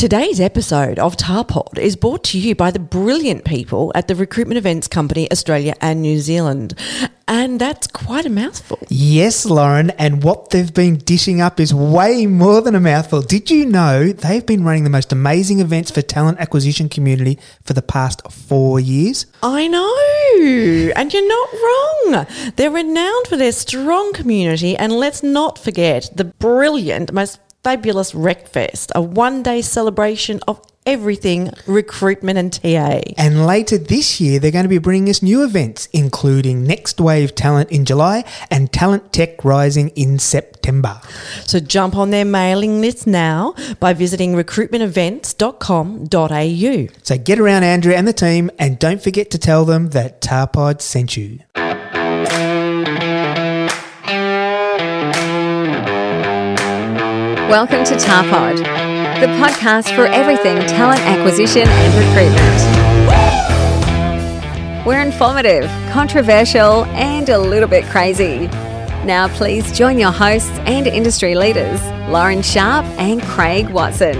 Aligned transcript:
Today's 0.00 0.40
episode 0.40 0.98
of 0.98 1.14
Tarpod 1.18 1.76
is 1.76 1.94
brought 1.94 2.24
to 2.24 2.38
you 2.38 2.54
by 2.54 2.70
the 2.70 2.78
brilliant 2.78 3.44
people 3.44 3.92
at 3.94 4.08
the 4.08 4.14
recruitment 4.14 4.56
events 4.56 4.88
company 4.88 5.30
Australia 5.30 5.74
and 5.82 6.00
New 6.00 6.20
Zealand. 6.20 6.72
And 7.28 7.60
that's 7.60 7.86
quite 7.86 8.24
a 8.24 8.30
mouthful. 8.30 8.78
Yes, 8.88 9.44
Lauren, 9.44 9.90
and 9.90 10.24
what 10.24 10.48
they've 10.48 10.72
been 10.72 10.96
dishing 10.96 11.42
up 11.42 11.60
is 11.60 11.74
way 11.74 12.24
more 12.24 12.62
than 12.62 12.74
a 12.74 12.80
mouthful. 12.80 13.20
Did 13.20 13.50
you 13.50 13.66
know 13.66 14.10
they've 14.10 14.46
been 14.46 14.64
running 14.64 14.84
the 14.84 14.90
most 14.90 15.12
amazing 15.12 15.60
events 15.60 15.90
for 15.90 16.00
talent 16.00 16.38
acquisition 16.38 16.88
community 16.88 17.38
for 17.62 17.74
the 17.74 17.82
past 17.82 18.22
four 18.32 18.80
years? 18.80 19.26
I 19.42 19.68
know, 19.68 20.92
and 20.96 21.12
you're 21.12 21.28
not 21.28 21.52
wrong. 21.52 22.26
They're 22.56 22.70
renowned 22.70 23.26
for 23.26 23.36
their 23.36 23.52
strong 23.52 24.14
community, 24.14 24.78
and 24.78 24.94
let's 24.94 25.22
not 25.22 25.58
forget 25.58 26.08
the 26.14 26.24
brilliant, 26.24 27.12
most 27.12 27.38
fabulous 27.62 28.12
Recfest, 28.12 28.90
a 28.94 29.02
one 29.02 29.42
day 29.42 29.60
celebration 29.62 30.40
of 30.48 30.60
everything 30.86 31.50
recruitment 31.66 32.38
and 32.38 32.50
TA. 32.52 33.00
And 33.16 33.46
later 33.46 33.78
this 33.78 34.20
year, 34.20 34.40
they're 34.40 34.50
going 34.50 34.64
to 34.64 34.68
be 34.68 34.78
bringing 34.78 35.08
us 35.10 35.22
new 35.22 35.44
events, 35.44 35.88
including 35.92 36.64
Next 36.64 37.00
Wave 37.00 37.34
Talent 37.34 37.70
in 37.70 37.84
July 37.84 38.24
and 38.50 38.72
Talent 38.72 39.12
Tech 39.12 39.44
Rising 39.44 39.90
in 39.90 40.18
September. 40.18 40.98
So 41.44 41.60
jump 41.60 41.96
on 41.96 42.08
their 42.10 42.24
mailing 42.24 42.80
list 42.80 43.06
now 43.06 43.54
by 43.78 43.92
visiting 43.92 44.34
recruitmentevents.com.au. 44.34 46.94
So 47.02 47.18
get 47.18 47.38
around 47.38 47.62
Andrea 47.64 47.98
and 47.98 48.08
the 48.08 48.12
team, 48.12 48.50
and 48.58 48.78
don't 48.78 49.02
forget 49.02 49.30
to 49.30 49.38
tell 49.38 49.64
them 49.64 49.88
that 49.90 50.20
Tarpod 50.20 50.80
sent 50.80 51.16
you. 51.16 51.40
Welcome 57.50 57.82
to 57.86 57.94
Tarpod, 57.96 58.58
the 59.18 59.26
podcast 59.42 59.92
for 59.96 60.06
everything 60.06 60.60
talent 60.68 61.00
acquisition 61.00 61.66
and 61.66 61.94
recruitment. 61.98 62.60
We're 64.86 65.02
informative, 65.02 65.68
controversial, 65.90 66.84
and 66.84 67.28
a 67.28 67.38
little 67.38 67.68
bit 67.68 67.84
crazy. 67.86 68.46
Now, 69.04 69.26
please 69.34 69.76
join 69.76 69.98
your 69.98 70.12
hosts 70.12 70.56
and 70.60 70.86
industry 70.86 71.34
leaders, 71.34 71.82
Lauren 72.08 72.42
Sharp 72.42 72.86
and 73.00 73.20
Craig 73.20 73.68
Watson. 73.70 74.14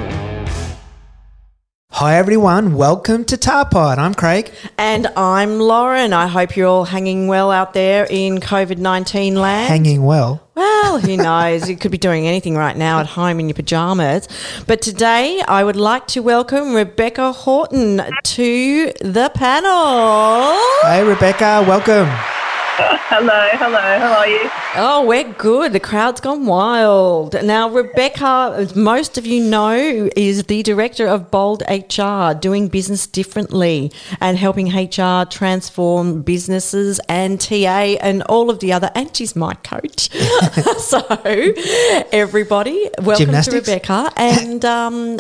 Hi, 1.93 2.17
everyone. 2.17 2.75
Welcome 2.75 3.25
to 3.27 3.37
Tarpod. 3.37 3.99
I'm 3.99 4.15
Craig. 4.15 4.51
And 4.77 5.07
I'm 5.17 5.61
Lauren. 5.61 6.13
I 6.13 6.27
hope 6.27 6.57
you're 6.57 6.67
all 6.67 6.85
hanging 6.85 7.29
well 7.29 7.53
out 7.53 7.75
there 7.75 8.09
in 8.11 8.39
COVID 8.39 8.79
19 8.79 9.37
land. 9.37 9.69
Hanging 9.69 10.03
well. 10.03 10.50
Well, 10.61 11.01
who 11.01 11.17
knows? 11.17 11.71
you 11.71 11.77
could 11.79 11.91
be 11.91 11.97
doing 11.97 12.27
anything 12.27 12.55
right 12.55 12.77
now 12.77 13.01
at 13.01 13.07
home 13.07 13.41
in 13.41 13.49
your 13.49 13.55
pajamas. 13.55 14.29
But 14.67 14.83
today, 14.83 15.41
I 15.49 15.65
would 15.65 15.75
like 15.77 16.07
to 16.09 16.21
welcome 16.21 16.75
Rebecca 16.75 17.33
Horton 17.33 18.03
to 18.23 18.93
the 19.01 19.31
panel. 19.35 20.61
Hey, 20.83 21.03
Rebecca. 21.03 21.65
Welcome. 21.67 22.11
Hello, 23.11 23.49
hello. 23.53 23.99
How 23.99 24.21
are 24.21 24.29
you? 24.29 24.51
Oh, 24.77 25.05
we're 25.07 25.31
good. 25.35 25.75
The 25.75 25.81
crowd's 25.81 26.21
gone 26.21 26.47
wild. 26.47 27.35
Now, 27.43 27.69
Rebecca, 27.69 28.55
as 28.57 28.75
most 28.75 29.19
of 29.19 29.27
you 29.27 29.45
know, 29.45 30.09
is 30.17 30.45
the 30.45 30.63
director 30.63 31.07
of 31.07 31.31
Bold 31.31 31.63
HR, 31.69 32.33
doing 32.33 32.69
business 32.69 33.07
differently 33.07 33.93
and 34.19 34.39
helping 34.39 34.75
HR 34.75 35.27
transform 35.27 36.23
businesses 36.23 37.01
and 37.07 37.39
TA 37.39 37.99
and 38.01 38.23
all 38.23 38.49
of 38.49 38.61
the 38.61 38.73
other. 38.73 38.91
And 38.95 39.15
she's 39.15 39.37
my 39.37 39.55
coach. 39.55 40.11
so, 40.79 41.05
everybody, 42.13 42.89
welcome 43.03 43.27
Gymnastics? 43.27 43.67
to 43.67 43.73
Rebecca. 43.73 44.11
And 44.17 44.65
um, 44.65 45.19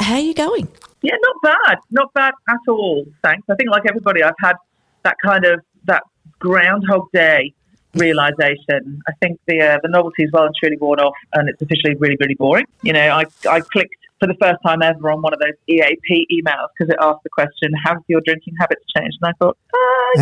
how 0.00 0.14
are 0.14 0.20
you 0.20 0.34
going? 0.34 0.66
Yeah, 1.02 1.14
not 1.22 1.36
bad. 1.42 1.78
Not 1.92 2.12
bad 2.14 2.32
at 2.48 2.58
all. 2.68 3.04
Thanks. 3.22 3.46
I 3.48 3.54
think, 3.54 3.70
like 3.70 3.84
everybody, 3.86 4.24
I've 4.24 4.34
had 4.40 4.56
that 5.04 5.16
kind 5.24 5.44
of 5.44 5.60
that 5.84 6.02
Groundhog 6.42 7.06
Day 7.12 7.54
realization. 7.94 9.00
I 9.08 9.12
think 9.20 9.38
the 9.46 9.60
uh, 9.60 9.78
the 9.82 9.88
novelty 9.88 10.24
is 10.24 10.30
well 10.32 10.44
and 10.44 10.54
truly 10.58 10.76
worn 10.76 10.98
off, 10.98 11.14
and 11.34 11.48
it's 11.48 11.62
officially 11.62 11.94
really, 11.98 12.16
really 12.20 12.34
boring. 12.34 12.66
You 12.82 12.92
know, 12.92 13.08
I 13.20 13.24
I 13.48 13.60
clicked 13.60 13.94
for 14.18 14.26
the 14.26 14.34
first 14.40 14.58
time 14.66 14.82
ever 14.82 15.10
on 15.10 15.22
one 15.22 15.32
of 15.32 15.40
those 15.40 15.54
EAP 15.68 16.26
emails 16.36 16.68
because 16.76 16.90
it 16.92 16.96
asked 17.00 17.22
the 17.22 17.30
question, 17.30 17.70
"Have 17.86 17.98
your 18.08 18.20
drinking 18.24 18.54
habits 18.60 18.84
changed?" 18.96 19.18
And 19.22 19.30
I 19.30 19.34
thought, 19.38 19.56
uh, 19.72 20.14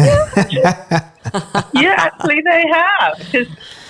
yeah, 0.50 1.71
yeah, 1.83 1.94
actually 1.99 2.43
they 2.50 2.65
have 2.73 3.19
because 3.19 3.49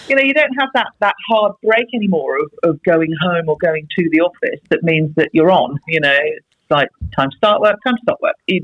you 0.09 0.15
know 0.17 0.23
you 0.23 0.35
don't 0.35 0.55
have 0.59 0.69
that 0.75 0.89
that 1.01 1.15
hard 1.29 1.53
break 1.65 1.87
anymore 1.95 2.39
of, 2.39 2.71
of 2.71 2.83
going 2.85 3.13
home 3.21 3.49
or 3.49 3.57
going 3.59 3.89
to 3.99 4.09
the 4.13 4.21
office. 4.21 4.61
That 4.71 4.83
means 4.85 5.15
that 5.17 5.31
you're 5.33 5.51
on. 5.51 5.79
You 5.89 6.01
know, 6.01 6.17
it's 6.23 6.47
like 6.71 6.91
time 7.17 7.31
to 7.31 7.37
start 7.37 7.61
work, 7.61 7.77
time 7.85 7.97
to 7.97 8.03
stop 8.03 8.19
work. 8.23 8.37
It, 8.47 8.63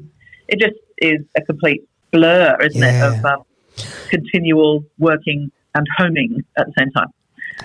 it 0.48 0.60
just 0.60 0.78
is 0.98 1.20
a 1.36 1.42
complete 1.42 1.82
blur, 2.12 2.56
isn't 2.60 2.80
Yeah. 2.80 3.14
it, 3.14 3.18
of 3.18 3.24
um, 3.24 3.42
continual 4.10 4.84
working 4.98 5.50
and 5.74 5.86
homing 5.96 6.44
at 6.56 6.66
the 6.66 6.72
same 6.78 6.90
time. 6.92 7.08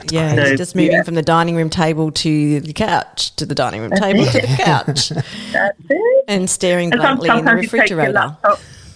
Yeah, 0.09 0.35
So, 0.35 0.55
just 0.55 0.75
moving 0.75 0.93
yeah. 0.93 1.03
from 1.03 1.15
the 1.15 1.21
dining 1.21 1.55
room 1.55 1.69
table 1.69 2.11
to 2.11 2.59
the 2.61 2.73
couch, 2.73 3.35
to 3.35 3.45
the 3.45 3.55
dining 3.55 3.81
room 3.81 3.91
table 3.91 4.25
to 4.25 4.41
the 4.41 4.47
couch, 4.57 5.09
That's 5.51 5.77
it. 5.89 6.25
and 6.27 6.49
staring 6.49 6.91
And 6.91 7.01
blankly 7.01 7.29
in 7.29 7.35
the 7.35 7.39
sometimes 7.39 7.63
you 7.73 7.79
take 7.79 7.89
your 7.89 7.99
refrigerator. 7.99 8.37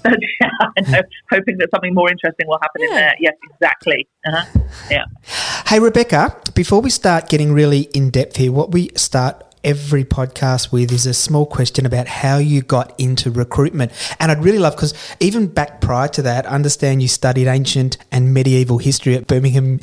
yeah, 0.42 0.50
I 0.78 0.92
know, 0.92 1.02
hoping 1.32 1.58
that 1.58 1.70
something 1.72 1.94
more 1.94 2.10
interesting 2.10 2.48
will 2.48 2.60
happen 2.62 2.84
in 2.84 2.90
there. 2.92 3.14
Yes, 3.20 3.34
exactly. 3.52 4.08
Uh-huh. 4.26 4.60
Yeah. 4.92 5.06
Hey, 5.68 5.80
Rebecca, 5.80 6.40
before 6.54 6.80
we 6.82 6.90
start 6.92 7.28
getting 7.28 7.52
really 7.54 7.82
in 7.94 8.12
depth 8.12 8.36
here, 8.38 8.52
what 8.52 8.72
we 8.72 8.92
start 8.96 9.44
every 9.66 10.06
podcast 10.06 10.72
with 10.72 10.92
is 10.92 11.06
a 11.06 11.14
small 11.14 11.46
question 11.46 11.86
about 11.86 12.08
how 12.08 12.38
you 12.38 12.62
got 12.62 12.94
into 13.00 13.30
recruitment. 13.32 13.92
And 14.20 14.32
I'd 14.32 14.44
really 14.44 14.60
love, 14.60 14.76
because 14.76 14.94
even 15.20 15.48
back 15.48 15.82
prior 15.82 16.08
to 16.10 16.22
that, 16.22 16.46
I 16.46 16.52
understand 16.54 17.02
you 17.02 17.08
studied 17.10 17.48
ancient 17.48 17.98
and 18.12 18.34
medieval 18.34 18.78
history 18.78 19.16
at 19.16 19.28
Birmingham. 19.28 19.80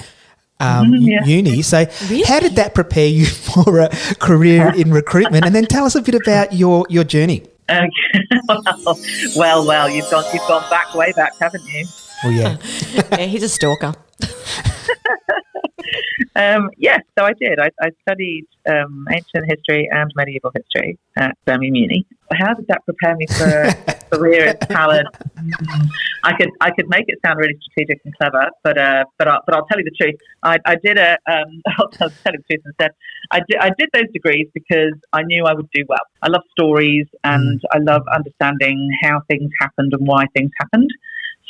Um, 0.61 0.93
Mhm, 0.93 0.99
yeah. 1.11 1.25
Uni. 1.25 1.61
So, 1.63 1.85
Really? 2.09 2.23
how 2.23 2.39
did 2.39 2.55
that 2.55 2.73
prepare 2.75 3.09
you 3.09 3.27
for 3.49 3.81
a 3.81 3.89
career 4.21 4.73
in 4.75 4.93
recruitment? 4.93 5.45
And 5.45 5.53
then 5.55 5.67
tell 5.67 5.85
us 5.85 5.97
a 5.97 6.01
bit 6.01 6.15
about 6.15 6.53
your 6.53 6.87
your 6.89 7.03
journey. 7.05 7.43
Okay. 7.69 7.89
well, 8.49 8.63
well, 9.37 9.67
well, 9.67 9.91
you've 9.91 10.09
gone, 10.11 10.25
you've 10.33 10.47
gone 10.47 10.63
back 10.71 10.95
way 10.95 11.13
back, 11.17 11.33
haven't 11.41 11.65
you? 11.67 11.85
Well, 12.23 12.33
yeah, 12.33 12.57
yeah, 13.11 13.27
he's 13.27 13.43
a 13.43 13.49
stalker. 13.49 13.95
Um, 16.37 16.71
yes, 16.77 17.01
so 17.19 17.25
I 17.25 17.33
did. 17.35 17.59
I, 17.59 17.71
I 17.81 17.91
studied 18.03 18.47
um, 18.67 19.07
ancient 19.11 19.45
history 19.49 19.89
and 19.91 20.11
medieval 20.15 20.53
history 20.55 20.99
at 21.17 21.37
Birmingham 21.45 21.75
Uni. 21.75 22.07
How 22.33 22.55
did 22.55 22.67
that 22.69 22.85
prepare 22.85 23.17
me 23.17 23.27
for 23.27 23.45
a 23.45 23.75
career 24.13 24.47
in 24.49 24.59
talent? 24.69 25.09
Mm, 25.37 25.89
I 26.25 26.33
could 26.37 26.51
I 26.61 26.71
could 26.71 26.89
make 26.89 27.05
it 27.09 27.19
sound 27.25 27.39
really 27.39 27.59
strategic 27.61 28.01
and 28.05 28.17
clever, 28.17 28.49
but 28.63 28.79
uh, 28.79 29.05
but 29.19 29.29
I'll, 29.29 29.41
but 29.45 29.55
I'll 29.55 29.67
tell 29.67 29.79
you 29.79 29.85
the 29.85 30.05
truth. 30.05 30.19
I, 30.43 30.59
I 30.65 30.77
did 30.77 30.97
a 30.99 31.19
um, 31.31 31.63
I'll 31.79 31.89
tell, 31.89 32.09
you 32.09 32.17
the 32.25 32.45
truth 32.49 32.63
instead. 32.65 32.93
I 33.31 33.41
did 33.49 33.59
I 33.59 33.71
did 33.79 33.91
those 33.93 34.11
degrees 34.13 34.49
because 34.55 34.95
I 35.13 35.23
knew 35.23 35.45
I 35.45 35.53
would 35.53 35.69
do 35.75 35.85
well. 35.89 36.07
I 36.23 36.29
love 36.29 36.43
stories 36.59 37.07
and 37.25 37.61
I 37.73 37.79
love 37.79 38.03
understanding 38.15 38.91
how 39.03 39.21
things 39.29 39.51
happened 39.61 39.93
and 39.93 40.07
why 40.07 40.25
things 40.35 40.51
happened. 40.61 40.91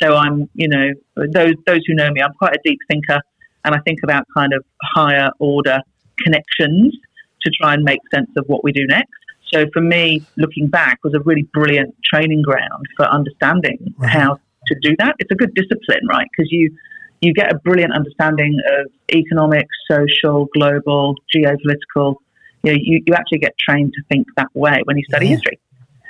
So 0.03 0.17
I'm, 0.17 0.49
you 0.55 0.69
know, 0.69 0.89
those 1.17 1.55
those 1.67 1.81
who 1.87 1.95
know 1.95 2.11
me, 2.11 2.23
I'm 2.23 2.33
quite 2.35 2.55
a 2.55 2.61
deep 2.65 2.79
thinker, 2.91 3.21
and 3.65 3.75
I 3.75 3.79
think 3.87 4.01
about 4.03 4.25
kind 4.37 4.53
of 4.53 4.65
higher 4.95 5.31
order 5.39 5.79
connections 6.19 6.95
to 7.43 7.51
try 7.61 7.75
and 7.75 7.83
make 7.83 8.01
sense 8.15 8.31
of 8.37 8.45
what 8.47 8.63
we 8.65 8.73
do 8.73 8.87
next. 8.87 9.11
So 9.53 9.67
for 9.73 9.81
me, 9.83 10.25
looking 10.37 10.69
back 10.69 10.99
was 11.05 11.15
a 11.15 11.21
really 11.21 11.47
brilliant 11.53 11.95
training 12.05 12.43
ground 12.43 12.87
for 12.97 13.07
understanding 13.07 13.95
Right. 13.99 14.11
how 14.11 14.39
to 14.69 14.75
do 14.81 14.95
that. 14.99 15.17
It's 15.19 15.31
a 15.31 15.35
good 15.35 15.55
discipline, 15.55 16.07
right? 16.09 16.27
Because 16.37 16.51
you 16.53 16.75
you 17.21 17.33
get 17.33 17.53
a 17.53 17.59
brilliant 17.59 17.93
understanding 17.95 18.59
of 18.81 18.91
economic, 19.15 19.67
social, 19.89 20.49
global, 20.57 21.15
geopolitical. 21.33 22.17
You 22.65 22.73
know, 22.73 22.79
you, 22.83 23.01
you 23.07 23.15
actually 23.15 23.39
get 23.39 23.55
trained 23.59 23.93
to 23.95 24.03
think 24.09 24.27
that 24.37 24.49
way 24.55 24.81
when 24.85 24.97
you 24.97 25.05
study 25.05 25.27
Yeah. 25.27 25.33
history. 25.37 25.59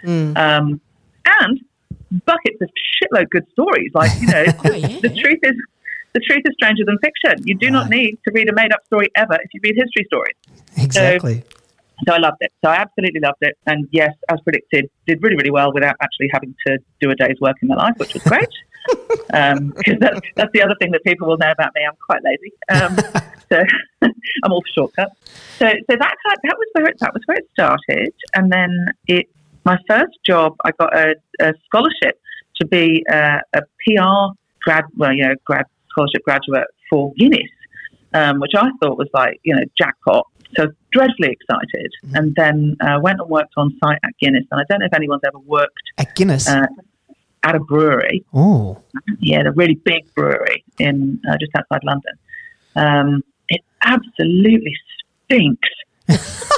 Mm. 0.05 0.37
Um, 0.39 0.81
and 1.41 1.61
buckets 2.25 2.57
of 2.63 2.71
shitload 3.03 3.29
good 3.31 3.47
stories. 3.53 3.91
Like 3.95 4.11
you 4.21 4.27
know, 4.29 4.45
Oh, 4.65 4.73
yeah. 4.73 5.01
the 5.03 5.11
truth 5.11 5.41
is 5.43 5.55
the 6.15 6.21
truth 6.21 6.43
is 6.45 6.55
stranger 6.55 6.85
than 6.85 6.99
fiction. 6.99 7.47
You 7.47 7.57
do 7.57 7.71
not 7.71 7.89
need 7.89 8.19
to 8.27 8.33
read 8.35 8.49
a 8.49 8.55
made 8.55 8.73
up 8.73 8.85
story 8.87 9.09
ever 9.17 9.35
if 9.35 9.55
you 9.55 9.61
read 9.63 9.77
history 9.77 10.05
stories. 10.07 10.37
exactly. 10.77 11.43
So 12.07 12.15
I 12.15 12.19
loved 12.19 12.39
it. 12.41 12.53
So 12.65 12.71
I 12.71 12.77
absolutely 12.77 13.21
loved 13.21 13.39
it. 13.43 13.57
And 13.67 13.89
yes, 13.93 14.13
as 14.29 14.41
predicted, 14.41 14.91
did 15.07 15.23
really, 15.23 15.37
really 15.37 15.51
well 15.51 15.73
without 15.73 15.95
actually 16.03 16.29
having 16.33 16.55
to 16.67 16.79
do 17.01 17.11
a 17.11 17.15
day's 17.15 17.41
work 17.41 17.57
in 17.63 17.69
my 17.69 17.77
life, 17.77 17.95
which 17.97 18.15
was 18.15 18.23
great. 18.23 18.49
Because 19.29 20.01
that's, 20.01 20.21
that's 20.35 20.51
the 20.53 20.61
other 20.61 20.75
thing 20.81 20.91
that 20.91 21.05
people 21.05 21.29
will 21.29 21.39
know 21.39 21.53
about 21.53 21.71
me. 21.77 21.83
I'm 21.87 21.97
quite 22.05 22.21
lazy. 22.25 22.53
Um, 22.69 22.97
so 23.53 23.63
I'm 24.43 24.53
all 24.53 24.61
for 24.61 24.73
shortcuts. 24.75 25.15
So, 25.59 25.67
so 25.67 25.97
that, 25.97 26.15
that, 26.43 26.57
was 26.59 26.69
where 26.73 26.87
it, 26.87 26.99
that 26.99 27.15
was 27.15 27.23
where 27.27 27.39
it 27.39 27.49
started. 27.53 28.13
And 28.35 28.53
then 28.53 28.87
it, 29.07 29.29
my 29.65 29.79
first 29.89 30.19
job, 30.27 30.57
I 30.65 30.73
got 30.73 30.95
a, 30.97 31.15
a 31.41 31.55
scholarship 31.65 32.21
to 32.61 32.67
be 32.67 33.05
a, 33.09 33.41
a 33.55 33.63
PR 33.63 34.35
grad, 34.63 34.85
well, 34.97 35.13
you 35.13 35.29
know, 35.29 35.35
grad 35.45 35.67
scholarship 35.93 36.23
graduate 36.25 36.69
for 36.91 37.13
Guinness, 37.19 37.51
um, 38.15 38.41
which 38.41 38.53
I 38.57 38.69
thought 38.81 38.97
was 38.99 39.09
like, 39.15 39.39
you 39.45 39.55
know, 39.55 39.63
jackpot 39.79 40.27
So 40.57 40.67
dreadfully 40.93 41.31
excited, 41.37 41.91
and 42.15 42.35
then 42.35 42.77
uh, 42.81 42.99
went 43.01 43.19
and 43.21 43.29
worked 43.31 43.55
on 43.57 43.73
site 43.83 43.99
at 44.05 44.13
Guinness. 44.21 44.45
And 44.51 44.61
I 44.61 44.65
don't 44.69 44.81
know 44.81 44.87
if 44.87 44.95
anyone's 44.95 45.23
ever 45.27 45.39
worked 45.39 45.87
At 45.99 46.15
Guinness. 46.17 46.49
uh, 46.49 46.67
at 47.45 47.55
a 47.55 47.61
brewery. 47.61 48.25
oh. 48.35 48.83
Yeah, 49.21 49.43
the 49.45 49.53
really 49.53 49.79
big 49.85 50.03
brewery 50.15 50.65
in 50.79 51.21
uh, 51.29 51.37
just 51.41 51.53
outside 51.57 51.83
London. 51.85 52.15
Um, 52.77 53.23
it 53.49 53.63
absolutely 53.85 54.75
stinks. 55.25 55.69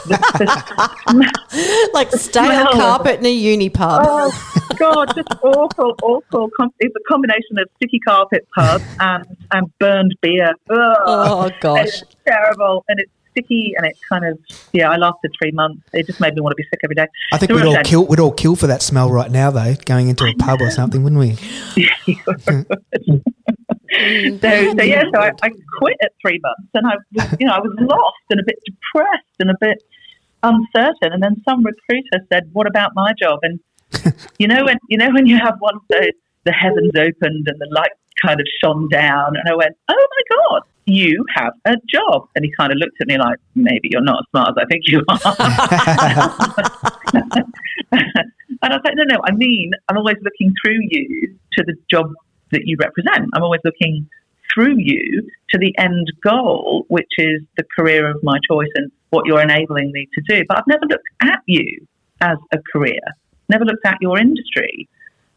The- 0.07 0.95
the 1.07 1.91
like 1.95 2.11
stale 2.13 2.45
Smell. 2.45 2.73
carpet 2.73 3.21
in 3.21 3.27
a 3.27 3.33
uni 3.33 3.71
pub. 3.71 4.05
Oh 4.07 4.61
God, 4.79 5.15
just 5.15 5.29
awful, 5.43 5.95
awful. 6.03 6.51
It's 6.81 6.95
a 6.95 7.13
combination 7.13 7.59
of 7.59 7.69
sticky 7.77 8.01
carpet 8.01 8.47
pub 8.55 8.83
and 9.01 9.25
and 9.53 9.79
burned 9.79 10.15
beer. 10.21 10.51
Ugh. 10.71 10.97
Oh, 11.07 11.51
gosh. 11.61 12.03
It's 12.03 12.17
terrible, 12.27 12.85
and 12.89 13.01
it's 13.01 13.11
sticky, 13.31 13.75
and 13.77 13.87
it 13.87 13.97
kind 14.09 14.25
of 14.27 14.39
yeah. 14.73 14.91
I 14.91 14.97
lasted 14.97 15.31
three 15.41 15.53
months. 15.53 15.83
It 15.93 16.07
just 16.07 16.21
made 16.21 16.35
me 16.35 16.41
want 16.41 16.53
to 16.53 16.57
be 16.57 16.65
sick 16.65 16.81
every 16.85 16.97
day. 16.97 17.07
I 17.33 17.39
think 17.39 17.51
So 17.51 17.57
we'd 17.57 17.65
all 17.65 17.75
okay. 17.75 17.83
kill. 17.85 18.05
We'd 18.07 18.21
all 18.21 18.33
kill 18.33 18.57
for 18.57 18.67
that 18.67 18.83
smell 18.83 19.11
right 19.11 19.31
now, 19.31 19.51
though. 19.51 19.75
Going 19.87 20.09
into 20.09 20.25
a 20.25 20.35
pub 20.35 20.61
or 20.61 20.71
something, 20.71 21.03
wouldn't 21.03 21.21
we? 21.21 21.39
Mm, 23.95 24.41
so, 24.41 24.77
so 24.77 24.83
yeah, 24.83 25.05
so 25.13 25.21
I, 25.21 25.31
I 25.43 25.51
quit 25.79 25.97
at 26.03 26.13
three 26.21 26.41
months, 26.43 26.69
and 26.75 26.85
I 26.87 26.97
was, 27.13 27.37
you 27.39 27.47
know, 27.47 27.55
I 27.55 27.61
was 27.61 27.73
lost 27.79 28.17
and 28.31 28.41
a 28.41 28.45
bit 28.45 28.59
depressed 28.67 29.37
and 29.39 29.51
a 29.51 29.55
bit 29.61 29.85
uncertain. 30.43 31.13
And 31.13 31.23
then 31.23 31.41
some 31.49 31.65
recruiter 31.65 32.27
said, 32.33 32.51
"What 32.53 32.67
about 32.67 32.91
my 32.95 33.13
job?" 33.21 33.39
And 33.43 33.61
you 34.39 34.49
know, 34.49 34.65
when 34.65 34.79
you 34.89 34.97
know 34.99 35.11
when 35.11 35.27
you 35.27 35.37
have 35.37 35.55
one 35.59 35.77
of 35.77 35.83
those, 35.89 36.11
the 36.45 36.53
heavens 36.53 36.93
opened 36.97 37.47
and 37.47 37.59
the 37.59 37.69
light 37.73 37.93
kind 38.25 38.41
of 38.41 38.47
shone 38.63 38.89
down, 38.89 39.37
and 39.37 39.49
I 39.49 39.55
went, 39.55 39.77
"Oh 39.89 40.07
my 40.11 40.23
god, 40.37 40.63
you 40.87 41.25
have 41.35 41.53
a 41.65 41.77
job!" 41.89 42.29
And 42.35 42.45
he 42.45 42.53
kind 42.59 42.73
of 42.73 42.79
looked 42.79 43.01
at 43.01 43.07
me 43.07 43.17
like, 43.19 43.39
"Maybe 43.55 43.89
you're 43.91 44.03
not 44.03 44.21
as 44.21 44.27
smart 44.31 44.49
as 44.51 44.57
I 44.59 44.65
think 44.67 44.83
you 44.87 45.05
are." 45.09 45.21
and 47.93 48.33
I 48.63 48.77
was 48.77 48.83
like, 48.85 48.97
"No, 48.97 49.05
no, 49.05 49.21
I 49.25 49.31
mean, 49.33 49.73
I'm 49.89 49.99
always 49.99 50.17
looking 50.23 50.53
through 50.65 50.81
you 50.91 51.37
to 51.55 51.65
the 51.65 51.75
job 51.91 52.13
that 52.53 52.63
you 52.65 52.77
represent. 52.81 53.31
I'm 53.35 53.43
always 53.43 53.61
looking 53.65 54.09
through 54.53 54.77
you 54.79 55.29
to 55.51 55.59
the 55.59 55.77
end 55.79 56.13
goal, 56.23 56.85
which 56.89 57.11
is 57.19 57.43
the 57.57 57.65
career 57.77 58.11
of 58.11 58.23
my 58.23 58.39
choice 58.49 58.69
and 58.75 58.91
what 59.11 59.27
you're 59.27 59.41
enabling 59.41 59.93
me 59.93 60.09
to 60.15 60.23
do. 60.29 60.45
But 60.49 60.59
I've 60.59 60.67
never 60.67 60.87
looked 60.87 61.09
at 61.23 61.41
you 61.47 61.87
as 62.21 62.39
a 62.53 62.59
career, 62.73 63.01
never 63.49 63.65
looked 63.65 63.85
at 63.85 63.97
your 64.01 64.19
industry. 64.19 64.89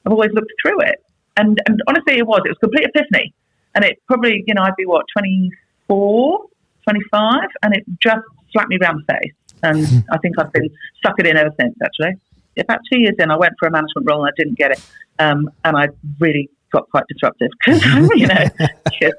I've 0.06 0.14
always 0.14 0.32
looked 0.34 0.52
through 0.62 0.82
it. 0.82 1.04
And, 1.36 1.60
and 1.68 1.82
honestly, 1.88 2.18
it 2.18 2.26
was. 2.26 2.42
It 2.46 2.50
was 2.50 2.58
a 2.58 2.66
complete 2.66 2.86
epiphany. 2.86 3.34
And 3.76 3.86
it 3.86 4.00
probably, 4.08 4.44
you 4.48 4.54
know, 4.54 4.64
I'd 4.64 4.76
be 4.76 4.86
what, 4.86 5.06
24, 5.16 6.46
25? 6.84 7.42
And 7.62 7.76
it 7.76 7.84
just 8.02 8.22
slapped 8.52 8.70
me 8.70 8.78
round 8.82 9.04
the 9.06 9.14
face. 9.14 9.34
And 9.64 10.06
I 10.12 10.18
think 10.18 10.40
I've 10.40 10.52
been 10.52 10.70
stuck 10.98 11.16
it 11.20 11.28
in 11.28 11.38
ever 11.38 11.52
since, 11.60 11.76
actually. 11.84 12.20
About 12.58 12.80
two 12.92 13.00
years 13.00 13.14
in, 13.20 13.30
I 13.30 13.38
went 13.38 13.54
for 13.60 13.68
a 13.68 13.72
management 13.72 14.10
role 14.10 14.26
and 14.26 14.34
I 14.34 14.36
didn't 14.36 14.58
get 14.58 14.72
it. 14.72 14.82
Um, 15.20 15.52
and 15.64 15.78
I 15.78 15.90
really 16.20 16.50
got 16.72 16.90
quite 16.90 17.04
disruptive 17.08 17.50
because, 17.66 17.82
you 18.16 18.28
know, 18.28 18.46
'cause, 18.58 19.14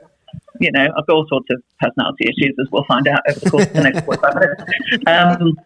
you 0.61 0.71
know, 0.73 0.85
I've 0.97 1.07
got 1.07 1.15
all 1.15 1.27
sorts 1.29 1.49
of 1.51 1.63
personality 1.81 2.25
issues, 2.29 2.55
as 2.61 2.71
we'll 2.71 2.85
find 2.85 3.07
out 3.09 3.21
over 3.29 3.41
the 3.41 3.51
course 3.51 3.67
of 3.67 3.73
the 3.73 3.83
next 3.83 4.05
45 4.05 4.35
minutes. 4.35 4.63
Um, 5.07 5.59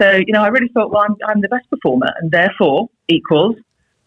so, 0.00 0.12
you 0.12 0.32
know, 0.32 0.42
I 0.42 0.48
really 0.48 0.68
thought, 0.68 0.90
well, 0.90 1.02
I'm, 1.08 1.16
I'm 1.26 1.40
the 1.40 1.48
best 1.48 1.68
performer 1.70 2.08
and 2.20 2.30
therefore 2.30 2.88
equals 3.08 3.56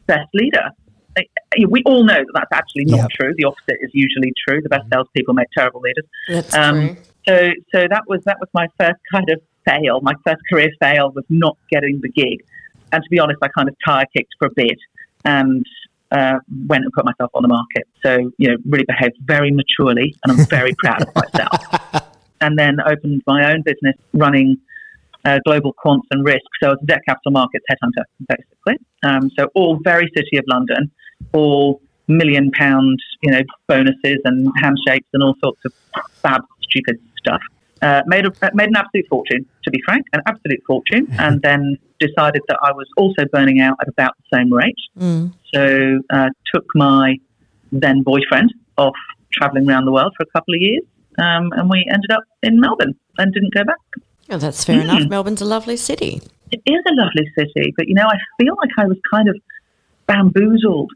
best 0.08 0.30
leader. 0.34 0.70
I- 1.18 1.22
I- 1.58 1.66
We 1.70 1.84
all 1.86 2.04
know 2.04 2.16
that 2.16 2.32
that's 2.34 2.52
actually 2.54 2.86
not 2.86 2.98
Yep. 3.02 3.10
true. 3.12 3.34
The 3.38 3.44
opposite 3.46 3.78
is 3.82 3.92
usually 3.94 4.34
true. 4.48 4.62
The 4.62 4.70
best 4.70 4.88
salespeople 4.92 5.34
make 5.34 5.48
terrible 5.56 5.82
leaders. 5.82 6.06
That's 6.30 6.56
Um, 6.56 6.96
true. 6.96 6.98
so, 7.28 7.52
so 7.76 7.88
that 7.90 8.04
was 8.08 8.24
that 8.24 8.38
was 8.40 8.50
my 8.54 8.68
first 8.80 9.00
kind 9.14 9.30
of 9.30 9.42
fail. 9.66 10.00
My 10.02 10.14
first 10.26 10.42
career 10.52 10.70
fail 10.80 11.12
was 11.12 11.26
not 11.30 11.58
getting 11.70 12.00
the 12.02 12.10
gig. 12.10 12.40
And 12.94 13.04
to 13.04 13.10
be 13.10 13.20
honest, 13.20 13.40
I 13.42 13.48
kind 13.50 13.70
of 13.70 13.76
tire 13.86 14.06
kicked 14.16 14.34
for 14.40 14.48
a 14.48 14.52
bit 14.56 14.78
and 15.26 15.66
uh, 16.12 16.40
went 16.68 16.84
and 16.84 16.94
put 16.94 17.06
myself 17.06 17.32
on 17.34 17.42
the 17.42 17.48
market. 17.48 17.88
So, 18.04 18.32
you 18.38 18.50
know, 18.50 18.58
really 18.66 18.86
behaved 18.86 19.18
very 19.22 19.52
maturely, 19.52 20.16
and 20.24 20.40
I'm 20.40 20.46
very 20.46 20.74
proud 20.76 21.04
of 21.04 21.16
myself. 21.16 22.08
And 22.44 22.58
then 22.58 22.78
opened 22.84 23.22
my 23.28 23.54
own 23.54 23.62
business 23.62 23.96
running 24.14 24.58
uh, 25.26 25.38
global 25.46 25.76
quants 25.76 26.08
and 26.10 26.26
risk. 26.26 26.42
So, 26.60 26.70
I 26.70 26.72
was 26.72 26.80
a 26.82 26.86
debt 26.88 27.02
capital 27.08 27.34
markets 27.34 27.64
headhunter, 27.70 28.04
basically. 28.28 28.84
Um, 29.04 29.30
so, 29.38 29.48
all 29.54 29.78
very 29.84 30.10
city 30.18 30.38
of 30.38 30.46
London, 30.48 30.90
all 31.34 31.84
million 32.08 32.50
pound, 32.50 32.98
you 33.22 33.30
know, 33.30 33.42
bonuses 33.68 34.18
and 34.26 34.48
handshakes 34.60 35.08
and 35.14 35.22
all 35.22 35.36
sorts 35.44 35.62
of 35.66 35.74
fab, 36.24 36.42
stupid 36.64 37.00
stuff. 37.20 37.42
Uh, 37.82 38.04
made 38.06 38.26
a, 38.26 38.32
made 38.54 38.70
an 38.70 38.76
absolute 38.76 39.08
fortune, 39.10 39.44
to 39.64 39.72
be 39.72 39.82
frank, 39.84 40.06
an 40.14 40.22
absolute 40.28 40.62
fortune, 40.68 41.08
and 41.18 41.42
then 41.42 41.78
decided 42.00 42.42
that 42.48 42.58
I 42.62 42.72
was 42.72 42.88
also 42.96 43.26
burning 43.32 43.60
out 43.60 43.78
at 43.82 43.88
about 43.88 44.14
the 44.18 44.38
same 44.38 44.54
rate. 44.54 44.76
Mm. 45.00 45.34
So 45.52 46.00
uh, 46.12 46.30
took 46.54 46.66
my 46.76 47.16
then 47.72 48.04
boyfriend 48.04 48.54
off 48.78 48.94
travelling 49.34 49.68
around 49.68 49.86
the 49.86 49.92
world 49.92 50.14
for 50.16 50.24
a 50.24 50.32
couple 50.32 50.54
of 50.54 50.62
years, 50.62 50.84
um, 51.18 51.52
and 51.54 51.70
we 51.70 51.84
ended 51.92 52.12
up 52.12 52.24
in 52.44 52.60
Melbourne 52.60 52.96
and 53.18 53.34
didn't 53.34 53.54
go 53.54 53.64
back. 53.64 53.76
Oh, 54.30 54.38
that's 54.38 54.64
fair 54.64 54.82
enough. 54.82 55.10
Melbourne's 55.10 55.42
a 55.42 55.46
lovely 55.46 55.76
city. 55.76 56.22
It 56.52 56.62
is 56.66 56.82
a 56.88 56.94
lovely 56.94 57.32
city, 57.36 57.74
but 57.76 57.88
you 57.88 57.96
know, 57.96 58.08
I 58.08 58.18
feel 58.38 58.56
like 58.58 58.70
I 58.78 58.86
was 58.86 58.98
kind 59.12 59.28
of 59.28 59.36
bamboozled. 60.06 60.92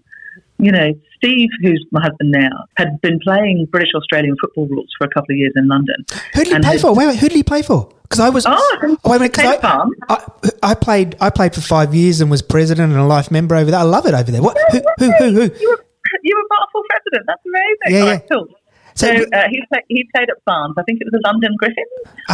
You 0.65 0.71
know, 0.71 0.94
Steve, 1.17 1.50
who's 1.62 1.85
my 1.91 2.01
husband 2.01 2.31
now, 2.31 2.50
had 2.77 3.00
been 3.01 3.19
playing 3.19 3.67
British 3.71 3.91
Australian 3.95 4.35
football 4.41 4.67
rules 4.67 4.89
for 4.97 5.06
a 5.06 5.09
couple 5.09 5.33
of 5.33 5.38
years 5.38 5.53
in 5.56 5.67
London. 5.67 5.95
Who 6.33 6.44
did 6.44 6.53
he 6.53 6.59
play 6.59 6.71
his- 6.73 6.81
for? 6.81 6.94
Wait, 6.95 7.07
wait, 7.07 7.19
who 7.19 7.27
did 7.29 7.35
he 7.35 7.44
play 7.44 7.62
for? 7.62 7.89
Because 8.03 8.19
I 8.19 8.29
was. 8.29 8.45
Oh, 8.47 8.77
from 8.79 8.91
wait 9.06 9.15
a 9.17 9.19
minute, 9.19 9.33
'cause 9.33 9.45
Tate 9.45 9.62
Farm. 9.62 9.91
I, 10.09 10.23
I, 10.44 10.50
I 10.71 10.73
played. 10.75 11.15
I 11.21 11.29
played 11.29 11.53
for 11.56 11.62
five 11.62 11.94
years 11.95 12.21
and 12.21 12.29
was 12.31 12.41
president 12.41 12.91
and 12.91 13.00
a 13.00 13.06
life 13.06 13.29
member 13.31 13.56
over 13.56 13.69
there. 13.71 13.79
I 13.79 13.83
love 13.83 14.06
it 14.06 14.13
over 14.13 14.31
there. 14.31 14.41
What? 14.41 14.57
Who? 14.71 14.79
Who? 15.00 15.12
Who? 15.12 15.25
who? 15.31 15.41
You 15.59 15.69
were, 15.69 15.85
you 16.23 16.35
were 16.35 16.47
Bartle 16.50 16.83
president. 16.89 17.25
That's 17.27 17.41
amazing. 17.45 17.77
Yeah, 17.88 18.06
yeah. 18.06 18.12
right, 18.12 18.23
cool. 18.31 18.47
So- 18.95 19.07
So, 19.07 19.12
uh, 19.33 19.44
he, 19.50 19.62
played, 19.69 19.83
he 19.89 20.07
played 20.15 20.29
at 20.29 20.38
Barnes. 20.45 20.75
I 20.77 20.83
think 20.83 21.01
it 21.01 21.06
was 21.12 21.19
the 21.21 21.27
London 21.27 21.53
Griffins. 21.57 21.85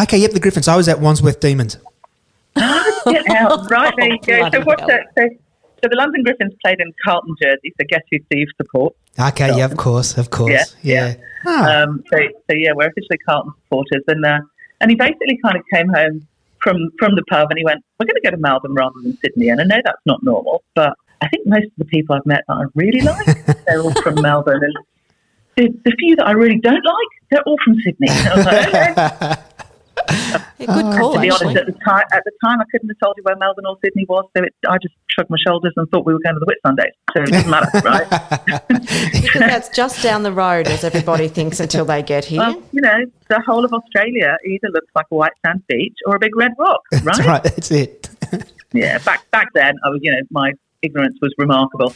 Okay, 0.04 0.18
yep, 0.20 0.32
the 0.32 0.40
Griffins. 0.40 0.68
I 0.68 0.76
was 0.76 0.88
at 0.90 1.00
Wandsworth 1.00 1.40
Demons. 1.40 1.78
Get 2.56 3.30
out. 3.32 3.66
Right, 3.72 3.94
there 3.98 4.08
you 4.10 4.20
go. 4.20 4.38
Bloody 4.40 4.58
So, 4.58 4.64
what's 4.66 4.84
that? 4.86 5.02
So, 5.18 5.30
so 5.82 5.90
the 5.90 5.96
London 5.96 6.24
Griffins 6.24 6.54
played 6.64 6.80
in 6.80 6.94
Carlton 7.04 7.36
jersey. 7.42 7.74
So 7.80 7.86
guess 7.88 8.02
who 8.12 8.18
Steve 8.26 8.48
supports? 8.58 8.98
Okay, 9.20 9.58
yeah, 9.58 9.66
of 9.66 9.78
course, 9.78 10.18
of 10.18 10.30
course, 10.30 10.76
Yeah, 10.82 11.16
yeah. 11.16 11.16
Ah, 11.46 11.84
Um, 11.84 12.04
so, 12.12 12.18
so 12.50 12.56
yeah, 12.56 12.72
we're 12.74 12.88
officially 12.88 13.18
Carlton 13.26 13.54
supporters, 13.64 14.04
and 14.08 14.26
uh, 14.26 14.40
and 14.80 14.92
he 14.92 14.96
basically 14.96 15.40
kind 15.44 15.58
of 15.58 15.64
came 15.74 15.90
home 15.90 16.28
from 16.62 16.90
from 17.00 17.16
the 17.16 17.24
pub 17.30 17.48
and 17.50 17.58
he 17.58 17.66
went, 17.66 17.84
"We're 18.00 18.06
going 18.06 18.22
to 18.22 18.22
go 18.22 18.32
to 18.32 18.38
Melbourne 18.38 18.74
rather 18.74 18.96
than 19.02 19.18
Sydney." 19.18 19.50
And 19.50 19.60
I 19.60 19.64
know 19.64 19.82
that's 19.84 20.06
not 20.06 20.24
normal, 20.24 20.64
but 20.76 20.94
I 21.22 21.28
think 21.28 21.48
most 21.48 21.66
of 21.66 21.78
the 21.78 21.86
people 21.86 22.16
I've 22.16 22.26
met 22.26 22.44
that 22.48 22.54
I 22.54 22.64
really 22.76 23.02
like, 23.02 23.66
they're 23.66 23.82
all 23.82 23.94
from 24.02 24.16
Melbourne, 24.22 24.64
and 24.64 24.76
the, 25.56 25.80
the 25.84 25.96
few 26.00 26.16
that 26.16 26.28
I 26.28 26.32
really 26.32 26.60
don't 26.60 26.84
like, 26.84 27.08
they're 27.30 27.44
all 27.44 27.58
from 27.64 27.76
Sydney. 27.82 28.08
And 28.10 28.28
I 28.30 28.36
was 28.36 28.46
like, 28.46 28.68
okay. 28.68 29.42
Yeah, 30.62 30.74
good 30.74 31.00
call, 31.00 31.14
to 31.14 31.20
be 31.20 31.30
actually. 31.30 31.48
honest, 31.48 31.62
at 31.62 31.66
the 31.66 31.80
time, 31.84 32.04
at 32.14 32.24
the 32.24 32.32
time, 32.44 32.62
I 32.62 32.66
couldn't 32.72 32.90
have 32.90 32.98
told 33.04 33.16
you 33.18 33.24
where 33.24 33.36
Melbourne 33.36 33.66
or 33.68 33.78
Sydney 33.84 34.06
was, 34.08 34.26
so 34.36 34.44
it, 34.44 34.54
I 34.68 34.78
just 34.78 34.94
shrugged 35.10 35.30
my 35.30 35.38
shoulders 35.46 35.74
and 35.76 35.90
thought 35.90 36.06
we 36.06 36.14
were 36.14 36.20
going 36.24 36.36
to 36.36 36.40
the 36.40 36.46
Whitsundays. 36.46 36.94
So 37.16 37.24
it 37.24 37.32
doesn't 37.32 37.50
matter, 37.50 37.80
right? 37.80 38.08
Because 39.22 39.40
that's 39.40 39.70
just 39.70 40.04
down 40.04 40.24
the 40.24 40.32
road, 40.32 40.68
as 40.68 40.84
everybody 40.84 41.28
thinks 41.28 41.60
until 41.60 41.86
they 41.86 42.04
get 42.04 42.26
here. 42.26 42.40
Well, 42.40 42.62
you 42.72 42.82
know, 42.82 43.06
the 43.30 43.42
whole 43.46 43.64
of 43.64 43.72
Australia 43.72 44.36
either 44.46 44.68
looks 44.74 44.92
like 44.96 45.06
a 45.12 45.16
white 45.16 45.32
sand 45.46 45.64
beach 45.68 45.98
or 46.06 46.16
a 46.16 46.20
big 46.20 46.36
red 46.36 46.52
rock, 46.58 46.82
right? 46.92 47.04
That's 47.04 47.20
right. 47.20 47.44
That's 47.44 47.72
it. 47.72 48.10
Yeah. 48.74 48.98
Back 49.00 49.30
back 49.32 49.48
then, 49.54 49.76
I 49.86 49.90
was, 49.90 50.00
you 50.02 50.12
know, 50.12 50.22
my 50.32 50.54
ignorance 50.82 51.18
was 51.22 51.34
remarkable. 51.38 51.94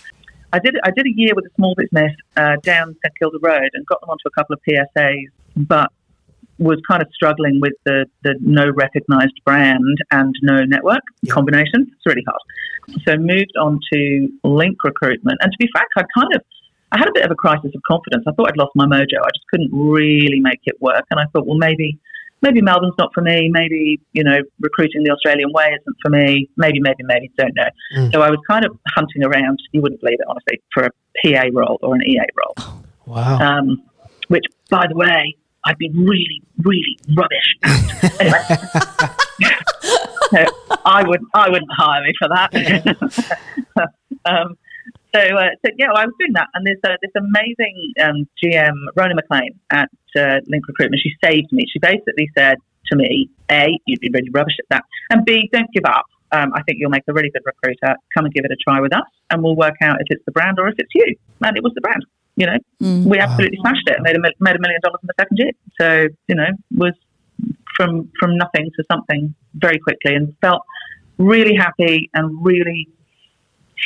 I 0.53 0.59
did 0.59 0.75
I 0.83 0.91
did 0.91 1.05
a 1.05 1.13
year 1.13 1.33
with 1.35 1.45
a 1.45 1.53
small 1.55 1.75
business 1.75 2.13
uh, 2.37 2.55
down 2.63 2.95
St 3.03 3.13
Kilda 3.19 3.37
Road 3.41 3.69
and 3.73 3.85
got 3.85 3.99
them 4.01 4.09
onto 4.09 4.27
a 4.27 4.31
couple 4.31 4.53
of 4.53 4.61
PSAs, 4.67 5.27
but 5.55 5.91
was 6.57 6.79
kind 6.89 7.01
of 7.01 7.09
struggling 7.13 7.59
with 7.59 7.73
the 7.85 8.05
the 8.23 8.35
no 8.39 8.69
recognised 8.69 9.39
brand 9.45 9.97
and 10.11 10.33
no 10.41 10.63
network 10.63 11.01
combination. 11.29 11.87
It's 11.91 12.05
really 12.05 12.23
hard. 12.27 13.01
So 13.07 13.17
moved 13.17 13.53
on 13.59 13.79
to 13.93 14.29
link 14.43 14.83
recruitment, 14.83 15.37
and 15.41 15.51
to 15.51 15.57
be 15.59 15.67
frank, 15.71 15.87
I 15.97 16.03
kind 16.17 16.33
of 16.35 16.41
I 16.91 16.97
had 16.97 17.09
a 17.09 17.13
bit 17.13 17.25
of 17.25 17.31
a 17.31 17.35
crisis 17.35 17.71
of 17.75 17.81
confidence. 17.87 18.23
I 18.27 18.31
thought 18.31 18.49
I'd 18.49 18.57
lost 18.57 18.71
my 18.75 18.85
mojo. 18.85 19.19
I 19.21 19.29
just 19.33 19.47
couldn't 19.49 19.71
really 19.73 20.39
make 20.39 20.61
it 20.65 20.81
work, 20.81 21.03
and 21.11 21.19
I 21.19 21.25
thought, 21.33 21.45
well, 21.45 21.57
maybe 21.57 21.99
maybe 22.41 22.61
Melbourne's 22.61 22.93
not 22.97 23.11
for 23.13 23.21
me. 23.21 23.49
Maybe 23.51 23.99
you 24.13 24.23
know 24.23 24.37
recruiting 24.59 25.03
the 25.03 25.11
Australian 25.11 25.51
way 25.51 25.75
isn't 25.81 25.97
for 26.01 26.09
me. 26.09 26.49
Maybe, 26.57 26.79
maybe, 26.79 27.03
maybe, 27.03 27.31
don't 27.37 27.55
know. 27.55 27.69
Mm. 27.97 28.13
So 28.13 28.21
I 28.21 28.29
was 28.29 28.39
kind 28.49 28.65
of 28.65 28.77
hunting 28.95 29.23
around. 29.23 29.59
You 29.71 29.81
wouldn't 29.81 30.01
believe 30.01 30.19
it, 30.19 30.27
honestly, 30.29 30.61
for 30.73 30.83
a 30.83 30.91
PA 31.21 31.49
role 31.53 31.79
or 31.81 31.95
an 31.95 32.01
EA 32.05 32.27
role. 32.37 32.83
Wow. 33.05 33.39
Um, 33.39 33.83
which, 34.27 34.45
by 34.69 34.85
the 34.87 34.95
way, 34.95 35.35
I'd 35.65 35.77
be 35.77 35.89
really, 35.93 36.41
really 36.63 36.97
rubbish. 37.15 37.55
Anyway. 38.19 38.39
so 40.31 40.45
I 40.85 41.03
would 41.05 41.21
I 41.33 41.49
wouldn't 41.49 41.71
hire 41.75 42.03
me 42.03 42.13
for 42.19 42.29
that. 42.29 43.89
um, 44.25 44.57
so, 45.13 45.21
uh, 45.21 45.49
so 45.65 45.71
yeah, 45.77 45.87
well, 45.87 45.97
I 45.97 46.05
was 46.05 46.13
doing 46.19 46.33
that, 46.33 46.47
and 46.53 46.67
there's 46.67 46.79
uh, 46.83 46.97
this 47.01 47.11
amazing 47.15 47.93
um, 48.03 48.27
GM, 48.43 48.75
Rona 48.97 49.15
McLean 49.15 49.57
at 49.71 49.89
uh, 50.17 50.41
Link 50.47 50.67
Recruitment. 50.67 51.01
She 51.01 51.13
saved 51.23 51.53
me. 51.53 51.63
She 51.71 51.79
basically 51.79 52.29
said, 52.37 52.57
to 52.91 52.97
me, 52.97 53.29
A, 53.49 53.79
you'd 53.87 54.01
be 54.01 54.09
really 54.13 54.29
rubbish 54.29 54.55
at 54.59 54.65
that. 54.69 54.83
And 55.09 55.25
B, 55.25 55.49
don't 55.53 55.71
give 55.73 55.85
up. 55.85 56.05
Um, 56.31 56.51
I 56.53 56.61
think 56.63 56.79
you'll 56.79 56.89
make 56.89 57.03
a 57.07 57.13
really 57.13 57.31
good 57.31 57.43
recruiter. 57.45 57.95
Come 58.13 58.25
and 58.25 58.33
give 58.33 58.43
it 58.43 58.51
a 58.51 58.57
try 58.57 58.81
with 58.81 58.93
us, 58.93 59.07
and 59.29 59.41
we'll 59.41 59.55
work 59.55 59.75
out 59.81 60.01
if 60.01 60.07
it's 60.09 60.23
the 60.25 60.33
brand 60.33 60.59
or 60.59 60.67
if 60.67 60.75
it's 60.77 60.91
you. 60.93 61.15
And 61.41 61.55
it 61.55 61.63
was 61.63 61.71
the 61.75 61.81
brand. 61.81 62.03
You 62.35 62.45
know, 62.47 62.57
Mm. 62.81 63.05
we 63.05 63.17
absolutely 63.19 63.57
smashed 63.61 63.87
it. 63.87 63.97
Made 64.01 64.15
a 64.15 64.19
made 64.19 64.55
a 64.55 64.59
million 64.59 64.81
dollars 64.83 64.99
in 65.03 65.07
the 65.07 65.13
second 65.19 65.37
year. 65.37 65.51
So 65.79 66.07
you 66.27 66.35
know, 66.35 66.47
was 66.75 66.93
from 67.75 68.09
from 68.19 68.37
nothing 68.37 68.69
to 68.77 68.83
something 68.91 69.33
very 69.55 69.79
quickly, 69.79 70.15
and 70.15 70.33
felt 70.41 70.61
really 71.17 71.55
happy 71.55 72.09
and 72.13 72.25
really 72.45 72.87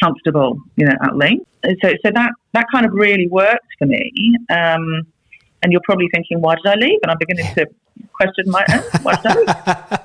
comfortable. 0.01 0.60
You 0.77 0.86
know, 0.88 0.96
at 1.03 1.15
Link. 1.15 1.46
And 1.63 1.77
So 1.84 1.89
so 2.03 2.12
that 2.13 2.32
that 2.53 2.65
kind 2.74 2.86
of 2.86 2.94
really 2.94 3.27
worked 3.27 3.68
for 3.77 3.86
me. 3.86 4.12
Um, 4.50 5.03
and 5.62 5.72
you're 5.74 5.82
probably 5.84 6.08
thinking, 6.13 6.39
why 6.41 6.56
did 6.56 6.65
I 6.65 6.75
leave? 6.75 7.00
And 7.03 7.12
I'm 7.12 7.18
beginning 7.20 7.53
to 7.56 7.68
question 8.13 8.46
my 8.48 8.63
own. 8.74 8.82
Why 9.03 9.15
did 9.15 9.25
I 9.27 9.36
leave? 9.36 9.48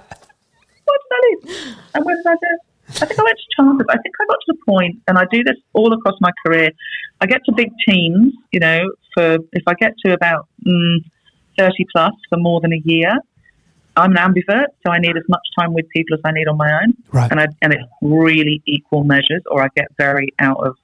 Why 0.86 0.96
did 1.00 1.12
I 1.16 1.20
leave? 1.26 1.76
And 1.94 2.04
where 2.04 2.16
did 2.16 2.26
I 2.26 2.34
go? 2.34 2.58
I 2.88 3.06
think 3.06 3.18
I 3.18 3.22
went 3.22 3.38
to 3.38 3.56
Chandler. 3.56 3.84
I 3.88 3.96
think 3.98 4.14
I 4.20 4.26
got 4.26 4.38
to 4.46 4.54
the 4.54 4.58
point, 4.66 5.02
and 5.08 5.18
I 5.18 5.24
do 5.30 5.42
this 5.42 5.56
all 5.72 5.92
across 5.92 6.14
my 6.20 6.30
career. 6.44 6.70
I 7.20 7.26
get 7.26 7.40
to 7.46 7.52
big 7.56 7.70
teams, 7.88 8.34
you 8.52 8.60
know, 8.60 8.92
for 9.14 9.38
if 9.52 9.62
I 9.66 9.74
get 9.74 9.92
to 10.04 10.12
about 10.12 10.48
mm, 10.66 10.98
30 11.58 11.72
plus 11.92 12.12
for 12.28 12.38
more 12.38 12.60
than 12.60 12.72
a 12.72 12.82
year, 12.84 13.12
I'm 13.96 14.10
an 14.12 14.16
ambivert, 14.16 14.66
so 14.84 14.92
I 14.92 14.98
need 14.98 15.16
as 15.16 15.22
much 15.28 15.42
time 15.58 15.72
with 15.72 15.88
people 15.90 16.14
as 16.14 16.20
I 16.24 16.32
need 16.32 16.48
on 16.48 16.56
my 16.56 16.72
own. 16.72 16.94
Right. 17.12 17.30
And, 17.30 17.40
I, 17.40 17.46
and 17.62 17.72
it's 17.72 17.84
really 18.02 18.62
equal 18.66 19.04
measures, 19.04 19.42
or 19.50 19.62
I 19.62 19.68
get 19.76 19.86
very 19.96 20.32
out 20.40 20.58
of 20.66 20.76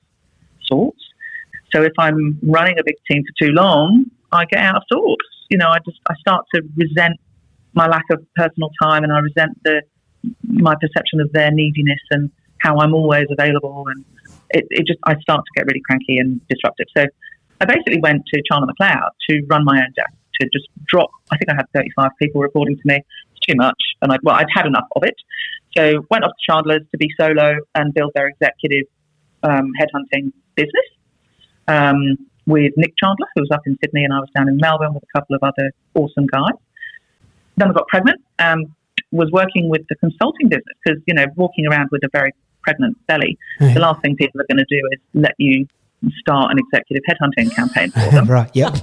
sorts. 0.64 1.00
So 1.72 1.82
if 1.82 1.92
I'm 1.98 2.38
running 2.42 2.78
a 2.78 2.84
big 2.84 2.96
team 3.10 3.22
for 3.24 3.46
too 3.46 3.52
long, 3.52 4.06
I 4.32 4.44
get 4.44 4.60
out 4.60 4.76
of 4.76 4.82
sorts. 4.90 5.26
You 5.48 5.58
know, 5.58 5.68
I 5.68 5.78
just 5.84 5.98
I 6.08 6.14
start 6.20 6.46
to 6.54 6.62
resent 6.76 7.18
my 7.74 7.86
lack 7.86 8.04
of 8.10 8.24
personal 8.36 8.70
time, 8.80 9.04
and 9.04 9.12
I 9.12 9.18
resent 9.18 9.58
the 9.64 9.82
my 10.42 10.74
perception 10.80 11.20
of 11.20 11.32
their 11.32 11.50
neediness 11.50 12.00
and 12.10 12.30
how 12.58 12.78
I'm 12.78 12.94
always 12.94 13.26
available, 13.30 13.84
and 13.94 14.04
it, 14.50 14.66
it 14.70 14.86
just 14.86 14.98
I 15.04 15.16
start 15.20 15.44
to 15.44 15.50
get 15.56 15.66
really 15.66 15.82
cranky 15.84 16.18
and 16.18 16.40
disruptive. 16.48 16.86
So 16.96 17.04
I 17.60 17.64
basically 17.64 18.00
went 18.00 18.22
to 18.32 18.42
Chandler 18.50 18.72
McLeod 18.72 19.10
to 19.28 19.42
run 19.48 19.64
my 19.64 19.76
own 19.76 19.92
desk 19.94 20.14
to 20.40 20.48
just 20.52 20.68
drop. 20.86 21.10
I 21.30 21.36
think 21.36 21.50
I 21.50 21.54
had 21.54 21.66
35 21.74 22.10
people 22.20 22.40
reporting 22.40 22.76
to 22.76 22.82
me. 22.84 22.96
It's 22.96 23.46
too 23.46 23.54
much, 23.56 23.80
and 24.02 24.12
I 24.12 24.16
well 24.22 24.36
I'd 24.36 24.46
had 24.54 24.66
enough 24.66 24.86
of 24.96 25.02
it. 25.04 25.14
So 25.76 26.04
went 26.10 26.24
off 26.24 26.32
to 26.32 26.52
Chandler's 26.52 26.82
to 26.90 26.98
be 26.98 27.08
solo 27.18 27.58
and 27.74 27.94
build 27.94 28.12
their 28.14 28.26
executive 28.26 28.86
um, 29.42 29.72
headhunting 29.80 30.32
business 30.56 30.88
um, 31.68 32.16
with 32.46 32.72
Nick 32.76 32.94
Chandler, 33.02 33.26
who 33.34 33.42
was 33.42 33.50
up 33.52 33.60
in 33.66 33.78
Sydney, 33.82 34.04
and 34.04 34.12
I 34.12 34.18
was 34.18 34.28
down 34.34 34.48
in 34.48 34.56
Melbourne 34.56 34.94
with 34.94 35.04
a 35.04 35.18
couple 35.18 35.36
of 35.36 35.42
other 35.42 35.70
awesome 35.94 36.26
guys. 36.26 36.58
Then 37.56 37.70
I 37.70 37.72
got 37.72 37.86
pregnant. 37.88 38.20
Um, 38.38 38.74
was 39.12 39.28
working 39.32 39.68
with 39.68 39.82
the 39.88 39.96
consulting 39.96 40.48
business 40.48 40.76
because 40.84 41.00
you 41.06 41.14
know 41.14 41.26
walking 41.36 41.66
around 41.66 41.88
with 41.90 42.02
a 42.04 42.08
very 42.12 42.32
pregnant 42.62 42.96
belly, 43.06 43.38
Yeah. 43.60 43.74
the 43.74 43.80
last 43.80 44.02
thing 44.02 44.16
people 44.16 44.40
are 44.40 44.46
going 44.50 44.64
to 44.64 44.66
do 44.68 44.80
is 44.92 45.00
let 45.14 45.34
you 45.38 45.66
start 46.18 46.50
an 46.52 46.58
executive 46.58 47.02
headhunting 47.08 47.54
campaign 47.54 47.90
for 47.90 48.10
them 48.10 48.26
right. 48.38 48.50
Yep. 48.54 48.76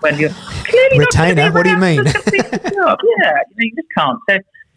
when 0.00 0.18
you're 0.18 0.30
clearly 0.30 0.98
not 0.98 1.08
Retainer, 1.14 1.52
what 1.52 1.64
do 1.64 1.70
you 1.70 1.76
mean? 1.76 2.04
to 2.04 2.12
complete 2.12 2.50
the 2.50 2.70
job. 2.70 2.98
yeah, 3.22 3.34
you, 3.50 3.56
know, 3.56 3.64
you 3.66 3.72
just 3.76 3.88
can't. 3.96 4.18
So, 4.28 4.36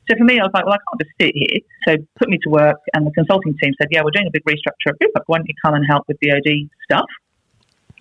so 0.10 0.18
for 0.18 0.24
me, 0.24 0.40
I 0.40 0.44
was 0.44 0.52
like, 0.54 0.66
well, 0.66 0.74
I 0.76 0.78
can't 0.78 1.02
just 1.02 1.12
sit 1.20 1.32
here. 1.36 1.60
So 1.88 1.96
put 2.18 2.30
me 2.30 2.38
to 2.44 2.50
work, 2.50 2.78
and 2.94 3.06
the 3.06 3.12
consulting 3.12 3.56
team 3.62 3.74
said, 3.80 3.88
yeah, 3.92 4.02
we're 4.04 4.12
doing 4.12 4.28
a 4.28 4.32
big 4.32 4.44
restructure 4.46 4.90
at 4.94 5.00
Bupa. 5.00 5.22
Why 5.28 5.38
don't 5.40 5.48
you 5.48 5.54
come 5.64 5.74
and 5.76 5.86
help 5.88 6.08
with 6.08 6.18
the 6.22 6.32
OD 6.32 6.70
stuff, 6.86 7.06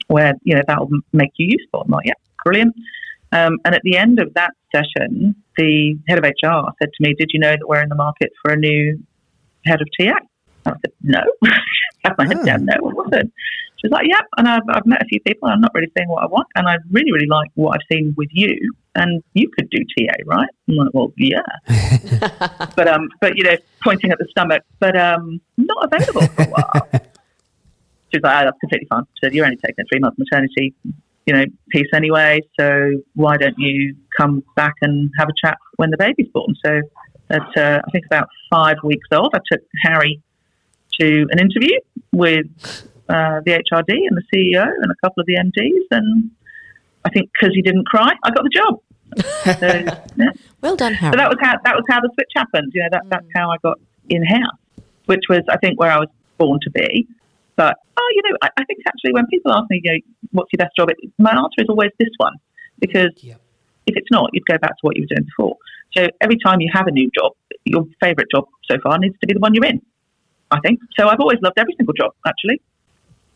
where 0.08 0.32
you 0.42 0.54
know 0.54 0.62
that 0.66 0.78
will 0.80 1.00
make 1.12 1.32
you 1.36 1.48
useful? 1.58 1.82
I'm 1.82 1.90
like, 1.90 2.06
yeah, 2.06 2.14
brilliant. 2.44 2.74
Um, 3.34 3.58
and 3.64 3.74
at 3.74 3.82
the 3.82 3.96
end 3.96 4.20
of 4.20 4.32
that 4.34 4.52
session, 4.74 5.34
the 5.56 5.96
head 6.08 6.18
of 6.18 6.24
HR 6.24 6.70
said 6.80 6.90
to 6.94 7.00
me, 7.00 7.14
"Did 7.18 7.30
you 7.32 7.40
know 7.40 7.52
that 7.52 7.66
we're 7.68 7.82
in 7.82 7.88
the 7.88 7.94
market 7.96 8.30
for 8.40 8.52
a 8.52 8.56
new 8.56 8.98
head 9.66 9.80
of 9.82 9.88
TA?" 9.98 10.14
I 10.66 10.70
said, 10.70 10.92
"No." 11.02 11.20
Had 12.04 12.14
my 12.18 12.26
head 12.26 12.38
Oh. 12.40 12.44
down. 12.44 12.64
No, 12.66 12.74
it 12.74 12.82
wasn't. 12.96 13.32
She 13.78 13.88
was 13.88 13.92
like, 13.92 14.06
"Yep." 14.08 14.24
And 14.38 14.48
I've, 14.48 14.62
I've 14.68 14.86
met 14.86 15.02
a 15.02 15.06
few 15.06 15.20
people. 15.26 15.48
and 15.48 15.54
I'm 15.56 15.60
not 15.62 15.72
really 15.74 15.90
seeing 15.96 16.08
what 16.08 16.22
I 16.22 16.26
want, 16.26 16.46
and 16.54 16.68
I 16.68 16.76
really, 16.90 17.12
really 17.12 17.26
like 17.28 17.50
what 17.54 17.74
I've 17.76 17.86
seen 17.96 18.14
with 18.16 18.28
you. 18.32 18.56
And 18.94 19.22
you 19.34 19.50
could 19.58 19.68
do 19.70 19.78
TA, 19.98 20.14
right? 20.26 20.48
I'm 20.68 20.76
like, 20.76 20.90
"Well, 20.94 21.12
yeah." 21.16 21.42
but 22.76 22.86
um, 22.88 23.08
but 23.20 23.36
you 23.36 23.44
know, 23.44 23.56
pointing 23.82 24.10
at 24.12 24.18
the 24.18 24.26
stomach, 24.30 24.62
but 24.78 24.96
um, 24.96 25.40
not 25.56 25.92
available 25.92 26.26
for 26.34 26.42
a 26.42 26.46
while. 26.46 26.88
She 28.12 28.18
was 28.18 28.22
like, 28.22 28.42
oh, 28.42 28.44
"That's 28.44 28.58
completely 28.60 28.86
fine." 28.88 29.02
She 29.14 29.26
said, 29.26 29.34
"You're 29.34 29.44
only 29.44 29.56
taking 29.56 29.82
a 29.82 29.84
three 29.90 29.98
month 29.98 30.14
maternity." 30.18 30.72
You 31.26 31.34
know, 31.34 31.44
piece 31.70 31.86
anyway. 31.94 32.40
So 32.58 32.92
why 33.14 33.36
don't 33.36 33.58
you 33.58 33.96
come 34.16 34.42
back 34.56 34.74
and 34.82 35.10
have 35.18 35.28
a 35.28 35.46
chat 35.46 35.56
when 35.76 35.90
the 35.90 35.96
baby's 35.96 36.28
born? 36.32 36.54
So 36.64 36.82
at 37.30 37.56
uh, 37.56 37.80
I 37.86 37.90
think 37.90 38.06
about 38.06 38.28
five 38.50 38.76
weeks 38.84 39.08
old, 39.12 39.34
I 39.34 39.38
took 39.50 39.62
Harry 39.82 40.22
to 41.00 41.26
an 41.30 41.38
interview 41.38 41.78
with 42.12 42.46
uh, 43.08 43.40
the 43.44 43.52
HRD 43.52 43.88
and 43.88 44.16
the 44.16 44.22
CEO 44.32 44.64
and 44.64 44.90
a 44.90 44.94
couple 45.02 45.20
of 45.20 45.26
the 45.26 45.34
MDs, 45.34 45.86
and 45.90 46.30
I 47.04 47.10
think 47.10 47.30
because 47.32 47.54
he 47.54 47.62
didn't 47.62 47.86
cry, 47.86 48.12
I 48.22 48.30
got 48.30 48.44
the 48.44 48.50
job. 48.50 48.80
So, 49.44 50.02
yeah. 50.16 50.30
Well 50.60 50.76
done, 50.76 50.94
Harry. 50.94 51.12
so 51.12 51.16
that 51.16 51.28
was 51.28 51.38
how 51.40 51.54
that 51.64 51.74
was 51.74 51.84
how 51.88 52.00
the 52.00 52.10
switch 52.14 52.30
happened. 52.34 52.72
You 52.74 52.82
know, 52.82 52.88
that, 52.92 53.02
that's 53.08 53.26
how 53.34 53.50
I 53.50 53.56
got 53.58 53.78
in 54.08 54.24
house, 54.24 54.58
which 55.06 55.24
was 55.28 55.42
I 55.50 55.56
think 55.58 55.78
where 55.78 55.90
I 55.90 55.98
was 55.98 56.08
born 56.38 56.58
to 56.62 56.70
be. 56.70 57.06
But 57.56 57.76
oh, 57.96 58.12
you 58.14 58.23
know, 58.28 58.37
I, 58.42 58.49
I 58.56 58.64
think 58.64 58.80
actually 58.87 59.12
when 59.12 59.26
people 59.26 59.52
ask 59.52 59.64
me, 59.70 59.80
you 59.82 59.92
know, 59.92 59.99
what's 60.32 60.50
your 60.52 60.58
best 60.58 60.76
job, 60.76 60.90
it, 60.90 60.96
my 61.18 61.30
answer 61.30 61.58
is 61.58 61.66
always 61.68 61.90
this 61.99 62.11
one 62.18 62.34
because 62.80 63.11
Yep. 63.18 63.40
if 63.87 63.96
it's 63.96 64.08
not, 64.11 64.30
you'd 64.32 64.46
go 64.46 64.58
back 64.58 64.70
to 64.70 64.80
what 64.82 64.96
you 64.96 65.02
were 65.02 65.14
doing 65.14 65.26
before. 65.26 65.56
So 65.96 66.08
every 66.20 66.37
time 66.44 66.61
you 66.61 66.70
have 66.73 66.87
a 66.87 66.90
new 66.90 67.08
job, 67.16 67.32
your 67.64 67.84
favourite 68.00 68.28
job 68.34 68.46
so 68.70 68.76
far 68.82 68.99
needs 68.99 69.16
to 69.20 69.26
be 69.26 69.34
the 69.34 69.40
one 69.40 69.54
you're 69.54 69.64
in. 69.64 69.80
I 70.50 70.58
think 70.61 70.80
so. 70.99 71.08
I've 71.08 71.20
always 71.20 71.38
loved 71.42 71.58
every 71.58 71.75
single 71.76 71.94
job, 71.94 72.12
actually. 72.26 72.61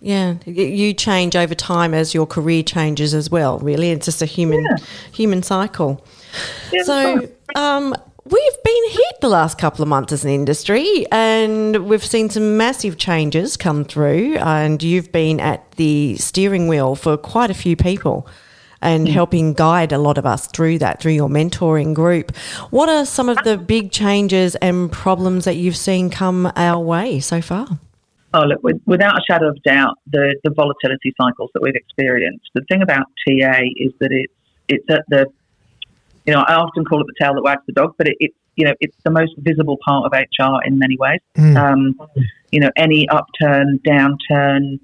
Yeah, 0.01 0.35
you 0.47 0.95
change 0.95 1.35
over 1.35 1.55
time 1.57 1.93
as 1.93 2.15
your 2.15 2.27
career 2.27 2.63
changes 2.63 3.15
as 3.15 3.31
well. 3.31 3.59
Really, 3.59 3.91
it's 3.91 4.05
just 4.05 4.23
a 4.23 4.27
human 4.27 4.65
Yeah. 4.65 4.77
human 5.13 5.43
cycle. 5.43 6.05
Yeah, 6.73 6.83
So, 6.85 7.29
um, 7.57 7.97
we've 8.31 8.63
been 8.65 8.91
hit 8.91 9.21
the 9.21 9.29
last 9.29 9.59
couple 9.59 9.83
of 9.83 9.89
months 9.89 10.13
as 10.13 10.25
an 10.25 10.31
industry, 10.31 11.07
and 11.11 11.89
we've 11.89 12.05
seen 12.05 12.31
some 12.31 12.57
massive 12.57 12.99
changes 12.99 13.57
come 13.57 13.85
through. 13.85 14.37
And 14.37 14.83
you've 14.83 15.13
been 15.13 15.41
at 15.41 15.71
the 15.73 16.17
steering 16.17 16.69
wheel 16.69 16.95
for 16.95 17.17
quite 17.17 17.51
a 17.51 17.55
few 17.55 17.77
people. 17.77 18.27
And 18.81 19.09
mm. 19.09 19.11
helping 19.11 19.55
guide 19.55 19.91
a 19.91 19.99
lot 19.99 20.19
of 20.19 20.25
us 20.25 20.47
through 20.47 20.79
that 20.79 21.01
through 21.01 21.11
your 21.11 21.29
mentoring 21.29 21.95
group. 21.95 22.37
What 22.71 22.89
are 22.89 23.05
some 23.05 23.29
of 23.29 23.37
the 23.43 23.59
big 23.59 23.91
changes 23.91 24.55
and 24.55 24.93
problems 24.93 25.47
that 25.47 25.57
you've 25.57 25.77
seen 25.77 26.11
come 26.11 26.53
our 26.55 26.81
way 26.81 27.19
so 27.19 27.43
far? 27.43 27.67
Oh, 28.35 28.43
look, 28.43 28.61
without 28.87 29.19
a 29.19 29.23
shadow 29.29 29.49
of 29.49 29.61
doubt, 29.65 29.97
the, 30.07 30.37
the 30.45 30.51
volatility 30.51 31.13
cycles 31.21 31.51
that 31.55 31.61
we've 31.61 31.75
experienced. 31.75 32.47
The 32.55 32.63
thing 32.71 32.81
about 32.81 33.07
TA 33.27 33.63
is 33.79 33.93
that 33.99 34.13
it's 34.13 34.33
it's 34.69 34.85
at 34.91 35.05
the, 35.09 35.27
you 36.29 36.35
know, 36.35 36.45
I 36.47 36.57
often 36.57 36.85
call 36.85 37.01
it 37.01 37.07
the 37.07 37.15
tail 37.19 37.33
that 37.37 37.43
wags 37.43 37.63
the 37.67 37.73
dog, 37.73 37.95
but 37.97 38.07
it, 38.07 38.17
it's 38.21 38.37
you 38.55 38.67
know 38.67 38.75
it's 38.81 38.95
the 39.03 39.11
most 39.11 39.33
visible 39.39 39.79
part 39.83 40.05
of 40.05 40.13
HR 40.13 40.63
in 40.67 40.79
many 40.79 40.99
ways. 40.99 41.21
Mm. 41.39 41.57
Um, 41.57 42.09
you 42.53 42.61
know, 42.61 42.71
any 42.77 43.09
upturn, 43.09 43.81
downturn, 43.83 44.79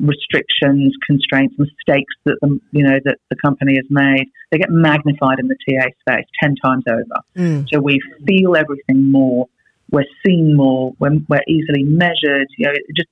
restrictions, 0.00 0.92
constraints, 1.06 1.54
mistakes 1.58 2.12
that 2.24 2.38
the 2.42 2.58
you 2.72 2.82
know 2.82 2.98
that 3.04 3.18
the 3.28 3.36
company 3.36 3.76
has 3.76 3.84
made, 3.88 4.26
they 4.50 4.58
get 4.58 4.70
magnified 4.70 5.38
in 5.38 5.46
the 5.46 5.54
TA 5.64 5.86
space 6.00 6.26
ten 6.42 6.56
times 6.56 6.82
over. 6.88 7.20
Mm. 7.36 7.68
So 7.72 7.78
we 7.78 8.00
feel 8.26 8.56
everything 8.56 9.12
more. 9.12 9.46
We're 9.92 10.10
seen 10.26 10.56
more. 10.56 10.92
We're, 10.98 11.20
we're 11.28 11.44
easily 11.46 11.84
measured. 11.84 12.48
You 12.58 12.66
know, 12.66 12.72
just 12.96 13.08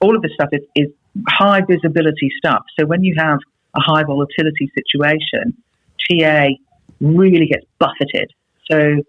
all 0.00 0.16
of 0.16 0.22
this 0.22 0.32
stuff 0.34 0.48
is, 0.50 0.62
is 0.74 0.88
high 1.28 1.60
visibility 1.60 2.32
stuff. 2.38 2.64
So 2.76 2.86
when 2.86 3.04
you 3.04 3.14
have 3.18 3.38
a 3.76 3.80
high 3.80 4.02
volatility 4.02 4.68
situation, 4.74 5.54
TA 6.08 6.48
really 7.00 7.46
gets 7.46 7.66
buffeted. 7.78 8.30
So 8.70 9.02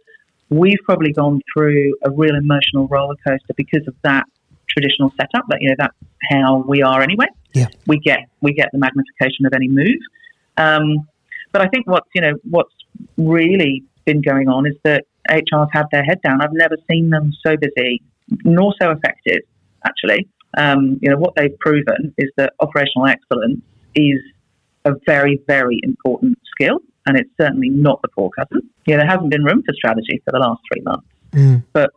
we've 0.50 0.80
probably 0.86 1.14
gone 1.14 1.42
through 1.54 1.96
a 2.04 2.12
real 2.12 2.36
emotional 2.36 2.88
roller 2.88 3.16
coaster 3.26 3.54
because 3.56 3.88
of 3.88 3.96
that 4.04 4.26
traditional 4.70 5.12
setup. 5.12 5.46
That 5.50 5.62
you 5.62 5.70
know 5.70 5.76
that's 5.78 5.96
how 6.30 6.64
we 6.68 6.82
are 6.82 7.02
anyway. 7.02 7.28
Yeah. 7.54 7.68
We 7.88 8.00
get 8.00 8.20
we 8.42 8.54
get 8.54 8.70
the 8.72 8.80
magnification 8.80 9.46
of 9.46 9.54
any 9.54 9.68
move. 9.68 10.00
Um, 10.58 11.08
but 11.52 11.62
I 11.62 11.68
think 11.68 11.88
what's 11.88 12.08
you 12.14 12.22
know 12.22 12.34
what's 12.50 12.74
really 13.18 13.84
been 14.06 14.22
going 14.22 14.48
on 14.48 14.66
is 14.66 14.76
that 14.84 15.06
HR's 15.30 15.70
had 15.72 15.86
their 15.92 16.04
head 16.04 16.22
down. 16.22 16.42
I've 16.42 16.54
never 16.54 16.76
seen 16.90 17.10
them 17.10 17.32
so 17.46 17.56
busy, 17.58 18.02
nor 18.44 18.74
so 18.82 18.92
effective. 18.92 19.42
Actually, 19.86 20.28
um, 20.58 21.00
you 21.02 21.10
know 21.10 21.18
what 21.18 21.36
they've 21.36 21.58
proven 21.60 22.14
is 22.18 22.30
that 22.38 22.54
operational 22.60 23.08
excellence 23.08 23.62
is 23.96 24.20
a 24.86 24.94
very 25.06 25.42
very 25.48 25.80
important 25.84 26.38
skill, 26.52 26.80
and 27.06 27.18
it's 27.18 27.30
certainly 27.40 27.70
not 27.70 28.02
the 28.02 28.10
poor 28.10 28.30
cousin. 28.30 28.70
Yeah, 28.86 28.98
there 28.98 29.08
hasn't 29.08 29.30
been 29.30 29.44
room 29.44 29.64
for 29.64 29.74
strategy 29.74 30.22
for 30.26 30.32
the 30.32 30.40
last 30.40 30.62
three 30.72 30.82
months. 30.84 31.08
Mm. 31.32 31.64
But 31.74 31.92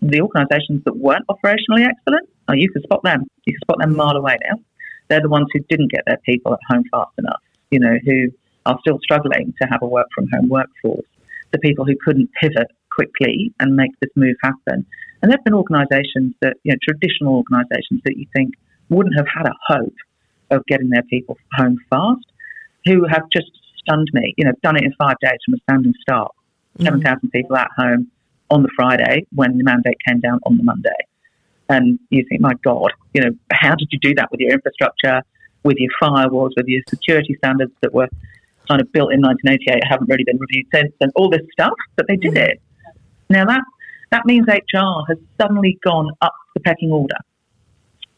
the 0.00 0.20
organisations 0.20 0.82
that 0.84 0.96
weren't 0.96 1.26
operationally 1.28 1.86
excellent, 1.86 2.28
oh, 2.48 2.54
you 2.54 2.70
could 2.70 2.82
spot 2.82 3.02
them. 3.02 3.24
You 3.44 3.54
can 3.54 3.60
spot 3.60 3.78
them 3.80 3.92
a 3.92 3.96
mile 3.96 4.16
away 4.16 4.36
now. 4.48 4.58
They're 5.08 5.20
the 5.20 5.28
ones 5.28 5.46
who 5.52 5.60
didn't 5.68 5.90
get 5.90 6.02
their 6.06 6.18
people 6.24 6.52
at 6.52 6.60
home 6.68 6.84
fast 6.90 7.12
enough. 7.18 7.40
You 7.70 7.80
know, 7.80 7.96
who 8.04 8.28
are 8.64 8.78
still 8.80 8.98
struggling 9.02 9.54
to 9.60 9.68
have 9.68 9.82
a 9.82 9.86
work 9.86 10.06
from 10.14 10.26
home 10.32 10.48
workforce. 10.48 11.06
the 11.52 11.58
people 11.58 11.84
who 11.84 11.94
couldn't 12.04 12.30
pivot 12.40 12.68
quickly 12.90 13.52
and 13.60 13.76
make 13.76 13.92
this 14.00 14.10
move 14.16 14.36
happen. 14.42 14.86
And 15.22 15.30
there 15.30 15.38
have 15.38 15.44
been 15.44 15.54
organisations 15.54 16.34
that, 16.42 16.56
you 16.62 16.72
know, 16.72 16.78
traditional 16.82 17.36
organisations 17.36 18.00
that 18.04 18.16
you 18.16 18.26
think 18.34 18.54
wouldn't 18.88 19.16
have 19.16 19.26
had 19.34 19.46
a 19.46 19.54
hope 19.66 19.94
of 20.50 20.64
getting 20.66 20.90
their 20.90 21.02
people 21.02 21.36
home 21.54 21.78
fast, 21.90 22.26
who 22.84 23.04
have 23.06 23.22
just 23.32 23.50
stunned 23.86 24.08
me. 24.12 24.34
You 24.36 24.44
know, 24.44 24.52
done 24.62 24.76
it 24.76 24.84
in 24.84 24.92
five 24.98 25.16
days 25.20 25.38
from 25.44 25.54
a 25.54 25.58
standing 25.68 25.94
start. 26.00 26.32
Mm-hmm. 26.78 27.02
7,000 27.02 27.30
people 27.30 27.56
at 27.56 27.68
home 27.76 28.10
on 28.50 28.62
the 28.62 28.68
Friday 28.76 29.26
when 29.34 29.56
the 29.56 29.64
mandate 29.64 29.96
came 30.06 30.20
down 30.20 30.40
on 30.46 30.56
the 30.56 30.62
Monday. 30.62 30.90
And 31.68 31.98
you 32.10 32.24
think, 32.28 32.40
my 32.40 32.52
God, 32.62 32.92
you 33.12 33.22
know, 33.22 33.30
how 33.50 33.74
did 33.74 33.88
you 33.90 33.98
do 33.98 34.14
that 34.14 34.30
with 34.30 34.40
your 34.40 34.52
infrastructure, 34.52 35.22
with 35.64 35.76
your 35.78 35.90
firewalls, 36.00 36.50
with 36.56 36.66
your 36.68 36.82
security 36.88 37.34
standards 37.38 37.72
that 37.82 37.92
were 37.92 38.08
kind 38.68 38.80
of 38.80 38.92
built 38.92 39.12
in 39.12 39.20
1988, 39.20 39.82
haven't 39.88 40.08
really 40.08 40.24
been 40.24 40.38
reviewed 40.38 40.66
since, 40.72 40.92
and 41.00 41.10
all 41.16 41.30
this 41.30 41.42
stuff, 41.52 41.74
but 41.96 42.06
they 42.08 42.16
did 42.16 42.34
mm. 42.34 42.48
it. 42.48 42.60
Now 43.28 43.44
that 43.46 43.62
that 44.10 44.24
means 44.24 44.46
HR 44.46 45.02
has 45.08 45.18
suddenly 45.40 45.78
gone 45.84 46.10
up 46.22 46.34
the 46.54 46.60
pecking 46.60 46.92
order, 46.92 47.16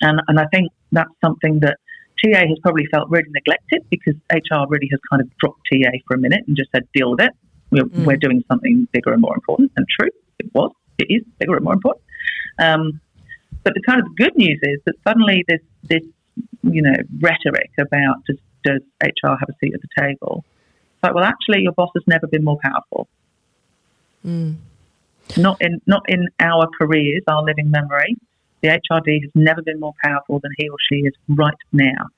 and 0.01 0.21
and 0.29 0.39
I 0.39 0.47
think 0.53 0.71
that's 0.93 1.11
something 1.25 1.61
that 1.61 1.79
TA 2.23 2.47
has 2.47 2.59
probably 2.63 2.87
felt 2.91 3.09
really 3.11 3.29
neglected 3.31 3.85
because 3.91 4.15
HR 4.33 4.67
really 4.69 4.89
has 4.91 5.01
kind 5.11 5.23
of 5.23 5.29
dropped 5.39 5.61
TA 5.73 5.91
for 6.07 6.15
a 6.15 6.19
minute 6.19 6.45
and 6.47 6.57
just 6.57 6.71
said 6.73 6.87
deal 6.95 7.11
with 7.13 7.21
it. 7.21 7.33
We're, 7.71 7.85
mm. 7.85 8.05
we're 8.05 8.17
doing 8.17 8.43
something 8.49 8.89
bigger 8.93 9.13
and 9.13 9.21
more 9.21 9.35
important, 9.35 9.73
and 9.77 9.87
true, 9.89 10.11
it 10.39 10.51
was, 10.55 10.73
it 10.99 11.07
is 11.11 11.23
bigger 11.39 11.57
and 11.57 11.65
more 11.65 11.75
important. 11.75 12.05
Um, 12.59 13.01
but 13.63 13.75
the 13.75 13.83
kind 13.87 14.01
of 14.01 14.17
good 14.17 14.35
news 14.37 14.59
is 14.63 14.81
that 14.87 14.95
suddenly 15.07 15.45
this 15.49 15.61
this 15.83 16.03
you 16.63 16.83
know 16.83 16.95
rhetoric 17.21 17.71
about 17.79 18.25
does, 18.27 18.39
does 18.65 18.81
HR 19.03 19.37
have 19.39 19.49
a 19.49 19.53
seat 19.61 19.75
at 19.75 19.81
the 19.83 19.89
table? 19.99 20.45
But 21.03 21.15
well, 21.15 21.25
actually, 21.25 21.63
your 21.63 21.73
boss 21.73 21.91
has 21.95 22.05
never 22.07 22.27
been 22.27 22.45
more 22.45 22.59
powerful. 22.63 23.09
Mm. 24.27 24.57
Not 25.37 25.61
in 25.61 25.81
not 25.87 26.03
in 26.09 26.29
our 26.41 26.69
careers, 26.79 27.23
our 27.29 27.43
living 27.43 27.71
memory. 27.71 28.17
The 28.63 28.69
HRD 28.69 29.23
has 29.23 29.31
never 29.35 29.63
been 29.63 29.81
more 29.81 29.95
powerful 30.03 30.41
than 30.41 30.51
he 30.57 30.69
or 30.69 30.77
she 30.91 30.97
is 30.97 31.15
right 31.29 31.55
now, 31.73 32.09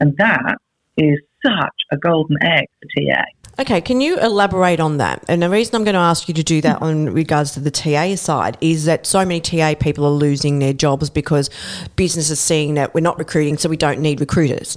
and 0.00 0.16
that 0.16 0.56
is 0.96 1.18
such 1.44 1.74
a 1.90 1.96
golden 1.96 2.36
egg 2.42 2.66
for 2.80 2.88
TA. 2.96 3.24
Okay, 3.58 3.82
can 3.82 4.00
you 4.00 4.18
elaborate 4.18 4.80
on 4.80 4.96
that? 4.96 5.22
And 5.28 5.42
the 5.42 5.50
reason 5.50 5.74
I'm 5.74 5.84
going 5.84 5.94
to 5.94 6.00
ask 6.00 6.26
you 6.26 6.34
to 6.34 6.42
do 6.42 6.62
that 6.62 6.80
on 6.80 7.10
regards 7.10 7.52
to 7.52 7.60
the 7.60 7.70
TA 7.70 8.16
side 8.16 8.56
is 8.62 8.86
that 8.86 9.06
so 9.06 9.26
many 9.26 9.40
TA 9.40 9.74
people 9.78 10.06
are 10.06 10.10
losing 10.10 10.58
their 10.58 10.72
jobs 10.72 11.10
because 11.10 11.50
business 11.94 12.30
is 12.30 12.40
seeing 12.40 12.74
that 12.74 12.94
we're 12.94 13.02
not 13.02 13.18
recruiting, 13.18 13.58
so 13.58 13.68
we 13.68 13.76
don't 13.76 14.00
need 14.00 14.20
recruiters. 14.20 14.76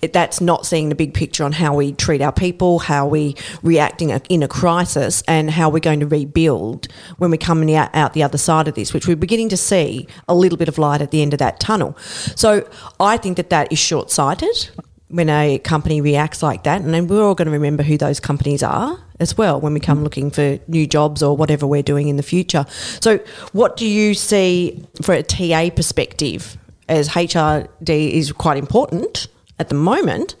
It, 0.00 0.12
that's 0.12 0.40
not 0.40 0.66
seeing 0.66 0.88
the 0.88 0.94
big 0.94 1.14
picture 1.14 1.44
on 1.44 1.52
how 1.52 1.74
we 1.74 1.92
treat 1.92 2.20
our 2.20 2.32
people, 2.32 2.78
how 2.78 3.06
we 3.06 3.36
reacting 3.62 4.10
in 4.10 4.42
a 4.42 4.48
crisis, 4.48 5.22
and 5.28 5.50
how 5.50 5.68
we're 5.70 5.80
going 5.80 6.00
to 6.00 6.06
rebuild 6.06 6.88
when 7.18 7.30
we're 7.30 7.36
coming 7.36 7.74
out, 7.74 7.94
out 7.94 8.12
the 8.12 8.22
other 8.22 8.38
side 8.38 8.68
of 8.68 8.74
this, 8.74 8.92
which 8.92 9.06
we're 9.06 9.16
beginning 9.16 9.48
to 9.50 9.56
see 9.56 10.06
a 10.28 10.34
little 10.34 10.58
bit 10.58 10.68
of 10.68 10.78
light 10.78 11.02
at 11.02 11.10
the 11.10 11.22
end 11.22 11.32
of 11.32 11.38
that 11.38 11.60
tunnel. 11.60 11.96
So 12.36 12.68
I 13.00 13.16
think 13.16 13.36
that 13.36 13.50
that 13.50 13.72
is 13.72 13.78
short 13.78 14.10
sighted 14.10 14.70
when 15.12 15.28
a 15.28 15.58
company 15.58 16.00
reacts 16.00 16.42
like 16.42 16.62
that, 16.64 16.80
and 16.80 16.92
then 16.94 17.06
we're 17.06 17.22
all 17.22 17.34
going 17.34 17.46
to 17.46 17.52
remember 17.52 17.82
who 17.82 17.98
those 17.98 18.18
companies 18.18 18.62
are 18.62 18.98
as 19.20 19.36
well 19.36 19.60
when 19.60 19.74
we 19.74 19.80
come 19.80 20.02
looking 20.02 20.30
for 20.30 20.58
new 20.68 20.86
jobs 20.86 21.22
or 21.22 21.36
whatever 21.36 21.66
we're 21.66 21.82
doing 21.82 22.08
in 22.08 22.16
the 22.16 22.22
future. 22.22 22.64
So, 23.00 23.18
what 23.52 23.76
do 23.76 23.86
you 23.86 24.14
see 24.14 24.84
for 25.02 25.12
a 25.14 25.22
TA 25.22 25.70
perspective? 25.74 26.56
As 26.88 27.10
HRD 27.10 28.10
is 28.12 28.32
quite 28.32 28.56
important 28.56 29.28
at 29.58 29.68
the 29.68 29.74
moment, 29.74 30.36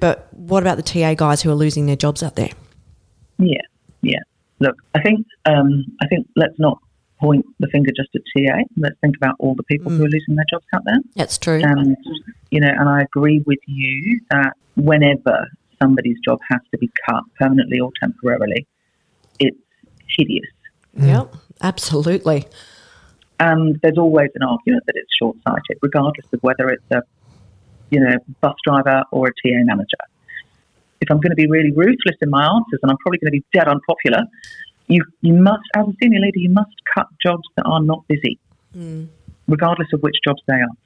but 0.00 0.28
what 0.32 0.62
about 0.62 0.76
the 0.76 0.82
TA 0.82 1.14
guys 1.14 1.42
who 1.42 1.50
are 1.50 1.54
losing 1.54 1.86
their 1.86 1.96
jobs 1.96 2.22
out 2.22 2.36
there? 2.36 2.50
Yeah, 3.38 3.60
yeah. 4.02 4.20
Look, 4.60 4.76
I 4.94 5.02
think 5.02 5.26
um, 5.46 5.84
I 6.00 6.06
think 6.06 6.26
let's 6.36 6.58
not 6.58 6.78
point 7.22 7.46
the 7.60 7.68
finger 7.68 7.90
just 7.96 8.10
at 8.14 8.22
TA. 8.36 8.58
Let's 8.76 8.96
think 9.00 9.16
about 9.16 9.36
all 9.38 9.54
the 9.54 9.62
people 9.62 9.90
mm. 9.90 9.96
who 9.96 10.04
are 10.04 10.08
losing 10.08 10.34
their 10.34 10.44
jobs 10.50 10.66
out 10.74 10.82
there. 10.84 10.98
That's 11.14 11.38
true. 11.38 11.60
And, 11.62 11.96
you 12.50 12.60
know, 12.60 12.70
and 12.76 12.88
I 12.88 13.02
agree 13.02 13.42
with 13.46 13.60
you 13.66 14.20
that 14.30 14.54
whenever 14.76 15.46
somebody's 15.80 16.18
job 16.24 16.40
has 16.50 16.60
to 16.72 16.78
be 16.78 16.90
cut 17.08 17.22
permanently 17.38 17.78
or 17.78 17.90
temporarily, 18.00 18.66
it's 19.38 19.56
hideous. 20.18 20.50
Mm. 20.98 21.06
Yep, 21.06 21.36
absolutely. 21.62 22.46
And 23.38 23.78
there's 23.82 23.98
always 23.98 24.30
an 24.34 24.42
argument 24.42 24.84
that 24.86 24.94
it's 24.96 25.10
short 25.18 25.36
sighted, 25.46 25.78
regardless 25.80 26.26
of 26.32 26.40
whether 26.42 26.68
it's 26.68 26.84
a 26.90 27.02
you 27.92 28.00
know, 28.00 28.16
bus 28.40 28.54
driver 28.66 29.04
or 29.12 29.28
a 29.28 29.30
TA 29.30 29.60
manager. 29.64 30.02
If 31.02 31.10
I'm 31.10 31.18
going 31.18 31.30
to 31.30 31.36
be 31.36 31.46
really 31.46 31.72
ruthless 31.72 32.16
in 32.22 32.30
my 32.30 32.44
answers, 32.44 32.80
and 32.82 32.90
I'm 32.90 32.96
probably 32.98 33.18
going 33.18 33.32
to 33.32 33.38
be 33.38 33.44
dead 33.52 33.68
unpopular, 33.68 34.22
you 34.88 35.04
you 35.20 35.34
must, 35.34 35.62
as 35.76 35.86
a 35.86 35.92
senior 36.02 36.20
leader, 36.20 36.38
you 36.38 36.48
must 36.50 36.74
cut 36.94 37.06
jobs 37.24 37.46
that 37.56 37.64
are 37.66 37.82
not 37.82 38.06
busy, 38.08 38.38
mm. 38.74 39.08
regardless 39.46 39.88
of 39.92 40.00
which 40.00 40.16
jobs 40.24 40.42
they 40.48 40.54
are. 40.54 40.76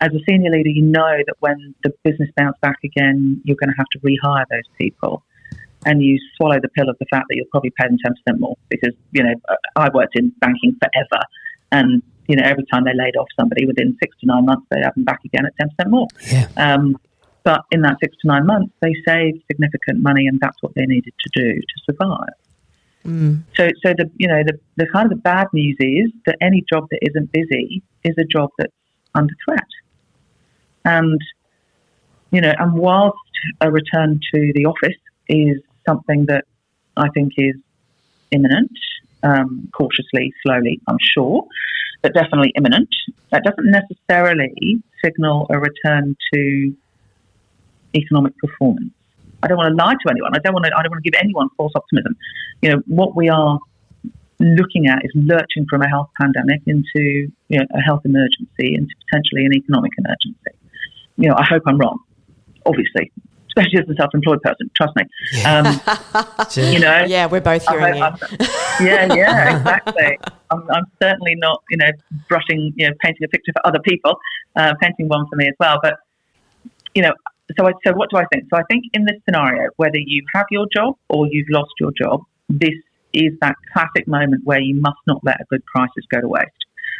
As 0.00 0.10
a 0.14 0.20
senior 0.28 0.50
leader, 0.50 0.70
you 0.70 0.82
know 0.82 1.18
that 1.26 1.34
when 1.40 1.74
the 1.84 1.92
business 2.02 2.30
bounces 2.36 2.58
back 2.62 2.78
again, 2.82 3.42
you're 3.44 3.56
going 3.56 3.70
to 3.70 3.76
have 3.76 3.88
to 3.92 3.98
rehire 3.98 4.44
those 4.50 4.68
people, 4.78 5.22
and 5.84 6.02
you 6.02 6.18
swallow 6.36 6.58
the 6.62 6.68
pill 6.70 6.88
of 6.88 6.96
the 6.98 7.06
fact 7.10 7.26
that 7.28 7.36
you'll 7.36 7.50
probably 7.50 7.72
pay 7.78 7.88
them 7.88 7.98
ten 8.02 8.14
percent 8.14 8.40
more 8.40 8.56
because 8.70 8.94
you 9.12 9.22
know 9.22 9.34
I 9.76 9.90
worked 9.92 10.16
in 10.16 10.32
banking 10.40 10.76
forever, 10.80 11.22
and 11.72 12.02
you 12.28 12.36
know 12.36 12.44
every 12.44 12.64
time 12.72 12.84
they 12.84 12.94
laid 12.94 13.16
off 13.16 13.26
somebody 13.38 13.66
within 13.66 13.96
six 14.00 14.16
to 14.20 14.26
nine 14.26 14.44
months, 14.44 14.66
they 14.70 14.80
have 14.82 14.94
them 14.94 15.04
back 15.04 15.20
again 15.24 15.44
at 15.46 15.56
ten 15.58 15.68
percent 15.70 15.90
more. 15.90 16.06
Yeah. 16.30 16.48
Um, 16.56 16.96
but 17.44 17.62
in 17.70 17.80
that 17.82 17.96
six 18.02 18.14
to 18.20 18.28
nine 18.28 18.46
months, 18.46 18.72
they 18.80 18.94
saved 19.06 19.42
significant 19.50 20.02
money, 20.02 20.26
and 20.26 20.38
that's 20.38 20.62
what 20.62 20.74
they 20.74 20.84
needed 20.84 21.14
to 21.18 21.30
do 21.34 21.54
to 21.54 21.76
survive. 21.84 22.36
Mm. 23.06 23.42
So, 23.56 23.68
so 23.82 23.94
the 23.96 24.10
you 24.16 24.28
know 24.28 24.42
the, 24.44 24.58
the 24.76 24.86
kind 24.92 25.10
of 25.10 25.10
the 25.10 25.22
bad 25.22 25.46
news 25.52 25.76
is 25.80 26.12
that 26.26 26.36
any 26.40 26.62
job 26.70 26.86
that 26.90 26.98
isn't 27.02 27.32
busy 27.32 27.82
is 28.04 28.14
a 28.18 28.24
job 28.24 28.50
that's 28.58 28.72
under 29.14 29.32
threat, 29.44 29.70
and 30.84 31.20
you 32.30 32.40
know, 32.40 32.52
and 32.58 32.74
whilst 32.74 33.16
a 33.60 33.70
return 33.70 34.20
to 34.34 34.52
the 34.54 34.66
office 34.66 35.00
is 35.28 35.58
something 35.86 36.26
that 36.26 36.44
I 36.96 37.08
think 37.10 37.32
is 37.38 37.54
imminent, 38.30 38.72
um, 39.22 39.68
cautiously, 39.76 40.32
slowly, 40.42 40.80
I'm 40.88 40.98
sure, 41.00 41.44
but 42.02 42.14
definitely 42.14 42.52
imminent. 42.56 42.88
That 43.32 43.44
doesn't 43.44 43.70
necessarily 43.70 44.82
signal 45.04 45.46
a 45.50 45.58
return 45.58 46.16
to 46.34 46.74
economic 47.94 48.36
performance. 48.38 48.92
I 49.42 49.46
don't 49.46 49.56
want 49.56 49.76
to 49.76 49.84
lie 49.84 49.94
to 49.94 50.10
anyone. 50.10 50.32
I 50.34 50.38
don't 50.38 50.52
want 50.52 50.64
to. 50.66 50.72
I 50.76 50.82
don't 50.82 50.90
want 50.90 51.04
to 51.04 51.10
give 51.10 51.18
anyone 51.20 51.48
false 51.56 51.72
optimism. 51.76 52.16
You 52.62 52.70
know 52.70 52.82
what 52.86 53.14
we 53.14 53.28
are 53.28 53.58
looking 54.40 54.86
at 54.86 55.04
is 55.04 55.10
lurching 55.14 55.66
from 55.68 55.82
a 55.82 55.88
health 55.88 56.08
pandemic 56.20 56.62
into 56.66 57.28
you 57.48 57.58
know, 57.58 57.64
a 57.74 57.80
health 57.80 58.02
emergency, 58.04 58.74
into 58.74 58.94
potentially 59.06 59.44
an 59.44 59.54
economic 59.54 59.92
emergency. 59.98 60.58
You 61.16 61.28
know, 61.28 61.34
I 61.36 61.44
hope 61.44 61.62
I'm 61.66 61.78
wrong. 61.78 61.98
Obviously, 62.66 63.10
especially 63.48 63.80
as 63.80 63.88
a 63.88 63.94
self-employed 63.94 64.40
person. 64.42 64.70
Trust 64.76 64.94
me. 64.96 65.02
Um, 65.44 65.66
you 66.72 66.80
know. 66.80 67.04
Yeah, 67.06 67.26
we're 67.26 67.40
both 67.40 67.66
hearing 67.68 67.96
you. 67.96 68.02
yeah, 68.80 69.12
yeah, 69.14 69.58
exactly. 69.58 70.18
I'm, 70.50 70.62
I'm, 70.70 70.84
certainly 71.02 71.34
not, 71.34 71.62
you 71.70 71.76
know, 71.76 71.90
brushing, 72.28 72.72
you 72.76 72.88
know, 72.88 72.94
painting 73.02 73.24
a 73.24 73.28
picture 73.28 73.52
for 73.52 73.66
other 73.66 73.80
people, 73.80 74.16
uh, 74.56 74.74
painting 74.80 75.08
one 75.08 75.26
for 75.28 75.36
me 75.36 75.46
as 75.46 75.54
well. 75.60 75.78
But 75.82 75.98
you 76.94 77.02
know, 77.02 77.12
so, 77.56 77.66
I, 77.66 77.72
so 77.86 77.92
what 77.94 78.10
do 78.10 78.16
I 78.16 78.24
think? 78.32 78.44
So 78.50 78.58
I 78.58 78.62
think 78.70 78.84
in 78.92 79.04
this 79.04 79.16
scenario, 79.24 79.70
whether 79.76 79.98
you 79.98 80.22
have 80.34 80.46
your 80.50 80.66
job 80.74 80.96
or 81.08 81.26
you've 81.26 81.48
lost 81.50 81.72
your 81.80 81.92
job, 81.92 82.22
this 82.48 82.74
is 83.12 83.32
that 83.40 83.56
classic 83.72 84.06
moment 84.06 84.42
where 84.44 84.60
you 84.60 84.74
must 84.80 84.98
not 85.06 85.22
let 85.24 85.40
a 85.40 85.44
good 85.48 85.64
crisis 85.66 86.04
go 86.10 86.20
to 86.20 86.28
waste. 86.28 86.50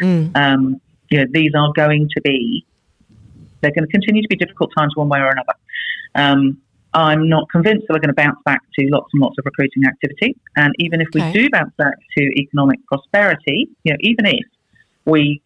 Mm. 0.00 0.36
Um, 0.36 0.80
you 1.10 1.18
know, 1.18 1.26
these 1.32 1.50
are 1.54 1.72
going 1.74 2.08
to 2.14 2.20
be, 2.22 2.64
they're 3.60 3.72
going 3.72 3.86
to 3.86 3.90
continue 3.90 4.22
to 4.22 4.28
be 4.28 4.36
difficult 4.36 4.70
times 4.76 4.94
one 4.96 5.08
way 5.08 5.18
or 5.18 5.28
another. 5.28 5.54
Um, 6.14 6.58
I'm 6.94 7.28
not 7.28 7.48
convinced 7.50 7.86
that 7.86 7.94
we're 7.94 8.00
going 8.00 8.14
to 8.14 8.14
bounce 8.14 8.38
back 8.44 8.62
to 8.78 8.86
lots 8.90 9.08
and 9.12 9.20
lots 9.20 9.36
of 9.38 9.44
recruiting 9.44 9.84
activity. 9.86 10.36
And 10.56 10.74
even 10.78 11.00
if 11.00 11.08
we 11.12 11.20
okay. 11.20 11.32
do 11.32 11.50
bounce 11.50 11.72
back 11.76 11.94
to 12.16 12.22
economic 12.40 12.84
prosperity, 12.86 13.68
you 13.84 13.92
know, 13.92 13.98
even 14.00 14.26
if 14.26 14.46
we 15.04 15.42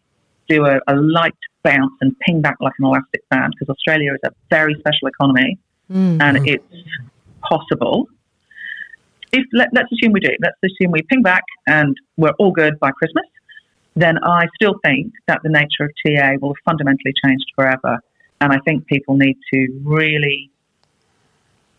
do 0.48 0.64
a, 0.66 0.78
a 0.86 0.94
light 0.94 1.34
bounce 1.62 1.92
and 2.00 2.18
ping 2.20 2.40
back 2.40 2.56
like 2.60 2.72
an 2.78 2.86
elastic 2.86 3.28
band 3.28 3.54
because 3.58 3.72
Australia 3.72 4.12
is 4.12 4.20
a 4.24 4.30
very 4.50 4.74
special 4.78 5.08
economy 5.08 5.58
mm-hmm. 5.90 6.20
and 6.20 6.48
it's 6.48 6.64
possible. 7.42 8.08
If 9.32 9.44
let, 9.52 9.68
us 9.76 9.84
assume 9.92 10.12
we 10.12 10.20
do, 10.20 10.30
let's 10.40 10.56
assume 10.62 10.92
we 10.92 11.02
ping 11.02 11.22
back 11.22 11.44
and 11.66 11.96
we're 12.16 12.34
all 12.38 12.52
good 12.52 12.78
by 12.80 12.90
Christmas, 12.90 13.24
then 13.94 14.18
I 14.22 14.46
still 14.54 14.74
think 14.84 15.12
that 15.26 15.40
the 15.42 15.48
nature 15.48 15.84
of 15.84 15.90
TA 16.04 16.36
will 16.40 16.50
have 16.50 16.62
fundamentally 16.64 17.12
changed 17.24 17.46
forever. 17.54 17.98
And 18.40 18.52
I 18.52 18.58
think 18.66 18.86
people 18.86 19.16
need 19.16 19.36
to 19.52 19.68
really, 19.84 20.50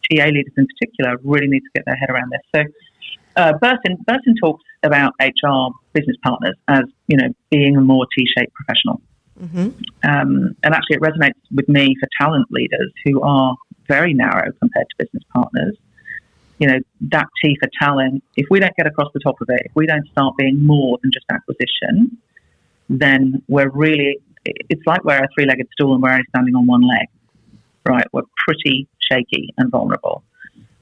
TA 0.10 0.26
leaders 0.26 0.54
in 0.58 0.68
particular, 0.68 1.18
really 1.24 1.48
need 1.48 1.62
to 1.62 1.70
get 1.76 1.86
their 1.86 1.96
head 1.96 2.10
around 2.10 2.32
this. 2.32 2.42
So 2.56 2.64
uh, 3.36 3.54
Burton, 3.60 3.98
Burton 4.06 4.36
talks 4.42 4.64
about 4.84 5.14
HR 5.20 5.74
business 5.94 6.18
partners 6.24 6.56
as, 6.68 6.84
you 7.08 7.18
know, 7.18 7.28
being 7.50 7.78
a 7.78 7.82
more 7.82 8.06
T-shaped 8.16 8.54
professional. 8.54 9.02
Mm-hmm. 9.40 10.10
Um, 10.10 10.56
and 10.64 10.74
actually, 10.74 10.98
it 10.98 11.02
resonates 11.02 11.40
with 11.54 11.68
me 11.68 11.96
for 12.00 12.08
talent 12.20 12.48
leaders 12.52 12.92
who 13.06 13.22
are 13.22 13.56
very 13.88 14.14
narrow 14.14 14.52
compared 14.60 14.88
to 14.90 15.06
business 15.06 15.24
partners. 15.34 15.76
you 16.60 16.68
know, 16.68 16.80
that 17.12 17.26
T 17.44 17.58
for 17.60 17.70
talent, 17.82 18.24
if 18.38 18.46
we 18.50 18.60
don't 18.60 18.76
get 18.78 18.88
across 18.88 19.12
the 19.14 19.20
top 19.20 19.36
of 19.42 19.50
it, 19.50 19.62
if 19.66 19.72
we 19.76 19.86
don't 19.86 20.08
start 20.12 20.36
being 20.38 20.64
more 20.64 20.98
than 21.02 21.12
just 21.12 21.26
acquisition, 21.32 22.18
then 22.90 23.42
we're 23.48 23.70
really, 23.70 24.18
it's 24.46 24.86
like 24.86 25.04
we're 25.04 25.18
a 25.18 25.28
three 25.36 25.46
legged 25.46 25.68
stool 25.74 25.94
and 25.94 26.04
we're 26.04 26.12
only 26.12 26.24
standing 26.30 26.56
on 26.56 26.68
one 26.68 26.82
leg, 26.82 27.08
right? 27.86 28.06
We're 28.12 28.24
pretty 28.48 28.88
shaky 29.00 29.54
and 29.58 29.72
vulnerable 29.72 30.24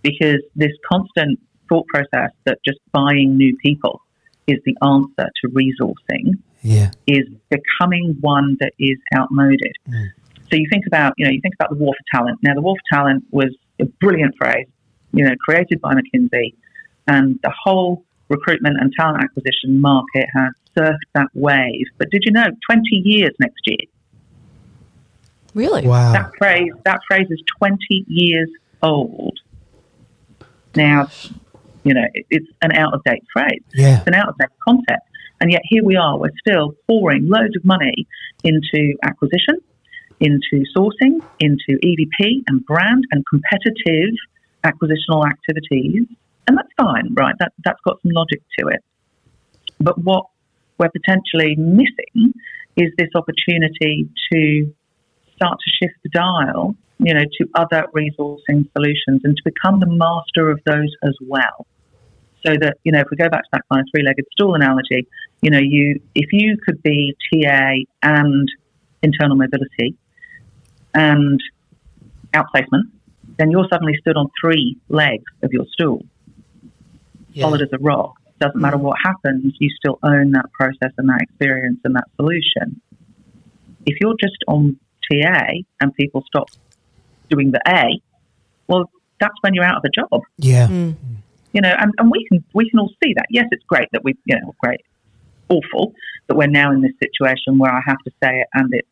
because 0.01 0.41
this 0.55 0.71
constant 0.91 1.39
thought 1.69 1.85
process 1.87 2.31
that 2.45 2.59
just 2.65 2.79
buying 2.91 3.37
new 3.37 3.55
people 3.57 4.01
is 4.47 4.57
the 4.65 4.75
answer 4.81 5.29
to 5.41 5.49
resourcing 5.49 6.33
Yeah. 6.61 6.91
is 7.07 7.27
becoming 7.49 8.17
one 8.21 8.57
that 8.59 8.73
is 8.79 8.97
outmoded. 9.15 9.73
Mm. 9.89 10.09
So 10.49 10.57
you 10.57 10.67
think 10.69 10.85
about, 10.85 11.13
you 11.17 11.25
know, 11.25 11.31
you 11.31 11.39
think 11.41 11.55
about 11.55 11.69
the 11.69 11.77
war 11.77 11.93
for 11.93 12.17
talent. 12.17 12.39
Now, 12.43 12.53
the 12.53 12.61
war 12.61 12.75
for 12.75 12.95
talent 12.95 13.23
was 13.31 13.55
a 13.79 13.85
brilliant 13.85 14.35
phrase, 14.37 14.67
you 15.13 15.23
know, 15.23 15.33
created 15.39 15.79
by 15.79 15.93
McKinsey, 15.93 16.53
and 17.07 17.39
the 17.41 17.53
whole 17.63 18.03
recruitment 18.29 18.77
and 18.79 18.91
talent 18.99 19.23
acquisition 19.23 19.79
market 19.79 20.27
has 20.35 20.51
surfed 20.77 20.97
that 21.15 21.27
wave. 21.33 21.85
But 21.97 22.09
did 22.11 22.23
you 22.25 22.31
know, 22.31 22.47
20 22.69 22.81
years 22.91 23.31
next 23.39 23.61
year, 23.65 23.77
Really? 25.53 25.85
Wow. 25.87 26.13
that 26.13 26.31
phrase, 26.37 26.71
that 26.85 26.99
phrase 27.07 27.27
is 27.29 27.41
20 27.59 27.77
years 28.07 28.49
old. 28.81 29.37
Now, 30.75 31.09
you 31.83 31.93
know, 31.93 32.05
it- 32.13 32.25
it's 32.29 32.47
an 32.61 32.71
out 32.73 32.93
of 32.93 33.03
date 33.03 33.23
phrase. 33.33 33.61
Yeah. 33.73 33.97
It's 33.99 34.07
an 34.07 34.13
out 34.13 34.29
of 34.29 34.37
date 34.37 34.49
concept. 34.63 35.07
And 35.41 35.51
yet 35.51 35.61
here 35.65 35.83
we 35.83 35.95
are, 35.95 36.17
we're 36.17 36.29
still 36.47 36.75
pouring 36.87 37.27
loads 37.27 37.55
of 37.55 37.65
money 37.65 38.07
into 38.43 38.95
acquisition, 39.03 39.57
into 40.19 40.63
sourcing, 40.75 41.21
into 41.39 41.79
EVP 41.83 42.43
and 42.47 42.63
brand 42.65 43.05
and 43.11 43.23
competitive 43.27 44.13
acquisitional 44.63 45.25
activities. 45.27 46.05
And 46.47 46.57
that's 46.57 46.69
fine, 46.77 47.13
right? 47.13 47.35
That, 47.39 47.53
that's 47.65 47.79
got 47.83 48.01
some 48.03 48.11
logic 48.11 48.41
to 48.59 48.67
it. 48.67 48.83
But 49.79 49.97
what 49.97 50.27
we're 50.77 50.89
potentially 50.89 51.55
missing 51.55 52.33
is 52.77 52.91
this 52.97 53.09
opportunity 53.15 54.07
to 54.31 54.73
start 55.41 55.57
to 55.59 55.71
shift 55.81 55.97
the 56.03 56.09
dial, 56.09 56.75
you 56.99 57.13
know, 57.13 57.23
to 57.23 57.47
other 57.55 57.85
resourcing 57.95 58.69
solutions 58.73 59.21
and 59.23 59.35
to 59.35 59.43
become 59.43 59.79
the 59.79 59.87
master 59.87 60.51
of 60.51 60.59
those 60.65 60.93
as 61.03 61.15
well. 61.21 61.65
So 62.45 62.53
that, 62.59 62.77
you 62.83 62.91
know, 62.91 62.99
if 62.99 63.07
we 63.11 63.17
go 63.17 63.29
back 63.29 63.43
to 63.43 63.49
that 63.53 63.61
kind 63.71 63.81
of 63.81 63.87
three 63.93 64.03
legged 64.03 64.25
stool 64.31 64.55
analogy, 64.55 65.07
you 65.41 65.49
know, 65.49 65.59
you 65.59 65.99
if 66.15 66.31
you 66.31 66.57
could 66.63 66.81
be 66.83 67.15
TA 67.31 67.73
and 68.03 68.47
internal 69.01 69.35
mobility 69.35 69.95
and 70.93 71.39
outplacement, 72.33 72.85
then 73.37 73.51
you're 73.51 73.67
suddenly 73.71 73.93
stood 73.99 74.17
on 74.17 74.29
three 74.39 74.77
legs 74.89 75.23
of 75.41 75.51
your 75.51 75.65
stool, 75.71 76.05
Yeah. 77.33 77.45
solid 77.45 77.61
as 77.61 77.69
a 77.73 77.79
rock. 77.79 78.15
Doesn't 78.39 78.59
matter 78.59 78.77
mm. 78.77 78.81
what 78.81 78.97
happens, 79.03 79.55
you 79.59 79.69
still 79.69 79.99
own 80.03 80.31
that 80.31 80.51
process 80.51 80.91
and 80.97 81.09
that 81.09 81.21
experience 81.21 81.79
and 81.83 81.95
that 81.95 82.07
solution. 82.15 82.81
If 83.85 83.97
you're 84.01 84.15
just 84.19 84.37
on 84.47 84.77
TA 85.11 85.47
and 85.79 85.93
people 85.95 86.23
stop 86.27 86.49
doing 87.29 87.51
the 87.51 87.61
A, 87.67 87.99
well, 88.67 88.89
that's 89.19 89.35
when 89.41 89.53
you're 89.53 89.63
out 89.65 89.77
of 89.77 89.83
a 89.85 89.89
job 89.89 90.21
Yeah. 90.37 90.67
you 91.53 91.61
know, 91.61 91.73
and, 91.79 91.91
and 91.97 92.09
we 92.11 92.25
can 92.27 92.43
we 92.53 92.69
can 92.69 92.79
all 92.79 92.91
see 93.03 93.13
that. 93.15 93.25
Yes, 93.29 93.47
it's 93.51 93.63
great 93.65 93.87
that 93.91 94.03
we, 94.03 94.13
you 94.25 94.35
know, 94.39 94.55
great, 94.63 94.81
awful 95.49 95.93
that 96.27 96.35
we're 96.35 96.47
now 96.47 96.71
in 96.71 96.81
this 96.81 96.93
situation 96.99 97.57
where 97.57 97.71
I 97.71 97.81
have 97.85 97.97
to 98.05 98.11
say 98.23 98.39
it 98.39 98.47
and 98.53 98.69
it's 98.73 98.87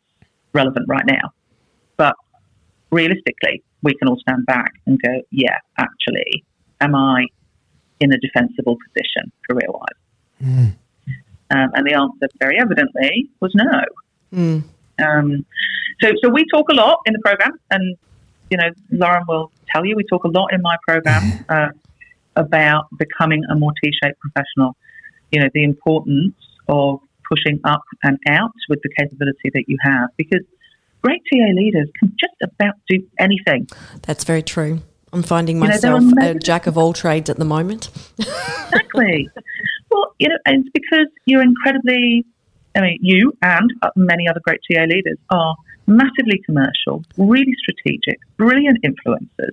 relevant 0.52 0.86
right 0.88 1.06
now. 1.06 1.32
But 1.96 2.14
realistically, 2.90 3.62
we 3.82 3.94
can 3.94 4.08
all 4.08 4.18
stand 4.18 4.46
back 4.46 4.72
and 4.86 5.00
go, 5.00 5.22
yeah, 5.30 5.56
actually, 5.78 6.44
am 6.80 6.94
I 6.94 7.26
in 8.00 8.12
a 8.12 8.18
defensible 8.18 8.76
position 8.86 9.32
career 9.48 9.68
wise? 9.68 10.72
Um, 11.52 11.70
and 11.74 11.86
the 11.86 11.94
answer, 11.94 12.28
very 12.38 12.58
evidently, 12.60 13.28
was 13.40 13.52
no. 13.54 13.80
Mm. 14.32 14.62
Um, 15.00 15.44
so, 16.00 16.12
so 16.22 16.30
we 16.30 16.44
talk 16.52 16.66
a 16.70 16.74
lot 16.74 17.00
in 17.06 17.12
the 17.12 17.20
program, 17.24 17.52
and 17.70 17.96
you 18.50 18.56
know, 18.56 18.70
Lauren 18.90 19.24
will 19.28 19.52
tell 19.72 19.84
you 19.84 19.94
we 19.96 20.04
talk 20.04 20.24
a 20.24 20.28
lot 20.28 20.52
in 20.52 20.60
my 20.62 20.76
program 20.86 21.44
uh, 21.48 21.68
about 22.36 22.86
becoming 22.98 23.42
a 23.50 23.54
more 23.54 23.72
T-shaped 23.82 24.18
professional. 24.20 24.76
You 25.30 25.40
know, 25.40 25.48
the 25.54 25.64
importance 25.64 26.34
of 26.68 27.00
pushing 27.30 27.60
up 27.64 27.82
and 28.02 28.18
out 28.28 28.52
with 28.68 28.80
the 28.82 28.90
capability 28.98 29.50
that 29.54 29.64
you 29.68 29.76
have, 29.82 30.10
because 30.16 30.40
great 31.02 31.22
TA 31.32 31.52
leaders 31.54 31.88
can 31.98 32.12
just 32.18 32.34
about 32.42 32.74
do 32.88 33.06
anything. 33.18 33.68
That's 34.02 34.24
very 34.24 34.42
true. 34.42 34.80
I'm 35.12 35.22
finding 35.22 35.56
You 35.56 35.62
know, 35.62 35.68
myself 35.68 36.04
a 36.20 36.34
jack 36.34 36.66
of 36.66 36.78
all 36.78 36.92
trades 36.92 37.28
at 37.30 37.36
the 37.36 37.44
moment. 37.44 37.90
Exactly. 38.72 39.28
well, 39.90 40.14
you 40.18 40.28
know, 40.28 40.38
and 40.46 40.64
it's 40.64 40.70
because 40.72 41.06
you're 41.24 41.42
incredibly. 41.42 42.24
I 42.74 42.80
mean, 42.80 42.98
you 43.00 43.32
and 43.42 43.72
many 43.96 44.28
other 44.28 44.40
great 44.44 44.60
TA 44.70 44.84
leaders 44.84 45.18
are 45.30 45.56
massively 45.86 46.40
commercial, 46.46 47.04
really 47.16 47.54
strategic, 47.58 48.18
brilliant 48.36 48.78
influencers, 48.84 49.52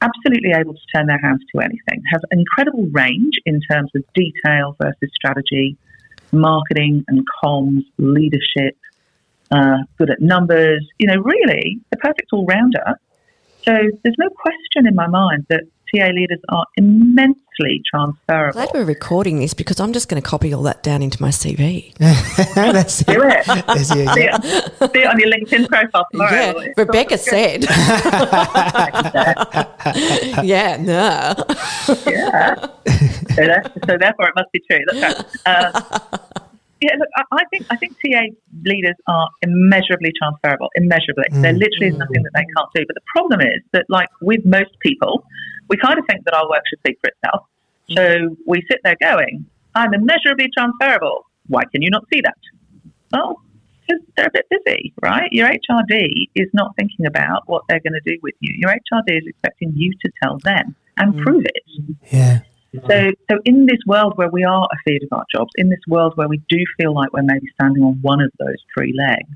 absolutely 0.00 0.52
able 0.54 0.74
to 0.74 0.80
turn 0.94 1.06
their 1.06 1.18
hands 1.18 1.42
to 1.52 1.60
anything, 1.60 2.02
have 2.12 2.20
incredible 2.30 2.86
range 2.92 3.34
in 3.44 3.60
terms 3.70 3.90
of 3.96 4.04
detail 4.14 4.76
versus 4.80 5.10
strategy, 5.14 5.76
marketing 6.32 7.04
and 7.08 7.24
comms, 7.42 7.84
leadership, 7.98 8.76
uh, 9.50 9.78
good 9.96 10.10
at 10.10 10.20
numbers. 10.20 10.86
You 10.98 11.08
know, 11.08 11.20
really, 11.20 11.80
the 11.90 11.96
perfect 11.96 12.28
all 12.32 12.46
rounder. 12.46 12.98
So 13.64 13.72
there's 13.72 14.16
no 14.18 14.28
question 14.30 14.86
in 14.86 14.94
my 14.94 15.08
mind 15.08 15.46
that 15.48 15.64
TA 15.94 16.06
leaders 16.08 16.40
are 16.50 16.66
immensely 16.76 17.82
transferable. 17.90 18.52
Glad 18.52 18.68
we're 18.74 18.84
recording 18.84 19.38
this 19.40 19.54
because 19.54 19.80
I'm 19.80 19.92
just 19.92 20.08
going 20.08 20.20
to 20.22 20.28
copy 20.28 20.52
all 20.52 20.62
that 20.64 20.82
down 20.82 21.02
into 21.02 21.20
my 21.22 21.30
CV. 21.30 21.94
That's 22.54 23.02
Do 23.04 23.22
it. 23.22 23.46
That's- 23.46 23.96
yeah, 23.96 24.14
see, 24.14 24.22
yeah. 24.24 24.38
it, 24.42 24.92
see 24.92 25.00
it 25.00 25.06
on 25.06 25.18
your 25.18 25.30
LinkedIn 25.30 25.68
profile 25.68 26.06
tomorrow. 26.12 26.30
Yeah, 26.32 26.52
It's 26.56 26.78
Rebecca 26.78 27.14
all 27.14 27.18
good. 27.18 27.20
said. 27.20 27.64
yeah, 30.44 30.76
no. 30.78 31.34
yeah. 32.06 32.54
So, 33.34 33.46
that, 33.46 33.72
so 33.86 33.96
therefore, 33.98 34.28
it 34.28 34.34
must 34.36 34.52
be 34.52 34.60
true. 34.70 34.84
That's 34.92 35.36
right. 35.46 35.74
Uh, 35.74 35.80
yeah, 36.80 36.94
look, 36.98 37.08
I, 37.32 37.44
think 37.50 37.66
I 37.70 37.76
think 37.76 37.96
TA 38.04 38.22
leaders 38.64 38.94
are 39.06 39.28
immeasurably 39.42 40.12
transferable. 40.16 40.68
Immeasurably, 40.76 41.24
mm. 41.32 41.42
there 41.42 41.52
literally 41.52 41.88
is 41.88 41.96
nothing 41.96 42.22
that 42.22 42.32
they 42.34 42.44
can't 42.56 42.70
do. 42.74 42.84
But 42.86 42.94
the 42.94 43.06
problem 43.14 43.40
is 43.40 43.60
that, 43.72 43.86
like 43.88 44.08
with 44.20 44.44
most 44.44 44.70
people, 44.80 45.24
we 45.68 45.76
kind 45.76 45.98
of 45.98 46.04
think 46.08 46.24
that 46.24 46.34
our 46.34 46.48
work 46.48 46.62
should 46.68 46.78
speak 46.80 46.98
for 47.00 47.10
itself. 47.10 47.46
Mm. 47.90 47.94
So 47.96 48.36
we 48.46 48.62
sit 48.70 48.80
there 48.84 48.96
going, 49.00 49.46
"I'm 49.74 49.92
immeasurably 49.92 50.48
transferable." 50.56 51.26
Why 51.48 51.62
can 51.72 51.82
you 51.82 51.90
not 51.90 52.04
see 52.12 52.20
that? 52.22 52.38
Well, 53.10 53.40
because 53.88 54.04
they're 54.16 54.26
a 54.26 54.30
bit 54.30 54.46
busy, 54.50 54.92
right? 55.02 55.28
Your 55.32 55.48
HRD 55.48 56.28
is 56.34 56.48
not 56.52 56.76
thinking 56.76 57.06
about 57.06 57.42
what 57.46 57.62
they're 57.68 57.80
going 57.80 57.94
to 57.94 58.10
do 58.10 58.18
with 58.22 58.34
you. 58.40 58.54
Your 58.58 58.70
HRD 58.70 59.16
is 59.16 59.24
expecting 59.26 59.72
you 59.74 59.92
to 60.04 60.12
tell 60.22 60.38
them 60.44 60.76
and 60.98 61.16
prove 61.18 61.44
it. 61.44 61.96
yeah. 62.12 62.40
So, 62.74 62.80
mm. 62.80 63.12
so 63.30 63.38
in 63.44 63.66
this 63.66 63.78
world 63.86 64.12
where 64.16 64.30
we 64.30 64.44
are 64.44 64.68
afeard 64.72 65.02
of 65.02 65.08
our 65.12 65.24
jobs, 65.34 65.50
in 65.56 65.70
this 65.70 65.80
world 65.88 66.12
where 66.16 66.28
we 66.28 66.42
do 66.48 66.58
feel 66.78 66.94
like 66.94 67.12
we're 67.12 67.22
maybe 67.22 67.46
standing 67.54 67.82
on 67.82 67.98
one 68.02 68.20
of 68.20 68.30
those 68.38 68.56
three 68.74 68.94
legs, 68.96 69.30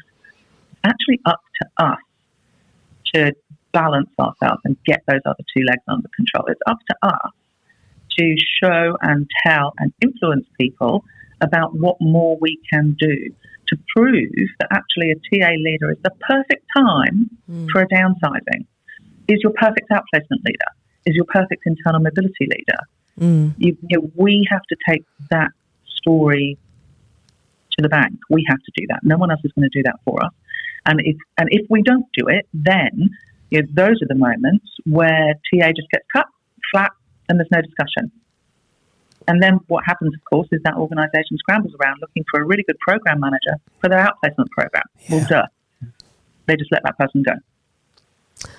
it's 0.73 0.81
actually 0.85 1.21
up 1.25 1.40
to 1.61 1.85
us 1.85 1.99
to 3.14 3.33
balance 3.73 4.11
ourselves 4.21 4.61
and 4.64 4.77
get 4.85 5.03
those 5.09 5.21
other 5.25 5.45
two 5.57 5.64
legs 5.64 5.83
under 5.88 6.09
control. 6.14 6.45
It's 6.49 6.61
up 6.66 6.79
to 6.90 6.97
us 7.03 7.33
to 8.18 8.37
show 8.62 8.99
and 9.01 9.29
tell 9.47 9.73
and 9.79 9.92
influence 10.03 10.47
people 10.61 11.05
about 11.40 11.75
what 11.75 11.97
more 12.01 12.37
we 12.40 12.59
can 12.71 12.95
do 13.01 13.35
to 13.68 13.79
prove 13.97 14.49
that 14.61 14.68
actually 14.71 15.11
a 15.11 15.14
TA 15.14 15.53
leader 15.57 15.90
is 15.90 15.99
the 16.05 16.12
perfect 16.21 16.64
time 16.77 17.31
mm. 17.51 17.68
for 17.71 17.81
a 17.81 17.88
downsizing. 17.88 18.66
Is 19.29 19.40
your 19.42 19.53
perfect 19.53 19.88
outplacement 19.90 20.45
leader? 20.45 20.71
Is 21.07 21.16
your 21.16 21.25
perfect 21.25 21.62
internal 21.64 22.01
mobility 22.01 22.47
leader? 22.47 22.79
Mm. 23.20 23.55
you, 23.59 23.77
you 23.88 23.98
know, 23.98 24.11
we 24.14 24.46
have 24.51 24.62
to 24.62 24.77
take 24.88 25.05
that 25.31 25.51
story 25.87 26.59
to 27.72 27.83
the 27.83 27.88
bank. 27.88 28.18
We 28.31 28.44
have 28.48 28.59
to 28.59 28.72
do 28.77 28.87
that. 28.88 29.01
No 29.03 29.16
one 29.16 29.31
else 29.31 29.40
is 29.44 29.53
going 29.53 29.68
to 29.70 29.79
do 29.79 29.83
that 29.85 29.96
for 30.05 30.22
us. 30.25 30.33
And 30.87 31.01
if 31.05 31.16
and 31.38 31.48
if 31.53 31.66
we 31.70 31.83
don't 31.83 32.07
do 32.16 32.29
it, 32.29 32.46
then 32.53 33.11
you 33.51 33.62
know, 33.62 33.68
those 33.72 34.03
are 34.03 34.09
the 34.09 34.14
moments 34.14 34.66
where 34.85 35.35
TA 35.35 35.68
just 35.68 35.90
gets 35.90 36.05
cut 36.12 36.27
flat 36.72 36.90
and 37.29 37.38
there's 37.38 37.51
no 37.53 37.61
discussion. 37.61 38.11
And 39.29 39.42
then 39.42 39.61
what 39.68 39.85
happens, 39.87 40.14
of 40.14 40.25
course, 40.25 40.48
is 40.51 40.61
that 40.64 40.75
organisation 40.75 41.38
scrambles 41.38 41.75
around 41.81 41.98
looking 42.01 42.25
for 42.31 42.42
a 42.42 42.44
really 42.44 42.64
good 42.64 42.79
program 42.81 43.20
manager 43.20 43.55
for 43.81 43.88
their 43.88 44.01
outplacement 44.01 44.51
program. 44.51 44.83
Well, 45.09 45.25
duh. 45.29 45.46
They 46.46 46.57
just 46.57 46.72
let 46.72 46.83
that 46.83 46.98
person 46.98 47.22
go. 47.22 47.35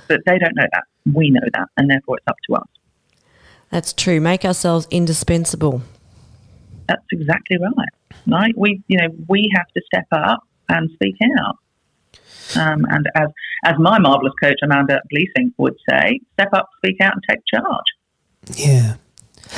But 0.08 0.22
they 0.26 0.38
don't 0.38 0.56
know 0.56 0.68
that. 0.72 0.84
We 1.14 1.30
know 1.30 1.42
that, 1.54 1.68
and 1.76 1.90
therefore 1.90 2.18
it's 2.18 2.28
up 2.28 2.38
to 2.48 2.56
us. 2.56 2.68
That's 3.74 3.92
true. 3.92 4.22
Make 4.22 4.46
ourselves 4.46 4.88
indispensable. 4.92 5.82
That's 6.88 7.02
exactly 7.12 7.58
right. 7.58 7.90
Right? 8.28 8.54
We, 8.56 8.84
you 8.88 9.00
know, 9.00 9.08
we 9.28 9.50
have 9.56 9.66
to 9.76 9.82
step 9.88 10.06
up 10.12 10.44
and 10.70 10.92
speak 10.94 11.16
out. 11.40 11.58
Um, 12.56 12.86
and 12.92 13.10
as 13.16 13.30
as 13.66 13.74
my 13.80 13.98
marvelous 13.98 14.34
coach 14.40 14.60
Amanda 14.62 15.02
Gleasing 15.10 15.56
would 15.58 15.74
say, 15.90 16.20
step 16.34 16.50
up, 16.54 16.70
speak 16.78 16.98
out, 17.02 17.14
and 17.14 17.24
take 17.28 17.40
charge. 17.48 18.60
Yeah. 18.60 18.98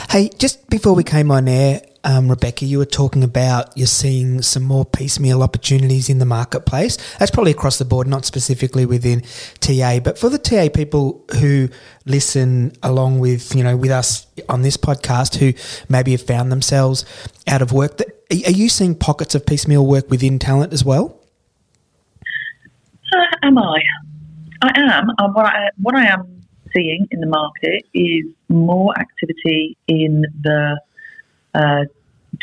Hey, 0.09 0.29
just 0.37 0.69
before 0.69 0.93
we 0.93 1.03
came 1.03 1.31
on 1.31 1.47
air, 1.47 1.81
um, 2.03 2.29
Rebecca, 2.29 2.65
you 2.65 2.77
were 2.77 2.85
talking 2.85 3.23
about 3.23 3.75
you're 3.75 3.87
seeing 3.87 4.41
some 4.43 4.63
more 4.63 4.85
piecemeal 4.85 5.41
opportunities 5.41 6.07
in 6.07 6.19
the 6.19 6.25
marketplace. 6.25 6.97
That's 7.17 7.31
probably 7.31 7.51
across 7.51 7.79
the 7.79 7.85
board, 7.85 8.07
not 8.07 8.25
specifically 8.25 8.85
within 8.85 9.21
TA, 9.59 9.99
but 10.03 10.19
for 10.19 10.29
the 10.29 10.37
TA 10.37 10.69
people 10.71 11.25
who 11.39 11.69
listen 12.05 12.73
along 12.83 13.19
with 13.19 13.55
you 13.55 13.63
know 13.63 13.75
with 13.75 13.89
us 13.89 14.27
on 14.47 14.61
this 14.61 14.77
podcast, 14.77 15.37
who 15.37 15.53
maybe 15.89 16.11
have 16.11 16.21
found 16.21 16.51
themselves 16.51 17.05
out 17.47 17.63
of 17.63 17.71
work, 17.71 17.99
are 17.99 18.51
you 18.51 18.69
seeing 18.69 18.93
pockets 18.93 19.33
of 19.33 19.45
piecemeal 19.45 19.85
work 19.85 20.09
within 20.09 20.37
talent 20.37 20.73
as 20.73 20.85
well? 20.85 21.19
Uh, 23.11 23.25
am 23.41 23.57
I? 23.57 23.81
I 24.61 24.71
am. 24.75 25.09
Uh, 25.17 25.29
what 25.29 25.45
I 25.45 25.69
what 25.81 25.95
I 25.95 26.05
am 26.05 26.34
seeing 26.75 27.07
in 27.11 27.19
the 27.19 27.27
market 27.27 27.83
is 27.93 28.25
more 28.49 28.93
activity 28.97 29.77
in 29.87 30.23
the 30.41 30.79
uh, 31.53 31.83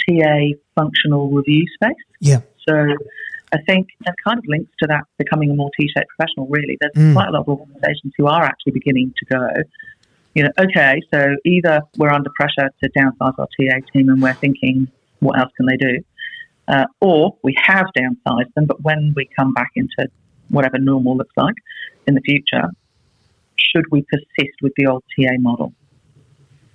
TA 0.06 0.38
functional 0.74 1.30
review 1.30 1.66
space. 1.74 1.96
Yeah. 2.20 2.40
So 2.68 2.96
I 3.52 3.58
think 3.66 3.88
that 4.04 4.14
kind 4.24 4.38
of 4.38 4.44
links 4.48 4.70
to 4.80 4.86
that 4.88 5.04
becoming 5.18 5.50
a 5.50 5.54
more 5.54 5.70
T-shaped 5.78 6.08
professional. 6.16 6.46
Really, 6.48 6.78
there's 6.80 6.92
mm. 6.94 7.12
quite 7.12 7.28
a 7.28 7.32
lot 7.32 7.40
of 7.40 7.48
organisations 7.48 8.14
who 8.16 8.26
are 8.26 8.42
actually 8.42 8.72
beginning 8.72 9.12
to 9.18 9.24
go. 9.26 9.48
You 10.34 10.44
know, 10.44 10.50
okay, 10.58 11.02
so 11.12 11.36
either 11.44 11.82
we're 11.98 12.10
under 12.10 12.30
pressure 12.34 12.70
to 12.82 12.90
downsize 12.96 13.34
our 13.38 13.46
TA 13.60 13.80
team, 13.92 14.08
and 14.08 14.22
we're 14.22 14.32
thinking, 14.34 14.88
what 15.20 15.38
else 15.38 15.52
can 15.56 15.66
they 15.66 15.76
do? 15.76 15.98
Uh, 16.68 16.86
or 17.00 17.36
we 17.42 17.54
have 17.62 17.86
downsized 17.96 18.54
them, 18.54 18.64
but 18.66 18.82
when 18.82 19.12
we 19.14 19.28
come 19.36 19.52
back 19.52 19.70
into 19.74 20.08
whatever 20.48 20.78
normal 20.78 21.16
looks 21.16 21.36
like 21.36 21.56
in 22.06 22.14
the 22.14 22.20
future, 22.22 22.70
should 23.56 23.84
we 23.90 24.02
persist 24.02 24.56
with 24.62 24.72
the 24.76 24.86
old 24.86 25.02
TA 25.14 25.32
model? 25.38 25.72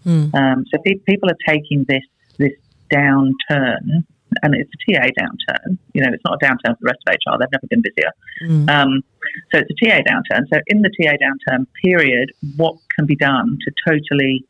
Mm. 0.06 0.34
Um, 0.34 0.66
so 0.74 0.82
pe- 0.84 1.00
people 1.06 1.30
are 1.30 1.54
taking 1.54 1.86
this 1.88 2.04
this 2.38 2.54
downturn, 2.92 4.06
and 4.42 4.56
it's 4.56 4.72
a 4.74 4.92
TA 4.92 5.08
downturn. 5.20 5.78
You 5.94 6.04
know, 6.04 6.10
it's 6.14 6.24
not 6.24 6.42
a 6.42 6.46
downturn 6.46 6.78
for 6.78 6.82
the 6.82 6.86
rest 6.86 7.00
of 7.08 7.14
HR. 7.14 7.38
They've 7.40 7.52
never 7.52 7.68
been 7.70 7.82
busier. 7.82 8.12
Mm. 8.44 8.70
Um, 8.70 9.04
so 9.52 9.60
it's 9.60 9.72
a 9.72 9.86
TA 9.86 10.02
downturn. 10.10 10.44
So 10.54 10.60
in 10.68 10.82
the 10.82 10.90
TA 10.90 11.14
downturn 11.18 11.66
period, 11.84 12.32
what 12.56 12.76
can 12.96 13.06
be 13.06 13.16
done 13.16 13.58
to 13.66 13.72
totally 13.86 14.46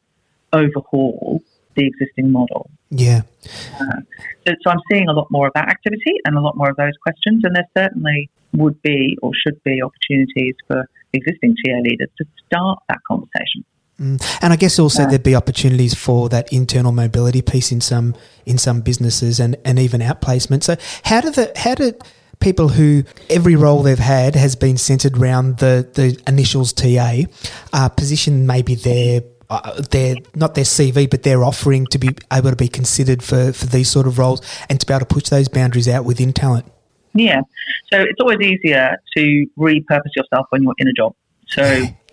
overhaul 0.54 1.42
the 1.76 1.88
existing 1.88 2.32
model? 2.32 2.70
Yeah. 2.90 3.22
Uh, 3.80 4.02
so, 4.46 4.54
so 4.64 4.72
I'm 4.72 4.82
seeing 4.92 5.08
a 5.08 5.14
lot 5.14 5.28
more 5.32 5.48
of 5.48 5.54
that 5.54 5.70
activity 5.70 6.16
and 6.26 6.38
a 6.38 6.42
lot 6.42 6.56
more 6.58 6.70
of 6.70 6.78
those 6.78 6.94
questions, 7.02 7.44
and 7.44 7.56
there 7.56 7.68
certainly 7.76 8.30
would 8.54 8.82
be 8.82 9.18
or 9.22 9.32
should 9.34 9.62
be 9.64 9.82
opportunities 9.82 10.56
for 10.68 10.88
existing 11.18 11.56
TA 11.66 11.80
leaders 11.84 12.10
to 12.18 12.26
start 12.46 12.80
that 12.90 13.00
conversation. 13.08 13.66
Mm. 14.00 14.40
And 14.42 14.54
I 14.54 14.56
guess 14.56 14.78
also 14.78 15.02
yeah. 15.02 15.10
there'd 15.10 15.24
be 15.24 15.36
opportunities 15.36 15.96
for 15.96 16.30
that 16.30 16.54
internal 16.54 16.92
mobility 16.92 17.42
piece 17.42 17.72
in 17.72 17.82
some 17.82 18.16
in 18.46 18.58
some 18.58 18.82
businesses 18.82 19.40
and, 19.40 19.56
and 19.66 19.80
even 19.80 20.02
outplacement. 20.02 20.64
So 20.64 20.76
how 21.04 21.22
do 21.22 21.32
the 21.32 21.52
how 21.56 21.76
do 21.76 21.94
people 22.40 22.70
who 22.70 23.04
every 23.30 23.56
role 23.56 23.82
they've 23.82 23.98
had 23.98 24.36
has 24.36 24.56
been 24.56 24.78
centered 24.78 25.18
around 25.18 25.58
the 25.58 25.88
the 25.94 26.22
initials 26.28 26.74
TA 26.74 27.24
uh, 27.74 27.90
position 27.90 28.46
maybe 28.46 28.76
their 28.76 29.22
uh, 29.50 29.82
their 29.90 30.16
not 30.36 30.54
their 30.54 30.64
CV 30.64 31.10
but 31.10 31.24
their 31.24 31.44
offering 31.44 31.88
to 31.88 31.98
be 31.98 32.10
able 32.32 32.52
to 32.52 32.56
be 32.56 32.68
considered 32.68 33.24
for 33.24 33.52
for 33.52 33.66
these 33.66 33.90
sort 33.90 34.06
of 34.06 34.20
roles 34.20 34.42
and 34.70 34.80
to 34.80 34.86
be 34.86 34.94
able 34.94 35.00
to 35.00 35.14
push 35.14 35.30
those 35.30 35.48
boundaries 35.48 35.88
out 35.88 36.06
within 36.06 36.34
talent. 36.34 36.66
Yeah, 37.18 37.42
so 37.92 38.02
it's 38.02 38.20
always 38.20 38.40
easier 38.40 38.98
to 39.16 39.46
repurpose 39.58 40.16
yourself 40.16 40.48
when 40.50 40.64
you're 40.64 40.76
in 40.78 40.88
a 40.88 40.94
job. 40.94 41.14
So 41.48 41.86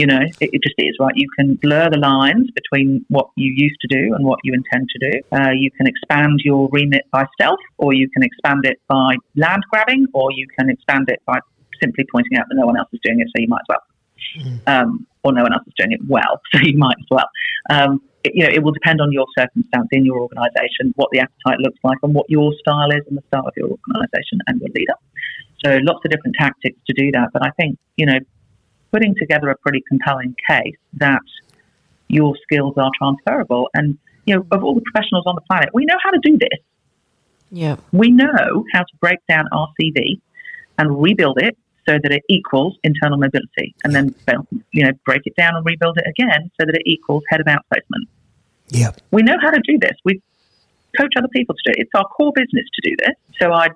you 0.00 0.06
know, 0.06 0.20
it, 0.40 0.50
it, 0.54 0.62
just 0.62 0.74
is, 0.78 0.96
right? 0.98 1.12
You 1.14 1.28
can 1.38 1.56
blur 1.56 1.90
the 1.90 1.98
lines 1.98 2.48
between 2.52 3.04
what 3.08 3.28
you 3.36 3.52
used 3.54 3.78
to 3.82 3.88
do 3.88 4.14
and 4.14 4.24
what 4.24 4.38
you 4.44 4.54
intend 4.54 4.88
to 4.88 5.10
do. 5.10 5.20
Uh, 5.30 5.50
you 5.50 5.70
can 5.72 5.86
expand 5.86 6.40
your 6.42 6.70
remit 6.72 7.02
by 7.12 7.26
stealth, 7.34 7.60
or 7.76 7.92
you 7.92 8.08
can 8.08 8.22
expand 8.22 8.64
it 8.64 8.78
by 8.88 9.16
land 9.36 9.62
grabbing, 9.70 10.06
or 10.14 10.32
you 10.32 10.46
can 10.58 10.70
expand 10.70 11.10
it 11.10 11.20
by 11.26 11.38
simply 11.82 12.06
pointing 12.10 12.38
out 12.38 12.46
that 12.48 12.54
no 12.56 12.64
one 12.64 12.78
else 12.78 12.88
is 12.94 13.00
doing 13.04 13.20
it, 13.20 13.26
so 13.26 13.40
you 13.40 13.48
might 13.48 13.60
as 13.60 13.66
well. 13.68 13.82
Mm. 14.38 14.68
Um, 14.68 15.06
or 15.24 15.32
no 15.32 15.42
one 15.42 15.52
else 15.52 15.62
is 15.66 15.74
doing 15.76 15.92
it 15.92 16.00
well, 16.08 16.40
so 16.52 16.60
you 16.60 16.76
might 16.78 16.96
as 16.98 17.06
well. 17.10 17.28
Um, 17.70 18.02
it, 18.24 18.32
you 18.34 18.44
know, 18.44 18.50
it 18.52 18.62
will 18.62 18.72
depend 18.72 19.00
on 19.00 19.12
your 19.12 19.26
circumstance 19.36 19.88
in 19.92 20.04
your 20.04 20.20
organisation, 20.20 20.92
what 20.96 21.08
the 21.12 21.20
appetite 21.20 21.58
looks 21.60 21.78
like, 21.84 21.98
and 22.02 22.14
what 22.14 22.28
your 22.28 22.52
style 22.60 22.90
is, 22.90 23.02
and 23.08 23.16
the 23.16 23.22
style 23.28 23.46
of 23.46 23.54
your 23.56 23.68
organisation 23.68 24.38
and 24.46 24.60
your 24.60 24.70
leader. 24.74 24.94
So 25.64 25.78
lots 25.82 26.00
of 26.04 26.10
different 26.10 26.36
tactics 26.38 26.78
to 26.86 26.94
do 26.94 27.10
that. 27.12 27.28
But 27.32 27.46
I 27.46 27.50
think 27.58 27.78
you 27.96 28.06
know 28.06 28.18
putting 28.92 29.14
together 29.18 29.50
a 29.50 29.56
pretty 29.58 29.82
compelling 29.88 30.34
case 30.48 30.76
that 30.94 31.22
your 32.08 32.34
skills 32.42 32.74
are 32.76 32.90
transferable. 32.98 33.68
And, 33.74 33.98
you 34.26 34.36
know, 34.36 34.46
of 34.50 34.64
all 34.64 34.74
the 34.74 34.82
professionals 34.92 35.24
on 35.26 35.34
the 35.36 35.40
planet, 35.42 35.70
we 35.72 35.84
know 35.84 35.96
how 36.02 36.10
to 36.10 36.18
do 36.22 36.38
this. 36.38 36.58
Yeah. 37.50 37.76
We 37.92 38.10
know 38.10 38.64
how 38.72 38.80
to 38.80 38.96
break 39.00 39.18
down 39.28 39.44
our 39.52 39.68
CV 39.80 40.20
and 40.78 41.02
rebuild 41.02 41.38
it 41.40 41.56
so 41.90 41.98
that 42.00 42.12
it 42.12 42.22
equals 42.28 42.78
internal 42.84 43.18
mobility 43.18 43.74
and 43.82 43.94
then, 43.94 44.14
you 44.72 44.84
know, 44.84 44.92
break 45.04 45.22
it 45.24 45.34
down 45.36 45.56
and 45.56 45.66
rebuild 45.66 45.98
it 45.98 46.04
again 46.08 46.50
so 46.60 46.64
that 46.66 46.74
it 46.74 46.82
equals 46.86 47.22
head 47.28 47.40
of 47.40 47.46
outplacement. 47.46 48.06
Yeah. 48.68 48.92
We 49.10 49.22
know 49.22 49.36
how 49.42 49.50
to 49.50 49.60
do 49.66 49.76
this. 49.78 49.96
We 50.04 50.22
coach 50.96 51.12
other 51.18 51.28
people 51.28 51.56
to 51.56 51.62
do 51.64 51.72
it. 51.76 51.82
It's 51.82 51.90
our 51.94 52.04
core 52.04 52.32
business 52.34 52.66
to 52.74 52.90
do 52.90 52.96
this. 52.98 53.14
So 53.40 53.52
I 53.52 53.68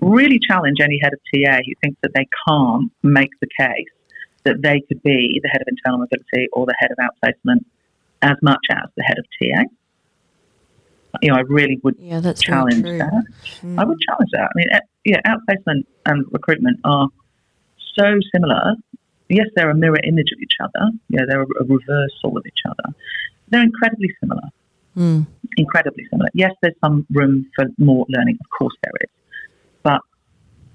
really 0.00 0.38
challenge 0.38 0.78
any 0.80 1.00
head 1.02 1.12
of 1.12 1.18
TA 1.34 1.56
who 1.66 1.72
thinks 1.82 1.98
that 2.02 2.12
they 2.14 2.28
can't 2.46 2.92
make 3.02 3.30
the 3.40 3.48
case 3.58 3.88
that 4.44 4.62
they 4.62 4.80
could 4.86 5.02
be 5.02 5.40
the 5.42 5.48
head 5.48 5.60
of 5.60 5.66
internal 5.66 5.98
mobility 5.98 6.48
or 6.52 6.66
the 6.66 6.74
head 6.78 6.90
of 6.92 6.98
outplacement 6.98 7.64
as 8.22 8.36
much 8.42 8.64
as 8.70 8.84
the 8.96 9.02
head 9.02 9.18
of 9.18 9.24
TA. 9.40 9.64
You 11.22 11.30
know, 11.30 11.38
I 11.38 11.40
really 11.40 11.80
would 11.82 11.96
yeah, 11.98 12.20
that's 12.20 12.42
challenge 12.42 12.82
that. 12.82 13.24
Mm. 13.62 13.80
I 13.80 13.84
would 13.84 13.98
challenge 14.00 14.30
that. 14.32 14.42
I 14.42 14.52
mean, 14.54 14.68
yeah, 15.04 15.20
outplacement 15.26 15.84
and 16.04 16.26
recruitment 16.30 16.78
are 16.84 17.08
so 17.98 18.18
similar. 18.34 18.74
Yes, 19.28 19.46
they're 19.56 19.70
a 19.70 19.74
mirror 19.74 19.98
image 20.04 20.30
of 20.32 20.40
each 20.40 20.54
other. 20.62 20.90
Yeah, 21.08 21.22
they're 21.28 21.42
a, 21.42 21.46
a 21.60 21.64
reversal 21.64 22.36
of 22.36 22.46
each 22.46 22.62
other. 22.68 22.94
They're 23.48 23.62
incredibly 23.62 24.14
similar. 24.20 24.48
Mm. 24.96 25.26
Incredibly 25.56 26.06
similar. 26.10 26.30
Yes, 26.32 26.52
there's 26.62 26.74
some 26.80 27.06
room 27.10 27.50
for 27.54 27.66
more 27.78 28.06
learning. 28.08 28.38
Of 28.40 28.50
course, 28.56 28.74
there 28.82 28.92
is. 29.02 29.10
But 29.82 30.00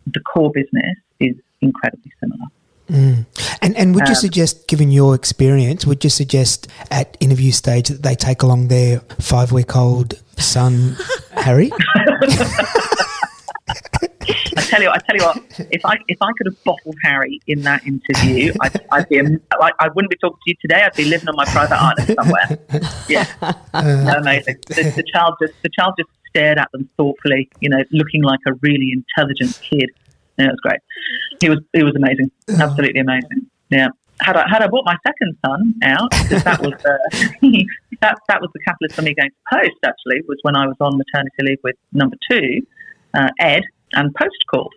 the 0.06 0.20
core 0.22 0.52
business 0.52 0.98
is 1.20 1.36
incredibly 1.62 2.12
similar. 2.20 2.46
Mm. 2.90 3.26
And 3.62 3.78
and 3.78 3.96
would 3.96 4.08
you 4.08 4.16
um, 4.16 4.20
suggest, 4.20 4.68
given 4.68 4.92
your 4.92 5.16
experience, 5.16 5.86
would 5.86 6.04
you 6.04 6.10
suggest 6.10 6.68
at 6.90 7.16
interview 7.20 7.52
stage 7.52 7.88
that 7.88 8.04
they 8.04 8.16
take 8.16 8.44
along 8.44 8.68
their 8.68 9.00
five 9.20 9.52
week 9.52 9.76
old 9.76 10.22
son, 10.38 10.98
Harry? 11.32 11.72
I 14.72 14.78
tell 14.78 14.84
you, 14.84 14.90
I 14.90 14.98
tell 15.00 15.16
you 15.18 15.24
what. 15.24 15.68
If 15.72 15.86
I 15.86 15.98
if 16.08 16.18
I 16.22 16.32
could 16.38 16.48
have 16.48 16.64
bottled 16.64 16.96
Harry 17.04 17.40
in 17.48 17.62
that 17.64 17.86
interview, 17.86 18.54
I'd, 18.62 18.80
I'd 18.92 19.10
be 19.10 19.22
like 19.60 19.74
I 19.80 19.90
wouldn't 19.90 20.10
be 20.10 20.18
talking 20.18 20.38
to 20.46 20.52
you 20.52 20.56
today. 20.62 20.84
I'd 20.84 20.96
be 20.96 21.06
living 21.06 21.30
on 21.30 21.36
my 21.36 21.46
private 21.46 21.76
island 21.76 22.16
somewhere. 22.20 22.48
Yeah, 23.08 23.26
uh, 23.42 24.16
amazing. 24.18 24.58
The, 24.68 24.94
the 24.96 25.04
child 25.14 25.36
just 25.42 25.54
the 25.64 25.70
child 25.70 25.94
just 25.98 26.10
stared 26.30 26.58
at 26.58 26.72
them 26.72 26.90
thoughtfully, 26.98 27.50
you 27.60 27.70
know, 27.70 27.84
looking 27.92 28.24
like 28.24 28.40
a 28.48 28.54
really 28.62 28.92
intelligent 28.92 29.60
kid. 29.62 29.90
Yeah, 30.38 30.48
it 30.48 30.52
was 30.52 30.60
great. 30.62 30.80
He 31.42 31.50
was 31.50 31.60
he 31.74 31.84
was 31.84 31.96
amazing, 31.96 32.32
absolutely 32.50 33.02
amazing. 33.02 33.48
Yeah. 33.70 33.90
Had 34.22 34.38
I 34.38 34.48
had 34.50 34.62
I 34.62 34.68
brought 34.68 34.86
my 34.86 34.98
second 35.06 35.38
son 35.46 35.74
out, 35.84 36.12
that 36.44 36.60
was 36.62 36.74
uh, 36.86 36.98
that 38.02 38.18
that 38.28 38.42
was 38.42 38.50
the 38.54 38.60
catalyst 38.66 38.96
for 38.96 39.02
me 39.02 39.14
going 39.16 39.32
to 39.32 39.58
post. 39.58 39.78
Actually, 39.84 40.22
was 40.28 40.38
when 40.44 40.56
I 40.56 40.66
was 40.68 40.76
on 40.80 40.98
maternity 40.98 41.36
leave 41.40 41.60
with 41.64 41.76
number 41.92 42.16
two, 42.30 42.62
uh, 43.14 43.30
Ed, 43.40 43.64
and 43.94 44.14
post 44.16 44.46
called. 44.50 44.74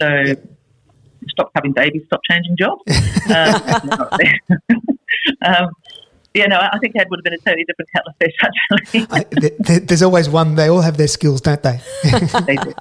So 0.00 0.34
stop 1.28 1.50
having 1.54 1.72
babies, 1.72 2.02
stop 2.06 2.20
changing 2.30 2.56
jobs. 2.56 2.82
Um, 3.28 3.90
um, 5.44 5.68
yeah, 6.32 6.46
no, 6.46 6.56
I 6.56 6.78
think 6.78 6.96
Ed 6.96 7.08
would 7.10 7.18
have 7.18 7.24
been 7.24 7.34
a 7.34 7.38
totally 7.38 7.64
different 7.64 7.90
kettle 7.92 8.08
of 8.08 8.16
fish, 8.16 8.34
actually. 9.02 9.06
I, 9.10 9.78
there's 9.80 10.02
always 10.02 10.30
one. 10.30 10.54
They 10.54 10.68
all 10.68 10.80
have 10.80 10.96
their 10.96 11.08
skills, 11.08 11.42
don't 11.42 11.62
they? 11.62 11.80
they 12.46 12.56
do. 12.56 12.72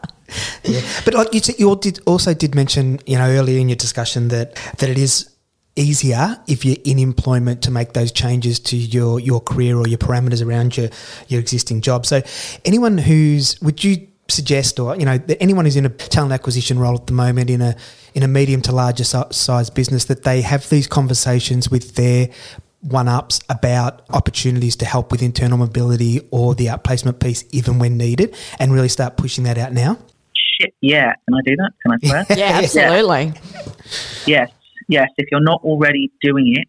Yeah, 0.63 0.81
but 1.03 1.13
like 1.15 1.33
you, 1.33 1.41
you 1.57 1.75
did 1.75 1.99
also 2.05 2.33
did 2.33 2.55
mention, 2.55 2.99
you 3.05 3.17
know, 3.17 3.29
earlier 3.29 3.59
in 3.59 3.67
your 3.67 3.75
discussion 3.75 4.29
that 4.29 4.55
that 4.77 4.89
it 4.89 4.97
is 4.97 5.29
easier 5.75 6.37
if 6.47 6.65
you're 6.65 6.77
in 6.83 6.97
employment 6.97 7.61
to 7.61 7.71
make 7.71 7.93
those 7.93 8.11
changes 8.11 8.59
to 8.59 8.77
your 8.77 9.19
your 9.19 9.39
career 9.39 9.77
or 9.77 9.87
your 9.87 9.97
parameters 9.97 10.45
around 10.45 10.77
your 10.77 10.89
your 11.27 11.39
existing 11.39 11.81
job. 11.81 12.05
So, 12.05 12.21
anyone 12.65 12.97
who's 12.97 13.59
would 13.61 13.83
you 13.83 14.06
suggest, 14.29 14.79
or 14.79 14.95
you 14.95 15.05
know, 15.05 15.17
that 15.17 15.41
anyone 15.41 15.65
who's 15.65 15.75
in 15.75 15.85
a 15.85 15.89
talent 15.89 16.33
acquisition 16.33 16.79
role 16.79 16.95
at 16.95 17.07
the 17.07 17.13
moment 17.13 17.49
in 17.49 17.61
a 17.61 17.75
in 18.13 18.23
a 18.23 18.27
medium 18.27 18.61
to 18.63 18.71
larger 18.71 19.03
size 19.03 19.69
business, 19.69 20.05
that 20.05 20.23
they 20.23 20.41
have 20.41 20.69
these 20.69 20.87
conversations 20.87 21.69
with 21.69 21.95
their 21.95 22.29
one 22.81 23.07
ups 23.07 23.41
about 23.49 24.03
opportunities 24.09 24.75
to 24.77 24.85
help 24.85 25.11
with 25.11 25.21
internal 25.21 25.57
mobility 25.57 26.21
or 26.31 26.55
the 26.55 26.67
outplacement 26.67 27.19
piece, 27.19 27.43
even 27.51 27.79
when 27.79 27.97
needed, 27.97 28.35
and 28.59 28.73
really 28.73 28.89
start 28.89 29.17
pushing 29.17 29.43
that 29.45 29.57
out 29.57 29.73
now? 29.73 29.97
Shit, 30.59 30.73
yeah. 30.81 31.13
Can 31.25 31.33
I 31.33 31.41
do 31.45 31.55
that? 31.55 31.71
Can 31.81 31.91
I 31.91 32.07
swear? 32.07 32.25
yeah, 32.37 32.59
absolutely. 32.63 33.33
Yes, 34.25 34.51
yes. 34.87 35.09
If 35.17 35.27
you're 35.31 35.41
not 35.41 35.61
already 35.63 36.11
doing 36.21 36.55
it, 36.55 36.67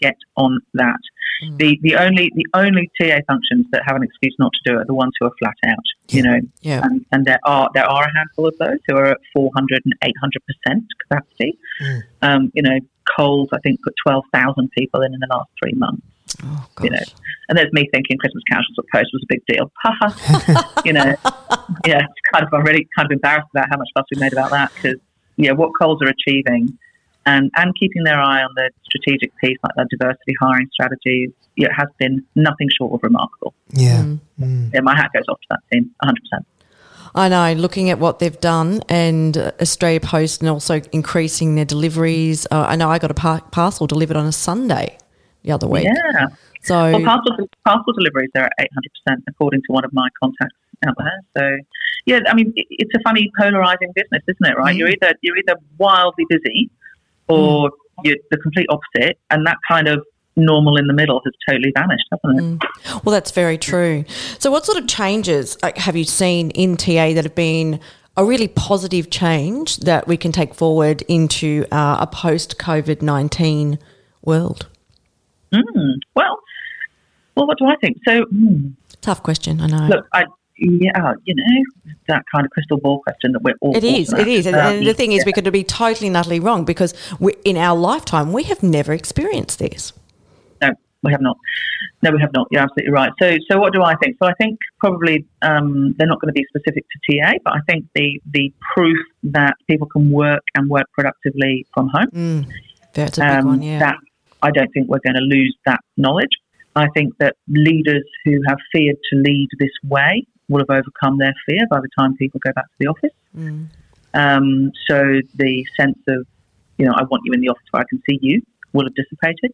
get 0.00 0.16
on 0.36 0.60
that. 0.74 0.98
Mm. 1.42 1.56
The 1.58 1.78
the 1.82 1.96
only 1.96 2.30
the 2.34 2.46
only 2.54 2.90
TA 3.00 3.18
functions 3.26 3.66
that 3.72 3.82
have 3.86 3.96
an 3.96 4.02
excuse 4.02 4.34
not 4.38 4.52
to 4.52 4.70
do 4.70 4.78
it 4.78 4.82
are 4.82 4.86
the 4.86 4.94
ones 4.94 5.12
who 5.18 5.26
are 5.26 5.32
flat 5.38 5.56
out. 5.66 5.84
You 6.10 6.22
know, 6.22 6.38
Yeah. 6.60 6.82
and, 6.84 7.04
and 7.12 7.24
there 7.24 7.40
are 7.44 7.68
there 7.74 7.86
are 7.86 8.04
a 8.04 8.14
handful 8.16 8.46
of 8.46 8.54
those 8.58 8.78
who 8.86 8.96
are 8.96 9.06
at 9.06 9.18
400 9.34 9.82
and 9.84 9.94
800 10.02 10.42
percent 10.46 10.84
capacity. 11.08 11.58
Mm. 11.82 12.02
Um, 12.22 12.52
you 12.54 12.62
know, 12.62 12.78
Coles 13.16 13.48
I 13.52 13.58
think 13.64 13.80
put 13.82 13.94
12,000 14.06 14.70
people 14.78 15.02
in 15.02 15.12
in 15.14 15.20
the 15.20 15.28
last 15.30 15.50
three 15.62 15.74
months. 15.74 16.06
Oh, 16.42 16.66
You 16.82 16.90
know, 16.90 16.98
and 17.48 17.56
there's 17.58 17.72
me 17.72 17.88
thinking 17.92 18.16
Christmas 18.18 18.42
casuals 18.50 18.76
at 18.78 18.84
Post 18.92 19.10
was 19.12 19.22
a 19.22 19.26
big 19.28 19.42
deal. 19.46 19.70
Haha. 19.82 20.72
you 20.84 20.92
know, 20.92 21.04
yeah, 21.86 22.00
it's 22.00 22.20
kind 22.32 22.44
of 22.44 22.52
I'm 22.52 22.62
really 22.64 22.88
kind 22.96 23.06
of 23.06 23.12
embarrassed 23.12 23.48
about 23.54 23.66
how 23.70 23.76
much 23.76 23.88
fuss 23.96 24.06
we 24.14 24.20
made 24.20 24.32
about 24.32 24.50
that 24.50 24.72
because 24.74 24.98
yeah, 25.36 25.52
what 25.52 25.70
Coles 25.80 26.00
are 26.02 26.08
achieving 26.08 26.78
and 27.26 27.50
and 27.56 27.74
keeping 27.78 28.04
their 28.04 28.20
eye 28.20 28.42
on 28.42 28.50
the 28.54 28.70
strategic 28.84 29.32
piece 29.38 29.58
like 29.62 29.74
their 29.76 29.86
diversity 29.90 30.34
hiring 30.40 30.68
strategies, 30.72 31.30
it 31.56 31.70
has 31.76 31.88
been 31.98 32.24
nothing 32.34 32.68
short 32.76 32.92
of 32.94 33.00
remarkable. 33.02 33.54
Yeah. 33.70 34.02
Mm. 34.02 34.20
Mm. 34.40 34.74
Yeah, 34.74 34.80
my 34.80 34.94
hat 34.96 35.10
goes 35.14 35.24
off 35.28 35.40
to 35.40 35.46
that 35.50 35.60
team, 35.72 35.90
100. 36.02 36.20
percent 36.22 36.46
I 37.16 37.28
know, 37.28 37.52
looking 37.60 37.90
at 37.90 38.00
what 38.00 38.18
they've 38.18 38.40
done 38.40 38.82
and 38.88 39.38
uh, 39.38 39.52
Australia 39.60 40.00
Post 40.00 40.40
and 40.40 40.50
also 40.50 40.80
increasing 40.92 41.54
their 41.54 41.64
deliveries. 41.64 42.44
Uh, 42.50 42.64
I 42.68 42.74
know 42.74 42.90
I 42.90 42.98
got 42.98 43.12
a 43.12 43.14
par- 43.14 43.44
parcel 43.52 43.86
delivered 43.86 44.16
on 44.16 44.26
a 44.26 44.32
Sunday 44.32 44.98
the 45.44 45.52
other 45.52 45.68
week. 45.68 45.84
Yeah. 45.84 46.26
So, 46.62 46.74
Well, 46.90 47.04
parcel, 47.04 47.48
parcel 47.64 47.92
deliveries 47.92 48.30
are 48.36 48.46
at 48.58 48.68
800%, 49.08 49.22
according 49.28 49.60
to 49.60 49.66
one 49.72 49.84
of 49.84 49.92
my 49.92 50.08
contacts 50.20 50.56
out 50.88 50.94
there. 50.98 51.20
So, 51.38 51.56
yeah, 52.06 52.18
I 52.26 52.34
mean, 52.34 52.52
it- 52.56 52.66
it's 52.70 52.90
a 52.96 53.00
funny 53.04 53.30
polarizing 53.38 53.92
business, 53.94 54.22
isn't 54.26 54.46
it? 54.52 54.56
Right? 54.58 54.74
Mm. 54.74 54.78
You're 54.78 54.88
either 54.88 55.12
you're 55.22 55.36
either 55.36 55.54
wildly 55.78 56.24
busy, 56.28 56.68
or 57.28 57.70
you're 58.02 58.16
the 58.30 58.36
complete 58.38 58.66
opposite, 58.68 59.18
and 59.30 59.46
that 59.46 59.56
kind 59.68 59.88
of 59.88 60.04
normal 60.36 60.76
in 60.76 60.86
the 60.86 60.92
middle 60.92 61.20
has 61.24 61.32
totally 61.48 61.72
vanished, 61.76 62.04
hasn't 62.10 62.62
it? 62.62 63.04
well, 63.04 63.12
that's 63.12 63.30
very 63.30 63.56
true. 63.58 64.04
So, 64.38 64.50
what 64.50 64.66
sort 64.66 64.78
of 64.78 64.88
changes 64.88 65.56
have 65.76 65.96
you 65.96 66.04
seen 66.04 66.50
in 66.50 66.76
TA 66.76 67.12
that 67.14 67.24
have 67.24 67.34
been 67.34 67.80
a 68.16 68.24
really 68.24 68.48
positive 68.48 69.10
change 69.10 69.78
that 69.78 70.06
we 70.06 70.16
can 70.16 70.32
take 70.32 70.54
forward 70.54 71.02
into 71.02 71.66
uh, 71.72 71.98
a 72.00 72.06
post 72.06 72.58
COVID 72.58 73.02
19 73.02 73.78
world? 74.22 74.68
Mm. 75.52 75.94
Well, 76.14 76.38
well, 77.36 77.46
what 77.46 77.58
do 77.58 77.66
I 77.66 77.76
think? 77.76 77.98
So, 78.06 78.24
mm, 78.26 78.74
Tough 79.00 79.22
question, 79.22 79.60
I 79.60 79.66
know. 79.66 79.86
look, 79.88 80.06
I. 80.12 80.24
Yeah, 80.56 81.14
you 81.24 81.34
know 81.34 81.92
that 82.06 82.22
kind 82.32 82.44
of 82.44 82.50
crystal 82.50 82.78
ball 82.78 83.00
question 83.00 83.32
that 83.32 83.42
we're 83.42 83.54
all. 83.60 83.76
It 83.76 83.84
is, 83.84 84.12
it 84.12 84.28
is, 84.28 84.46
And, 84.46 84.56
and 84.56 84.86
the 84.86 84.94
thing 84.94 85.12
is, 85.12 85.24
we 85.24 85.32
could 85.32 85.50
be 85.52 85.64
totally 85.64 86.08
and 86.08 86.16
utterly 86.16 86.40
wrong 86.40 86.64
because 86.64 86.94
we, 87.18 87.34
in 87.44 87.56
our 87.56 87.76
lifetime, 87.76 88.32
we 88.32 88.44
have 88.44 88.62
never 88.62 88.92
experienced 88.92 89.58
this. 89.58 89.92
No, 90.62 90.70
we 91.02 91.10
have 91.10 91.20
not. 91.20 91.36
No, 92.02 92.10
we 92.12 92.20
have 92.20 92.32
not. 92.32 92.46
You're 92.50 92.62
absolutely 92.62 92.92
right. 92.92 93.10
So, 93.20 93.36
so 93.50 93.58
what 93.58 93.72
do 93.72 93.82
I 93.82 93.94
think? 93.96 94.16
So, 94.22 94.28
I 94.28 94.34
think 94.34 94.58
probably 94.78 95.26
um, 95.42 95.94
they're 95.98 96.06
not 96.06 96.20
going 96.20 96.32
to 96.32 96.40
be 96.40 96.44
specific 96.48 96.84
to 96.88 97.20
TA, 97.20 97.32
but 97.44 97.54
I 97.54 97.60
think 97.68 97.86
the 97.94 98.20
the 98.30 98.52
proof 98.74 98.98
that 99.24 99.54
people 99.68 99.88
can 99.88 100.10
work 100.10 100.42
and 100.54 100.68
work 100.68 100.86
productively 100.92 101.66
from 101.74 101.88
home. 101.88 102.10
Mm, 102.12 102.52
that's 102.92 103.18
a 103.18 103.22
big 103.22 103.30
um, 103.30 103.46
one, 103.46 103.62
yeah. 103.62 103.78
That 103.80 103.96
I 104.42 104.50
don't 104.50 104.70
think 104.72 104.88
we're 104.88 105.00
going 105.04 105.16
to 105.16 105.20
lose 105.20 105.56
that 105.66 105.80
knowledge. 105.96 106.30
I 106.76 106.88
think 106.94 107.14
that 107.18 107.36
leaders 107.48 108.04
who 108.24 108.40
have 108.48 108.58
feared 108.72 108.96
to 109.10 109.16
lead 109.16 109.48
this 109.58 109.70
way 109.84 110.26
will 110.48 110.60
have 110.60 110.70
overcome 110.70 111.18
their 111.18 111.34
fear 111.46 111.66
by 111.70 111.80
the 111.80 111.88
time 111.98 112.16
people 112.16 112.40
go 112.44 112.52
back 112.52 112.64
to 112.64 112.76
the 112.78 112.86
office. 112.86 113.12
Mm. 113.36 113.68
Um, 114.14 114.72
so 114.88 115.20
the 115.34 115.64
sense 115.78 115.98
of, 116.08 116.26
you 116.78 116.86
know, 116.86 116.92
I 116.96 117.02
want 117.04 117.22
you 117.24 117.32
in 117.32 117.40
the 117.40 117.48
office 117.48 117.64
where 117.70 117.82
I 117.82 117.86
can 117.88 118.02
see 118.08 118.18
you 118.20 118.42
will 118.72 118.84
have 118.84 118.94
dissipated 118.94 119.52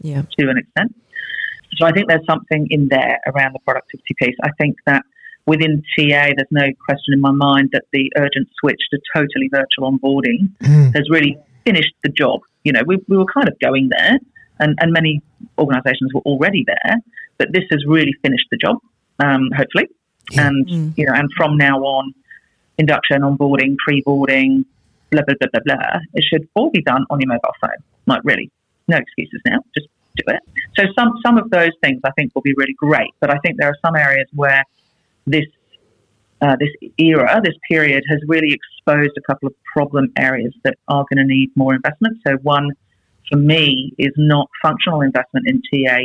yeah. 0.00 0.22
to 0.38 0.48
an 0.48 0.58
extent. 0.58 0.94
So 1.76 1.86
I 1.86 1.92
think 1.92 2.08
there's 2.08 2.26
something 2.26 2.66
in 2.70 2.88
there 2.88 3.18
around 3.26 3.54
the 3.54 3.58
productivity 3.60 4.14
piece. 4.18 4.36
I 4.42 4.50
think 4.58 4.76
that 4.86 5.02
within 5.46 5.82
TA, 5.96 6.32
there's 6.36 6.50
no 6.50 6.66
question 6.84 7.14
in 7.14 7.20
my 7.20 7.30
mind 7.30 7.70
that 7.72 7.84
the 7.92 8.10
urgent 8.16 8.48
switch 8.60 8.80
to 8.90 8.98
totally 9.14 9.48
virtual 9.50 9.90
onboarding 9.90 10.50
Mm. 10.62 10.94
has 10.94 11.08
really 11.10 11.36
finished 11.64 11.94
the 12.02 12.10
job. 12.10 12.40
You 12.64 12.72
know, 12.72 12.82
we, 12.86 12.98
we 13.08 13.16
were 13.16 13.26
kind 13.26 13.48
of 13.48 13.58
going 13.60 13.88
there, 13.88 14.18
and, 14.60 14.78
and 14.80 14.92
many 14.92 15.22
organisations 15.58 16.12
were 16.14 16.22
already 16.22 16.64
there, 16.66 16.96
but 17.38 17.48
this 17.52 17.64
has 17.70 17.84
really 17.86 18.14
finished 18.22 18.46
the 18.50 18.56
job, 18.56 18.78
um, 19.20 19.50
hopefully. 19.56 19.88
Yeah. 20.30 20.48
And 20.48 20.66
Mm. 20.66 20.92
you 20.96 21.06
know, 21.06 21.14
and 21.14 21.28
from 21.36 21.56
now 21.56 21.78
on, 21.78 22.12
induction, 22.78 23.22
onboarding, 23.22 23.76
pre-boarding, 23.84 24.64
blah 25.10 25.22
blah 25.26 25.34
blah 25.40 25.48
blah 25.52 25.76
blah, 25.76 26.00
it 26.14 26.24
should 26.24 26.48
all 26.54 26.70
be 26.70 26.82
done 26.82 27.04
on 27.10 27.20
your 27.20 27.28
mobile 27.28 27.54
phone. 27.60 27.80
Like 28.06 28.20
really, 28.24 28.50
no 28.88 28.96
excuses 28.96 29.40
now. 29.46 29.58
Just 29.74 29.88
do 30.16 30.24
it. 30.28 30.42
So 30.76 30.84
some 30.98 31.14
some 31.24 31.38
of 31.38 31.50
those 31.50 31.72
things 31.82 32.00
I 32.04 32.10
think 32.12 32.34
will 32.34 32.42
be 32.42 32.54
really 32.56 32.74
great, 32.74 33.10
but 33.20 33.30
I 33.30 33.38
think 33.38 33.58
there 33.58 33.68
are 33.68 33.78
some 33.84 33.96
areas 33.96 34.26
where 34.34 34.62
this 35.26 35.46
uh, 36.40 36.56
this 36.60 36.70
era, 36.98 37.40
this 37.42 37.56
period, 37.68 38.04
has 38.08 38.20
really 38.28 38.52
exposed 38.52 39.16
a 39.16 39.20
couple 39.22 39.48
of 39.48 39.54
problem 39.64 40.12
areas 40.16 40.54
that 40.62 40.76
are 40.86 41.04
going 41.10 41.18
to 41.18 41.24
need 41.24 41.50
more 41.56 41.74
investment. 41.74 42.18
So 42.26 42.34
one 42.42 42.70
for 43.28 43.36
me 43.36 43.92
is 43.98 44.12
not 44.16 44.48
functional 44.62 45.00
investment 45.00 45.48
in 45.48 45.60
TA 45.62 45.98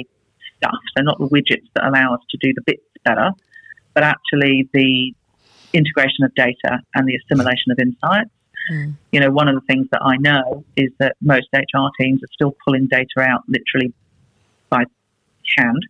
stuff, 0.58 0.80
so 0.98 1.04
not 1.04 1.20
the 1.20 1.28
widgets 1.28 1.68
that 1.76 1.86
allow 1.86 2.16
us 2.16 2.22
to 2.32 2.38
do 2.38 2.54
the 2.54 2.62
bits 2.66 2.84
better, 3.06 3.32
but 3.94 4.04
actually 4.04 4.70
the 4.74 5.14
integration 5.74 6.24
of 6.24 6.34
data 6.36 6.80
and 6.96 7.08
the 7.08 7.16
assimilation 7.16 7.72
of 7.72 7.80
insights. 7.80 8.30
Mm. 8.72 8.94
You 9.12 9.20
know, 9.20 9.32
one 9.32 9.48
of 9.48 9.56
the 9.56 9.62
things 9.62 9.88
that 9.92 10.02
I 10.04 10.18
know 10.18 10.64
is 10.78 10.92
that 11.00 11.16
most 11.22 11.48
HR 11.54 11.90
teams 12.00 12.24
are 12.24 12.32
still 12.32 12.56
pulling 12.66 12.88
data 12.88 13.20
out 13.20 13.44
literally 13.48 13.94
by 14.70 14.84
hand 15.58 15.86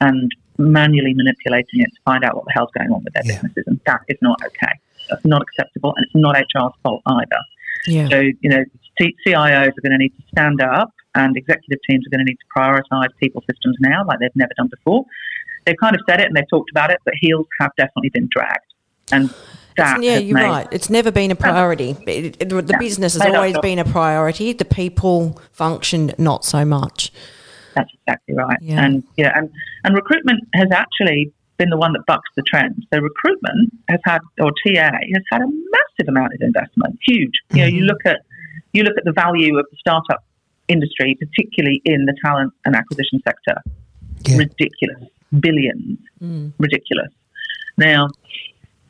and 0.00 0.30
manually 0.58 1.14
manipulating 1.14 1.80
it 1.80 1.86
to 1.86 2.00
find 2.04 2.24
out 2.24 2.36
what 2.36 2.44
the 2.44 2.52
hell's 2.52 2.70
going 2.78 2.92
on 2.92 3.02
with 3.02 3.14
their 3.14 3.24
Yeah. 3.26 3.34
businesses, 3.34 3.64
and 3.66 3.80
that 3.86 4.02
is 4.08 4.18
not 4.22 4.40
okay. 4.46 4.72
That's 5.10 5.24
not 5.24 5.42
acceptable, 5.42 5.92
and 5.96 6.04
it's 6.06 6.14
not 6.14 6.36
HR's 6.36 6.72
fault 6.82 7.02
either. 7.06 7.40
Yeah. 7.86 8.08
So, 8.08 8.20
you 8.20 8.50
know, 8.50 8.64
CIOs 9.00 9.68
are 9.76 9.82
going 9.82 9.92
to 9.92 9.98
need 9.98 10.14
to 10.16 10.22
stand 10.28 10.60
up 10.62 10.90
and 11.16 11.36
executive 11.36 11.78
teams 11.88 12.06
are 12.06 12.10
going 12.10 12.24
to 12.24 12.30
need 12.30 12.38
to 12.38 12.46
prioritize 12.56 13.08
people 13.20 13.42
systems 13.50 13.76
now 13.80 14.04
like 14.06 14.20
they've 14.20 14.34
never 14.36 14.52
done 14.56 14.68
before. 14.68 15.04
They've 15.66 15.76
kind 15.80 15.94
of 15.94 16.02
said 16.08 16.20
it 16.20 16.26
and 16.26 16.36
they've 16.36 16.48
talked 16.50 16.70
about 16.70 16.90
it, 16.90 16.98
but 17.04 17.14
heels 17.20 17.46
have 17.60 17.70
definitely 17.76 18.10
been 18.10 18.28
dragged. 18.30 18.72
And 19.12 19.28
that 19.76 19.98
It's- 19.98 20.02
yeah, 20.02 20.18
you're 20.18 20.34
made, 20.38 20.44
right. 20.44 20.68
It's 20.70 20.88
never 20.90 21.10
been 21.10 21.30
a 21.30 21.34
priority. 21.36 21.96
It- 22.06 22.36
it- 22.40 22.48
the 22.48 22.62
No, 22.62 22.78
business 22.78 23.14
has 23.14 23.34
always 23.34 23.58
been 23.58 23.78
a 23.78 23.84
priority. 23.84 24.52
The 24.52 24.64
people 24.64 25.40
function 25.52 26.12
not 26.18 26.44
so 26.44 26.64
much. 26.64 27.12
That's 27.74 27.90
exactly 28.06 28.34
right. 28.36 28.58
Yeah. 28.60 28.84
And 28.84 29.02
yeah, 29.16 29.32
and, 29.36 29.50
and 29.84 29.94
recruitment 29.96 30.40
has 30.54 30.68
actually 30.70 31.32
been 31.56 31.70
the 31.70 31.76
one 31.76 31.92
that 31.92 32.02
bucks 32.06 32.28
the 32.36 32.42
trend. 32.42 32.84
So 32.92 33.00
recruitment 33.00 33.72
has 33.88 34.00
had, 34.04 34.20
or 34.40 34.52
TA 34.64 34.90
has 34.92 35.22
had 35.32 35.40
a 35.42 35.46
massive 35.46 36.08
amount 36.08 36.34
of 36.34 36.40
investment, 36.40 36.98
huge. 37.06 37.32
You 37.52 37.62
know, 37.62 37.66
you 37.66 37.78
Mm-hmm. 37.80 37.86
look 37.86 38.06
at 38.06 38.20
you 38.72 38.82
look 38.82 38.96
at 38.98 39.04
the 39.04 39.12
value 39.12 39.56
of 39.58 39.66
the 39.70 39.76
startup 39.78 40.24
industry, 40.68 41.16
particularly 41.20 41.80
in 41.84 42.06
the 42.06 42.14
talent 42.24 42.52
and 42.64 42.74
acquisition 42.74 43.20
sector. 43.26 43.60
Yeah. 44.26 44.38
Ridiculous, 44.38 45.04
billions, 45.40 45.98
Mm. 46.22 46.52
ridiculous. 46.58 47.12
Now, 47.76 48.08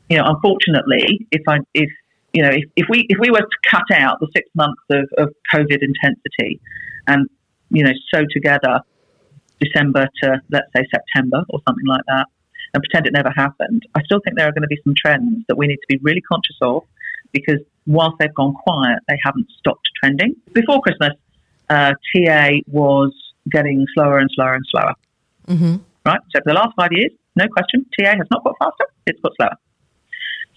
you 0.09 0.17
know, 0.17 0.25
unfortunately, 0.25 1.27
if 1.31 1.41
I 1.47 1.57
if 1.73 1.89
you 2.33 2.43
know 2.43 2.49
if, 2.49 2.65
if 2.75 2.85
we 2.89 3.05
if 3.09 3.17
we 3.19 3.29
were 3.31 3.39
to 3.39 3.57
cut 3.69 3.89
out 3.91 4.19
the 4.19 4.27
six 4.35 4.49
months 4.55 4.81
of, 4.91 5.05
of 5.17 5.33
COVID 5.53 5.79
intensity 5.81 6.59
and 7.07 7.27
you 7.71 7.83
know 7.83 7.91
sew 8.13 8.23
together 8.31 8.81
December 9.59 10.07
to 10.23 10.41
let's 10.51 10.67
say 10.75 10.83
September 10.93 11.43
or 11.49 11.59
something 11.67 11.85
like 11.87 12.05
that 12.07 12.27
and 12.73 12.83
pretend 12.83 13.07
it 13.07 13.13
never 13.13 13.31
happened, 13.35 13.83
I 13.95 14.01
still 14.03 14.19
think 14.23 14.37
there 14.37 14.47
are 14.47 14.51
going 14.51 14.63
to 14.63 14.67
be 14.67 14.79
some 14.83 14.93
trends 14.95 15.45
that 15.47 15.57
we 15.57 15.65
need 15.67 15.77
to 15.77 15.87
be 15.87 15.97
really 16.01 16.21
conscious 16.21 16.57
of 16.61 16.83
because 17.31 17.59
whilst 17.87 18.17
they've 18.19 18.33
gone 18.33 18.53
quiet, 18.53 18.99
they 19.07 19.17
haven't 19.23 19.47
stopped 19.57 19.87
trending. 19.99 20.35
Before 20.53 20.81
Christmas, 20.81 21.13
uh, 21.69 21.93
TA 22.13 22.49
was 22.67 23.13
getting 23.49 23.85
slower 23.93 24.19
and 24.19 24.29
slower 24.33 24.55
and 24.55 24.65
slower 24.71 24.93
hmm 25.47 25.75
right? 26.05 26.19
So 26.33 26.41
for 26.43 26.49
the 26.51 26.53
last 26.53 26.73
five 26.75 26.91
years, 26.91 27.11
no 27.35 27.47
question, 27.47 27.85
TA 27.97 28.15
has 28.15 28.27
not 28.31 28.43
got 28.43 28.55
faster, 28.59 28.85
it's 29.05 29.19
got 29.21 29.33
slower. 29.35 29.57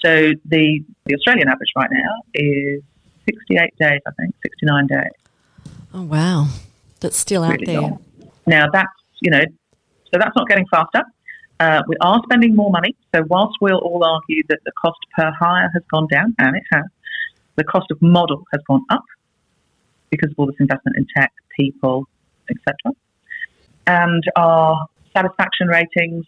So 0.05 0.33
the, 0.45 0.85
the 1.07 1.15
Australian 1.15 1.49
average 1.49 1.71
right 1.77 1.91
now 1.91 2.23
is 2.35 2.83
68 3.25 3.75
days, 3.81 4.01
I 4.07 4.11
think, 4.21 4.35
69 4.43 4.87
days. 4.87 5.11
Oh, 5.93 6.03
wow. 6.03 6.47
That's 7.01 7.17
still 7.17 7.43
out 7.43 7.53
Really 7.53 7.67
there. 7.67 7.81
long. 7.81 8.05
Now 8.47 8.67
that's, 8.73 8.89
you 9.21 9.31
know, 9.31 9.43
so 10.13 10.19
that's 10.19 10.35
not 10.37 10.49
getting 10.49 10.67
faster. 10.71 11.03
Uh, 11.61 11.83
we 11.89 11.97
are 12.01 12.21
spending 12.25 12.55
more 12.55 12.71
money. 12.71 12.95
So 13.15 13.23
whilst 13.29 13.57
we'll 13.61 13.79
all 13.79 14.05
argue 14.05 14.43
that 14.49 14.61
the 14.65 14.73
cost 14.81 14.99
per 15.17 15.31
hire 15.39 15.69
has 15.75 15.83
gone 15.91 16.07
down, 16.11 16.35
and 16.39 16.57
it 16.57 16.63
has, 16.73 16.85
the 17.57 17.65
cost 17.65 17.91
of 17.91 18.01
model 18.01 18.45
has 18.53 18.63
gone 18.69 18.85
up 18.91 19.03
because 20.11 20.31
of 20.31 20.39
all 20.39 20.47
this 20.47 20.57
investment 20.61 20.97
in 20.97 21.07
tech, 21.17 21.33
people, 21.59 22.07
etc. 22.49 22.95
And 23.87 24.23
our 24.37 24.87
satisfaction 25.19 25.69
ratings, 25.69 26.25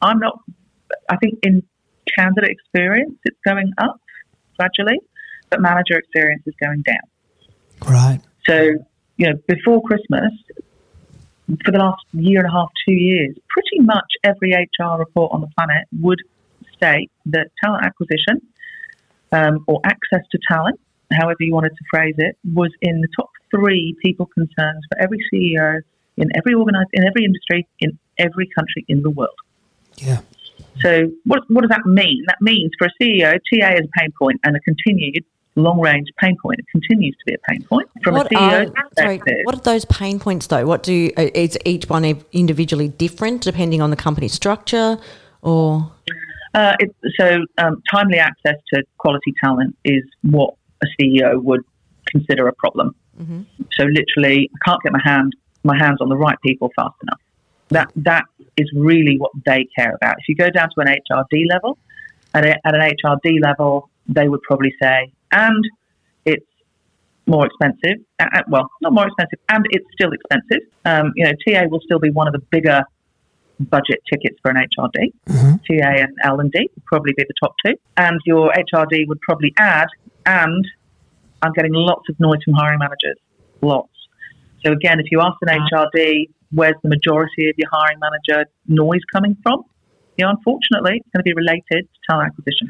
I'm 0.00 0.18
not, 0.18 0.40
I 1.08 1.16
think 1.16 1.38
in 1.42 1.62
candidate 2.16 2.50
experience, 2.50 3.18
it's 3.24 3.38
going 3.44 3.72
up 3.78 4.00
gradually, 4.58 4.98
but 5.50 5.60
manager 5.60 5.98
experience 5.98 6.42
is 6.46 6.54
going 6.62 6.82
down. 6.82 7.92
Right. 7.92 8.20
So, 8.46 8.72
you 9.16 9.26
know, 9.26 9.34
before 9.46 9.82
Christmas, 9.82 10.32
for 11.64 11.72
the 11.72 11.78
last 11.78 12.04
year 12.12 12.40
and 12.40 12.48
a 12.48 12.52
half, 12.52 12.70
two 12.86 12.94
years, 12.94 13.36
pretty 13.48 13.80
much 13.80 14.06
every 14.24 14.52
HR 14.52 14.98
report 14.98 15.32
on 15.32 15.40
the 15.40 15.48
planet 15.58 15.86
would 16.00 16.20
state 16.76 17.10
that 17.26 17.48
talent 17.62 17.84
acquisition 17.84 18.40
um, 19.32 19.64
or 19.66 19.80
access 19.84 20.26
to 20.30 20.38
talent, 20.48 20.78
however 21.12 21.36
you 21.40 21.52
wanted 21.52 21.70
to 21.70 21.84
phrase 21.90 22.14
it, 22.18 22.36
was 22.54 22.70
in 22.82 23.00
the 23.00 23.08
top 23.16 23.30
three 23.50 23.96
people 24.02 24.26
concerns 24.26 24.84
for 24.88 25.02
every 25.02 25.18
CEO 25.32 25.80
in 26.16 26.28
every 26.36 26.54
organized 26.54 26.90
in 26.92 27.04
every 27.04 27.24
industry 27.24 27.66
in 27.80 27.98
every 28.18 28.48
country 28.56 28.84
in 28.88 29.02
the 29.02 29.10
world. 29.10 29.38
Yeah. 29.96 30.20
So 30.80 31.10
what, 31.24 31.42
what 31.48 31.62
does 31.62 31.70
that 31.70 31.86
mean? 31.86 32.24
That 32.26 32.40
means 32.40 32.70
for 32.78 32.86
a 32.86 33.02
CEO, 33.02 33.32
TA 33.32 33.74
is 33.74 33.84
a 33.84 33.98
pain 33.98 34.12
point 34.18 34.40
and 34.44 34.56
a 34.56 34.60
continued 34.60 35.24
long 35.56 35.80
range 35.80 36.08
pain 36.18 36.36
point. 36.40 36.58
It 36.58 36.66
continues 36.70 37.16
to 37.16 37.24
be 37.26 37.34
a 37.34 37.50
pain 37.50 37.62
point 37.64 37.88
from 38.02 38.14
what 38.14 38.26
a 38.26 38.34
CEO 38.34 38.74
are, 38.74 38.88
sorry, 38.98 39.20
what 39.44 39.56
are 39.56 39.60
those 39.60 39.84
pain 39.86 40.18
points 40.18 40.46
though? 40.46 40.64
What 40.66 40.82
do 40.82 41.10
uh, 41.16 41.28
is 41.34 41.58
each 41.64 41.88
one 41.88 42.04
individually 42.32 42.88
different 42.88 43.42
depending 43.42 43.82
on 43.82 43.90
the 43.90 43.96
company 43.96 44.28
structure 44.28 44.98
or? 45.42 45.92
Uh, 46.54 46.74
it, 46.80 46.94
so 47.18 47.44
um, 47.58 47.82
timely 47.92 48.18
access 48.18 48.56
to 48.72 48.82
quality 48.98 49.32
talent 49.42 49.76
is 49.84 50.02
what 50.22 50.54
a 50.82 50.86
CEO 50.98 51.40
would 51.42 51.62
consider 52.06 52.48
a 52.48 52.52
problem. 52.54 52.94
Mm-hmm. 53.20 53.42
So 53.72 53.84
literally, 53.84 54.50
I 54.52 54.68
can't 54.68 54.82
get 54.82 54.92
my 54.92 55.00
hand 55.04 55.34
my 55.62 55.76
hands 55.76 55.98
on 56.00 56.08
the 56.08 56.16
right 56.16 56.36
people 56.44 56.70
fast 56.76 56.94
enough. 57.02 57.20
That 57.68 57.90
that 57.96 58.24
is 58.56 58.70
really 58.74 59.16
what 59.18 59.30
they 59.46 59.66
care 59.76 59.94
about. 59.94 60.16
If 60.18 60.28
you 60.28 60.34
go 60.34 60.50
down 60.50 60.68
to 60.74 60.80
an 60.80 60.88
HRD 60.88 61.44
level, 61.48 61.78
at, 62.34 62.44
a, 62.44 62.66
at 62.66 62.74
an 62.74 62.80
HRD 62.80 63.42
level, 63.42 63.90
they 64.06 64.28
would 64.28 64.42
probably 64.42 64.74
say, 64.82 65.12
and 65.32 65.64
it's 66.24 66.46
more 67.26 67.46
expensive. 67.46 68.04
Uh, 68.18 68.42
well, 68.48 68.70
not 68.80 68.92
more 68.92 69.06
expensive, 69.06 69.38
and 69.48 69.64
it's 69.70 69.86
still 69.92 70.10
expensive. 70.12 70.66
Um, 70.84 71.12
you 71.14 71.24
know, 71.24 71.32
TA 71.46 71.66
will 71.68 71.80
still 71.80 71.98
be 71.98 72.10
one 72.10 72.26
of 72.26 72.32
the 72.32 72.40
bigger 72.50 72.82
budget 73.60 74.00
tickets 74.10 74.38
for 74.42 74.50
an 74.50 74.56
HRD. 74.56 75.12
Mm-hmm. 75.28 75.56
TA 75.68 76.02
and 76.02 76.16
L 76.24 76.40
and 76.40 76.50
D 76.50 76.70
would 76.74 76.84
probably 76.86 77.12
be 77.16 77.24
the 77.26 77.34
top 77.40 77.54
two, 77.64 77.74
and 77.96 78.20
your 78.24 78.52
HRD 78.52 79.06
would 79.06 79.20
probably 79.20 79.52
add. 79.58 79.88
And 80.26 80.66
I'm 81.42 81.52
getting 81.52 81.72
lots 81.72 82.08
of 82.08 82.18
noise 82.20 82.42
from 82.44 82.54
hiring 82.54 82.78
managers, 82.78 83.18
lots. 83.62 83.90
So 84.64 84.72
again, 84.72 85.00
if 85.00 85.06
you 85.10 85.20
ask 85.20 85.36
an 85.42 85.48
HRD, 85.48 86.28
where's 86.52 86.74
the 86.82 86.88
majority 86.88 87.48
of 87.48 87.54
your 87.56 87.68
hiring 87.72 87.98
manager 88.00 88.48
noise 88.66 89.00
coming 89.12 89.36
from? 89.42 89.64
You 90.16 90.26
know, 90.26 90.30
unfortunately, 90.30 90.96
it's 90.96 91.08
going 91.14 91.20
to 91.20 91.22
be 91.22 91.32
related 91.34 91.64
to 91.70 92.00
talent 92.08 92.32
acquisition. 92.32 92.68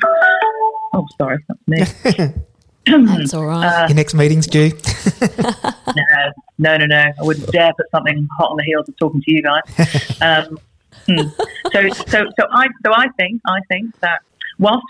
Oh, 0.93 1.07
sorry, 1.19 1.39
that's 1.49 1.67
me. 1.67 2.33
That's 2.87 3.35
all 3.35 3.45
right. 3.47 3.67
Uh, 3.67 3.87
Your 3.89 3.95
next 3.95 4.15
meeting's 4.15 4.47
due. 4.47 4.71
no, 5.21 6.33
no, 6.59 6.77
no, 6.79 6.87
no. 6.87 6.97
I 6.97 7.23
wouldn't 7.23 7.47
dare 7.53 7.73
put 7.77 7.87
something 7.91 8.27
hot 8.39 8.51
on 8.51 8.57
the 8.57 8.65
heels 8.65 8.89
of 8.89 8.97
talking 8.97 9.21
to 9.21 9.33
you 9.33 9.43
guys. 9.43 10.17
Um, 10.23 10.59
hmm. 11.07 11.29
So, 11.73 11.89
so, 12.09 12.25
so 12.39 12.47
I, 12.51 12.67
so 12.85 12.93
I 12.93 13.07
think, 13.17 13.41
I 13.47 13.61
think 13.69 13.99
that 14.01 14.21
whilst 14.59 14.85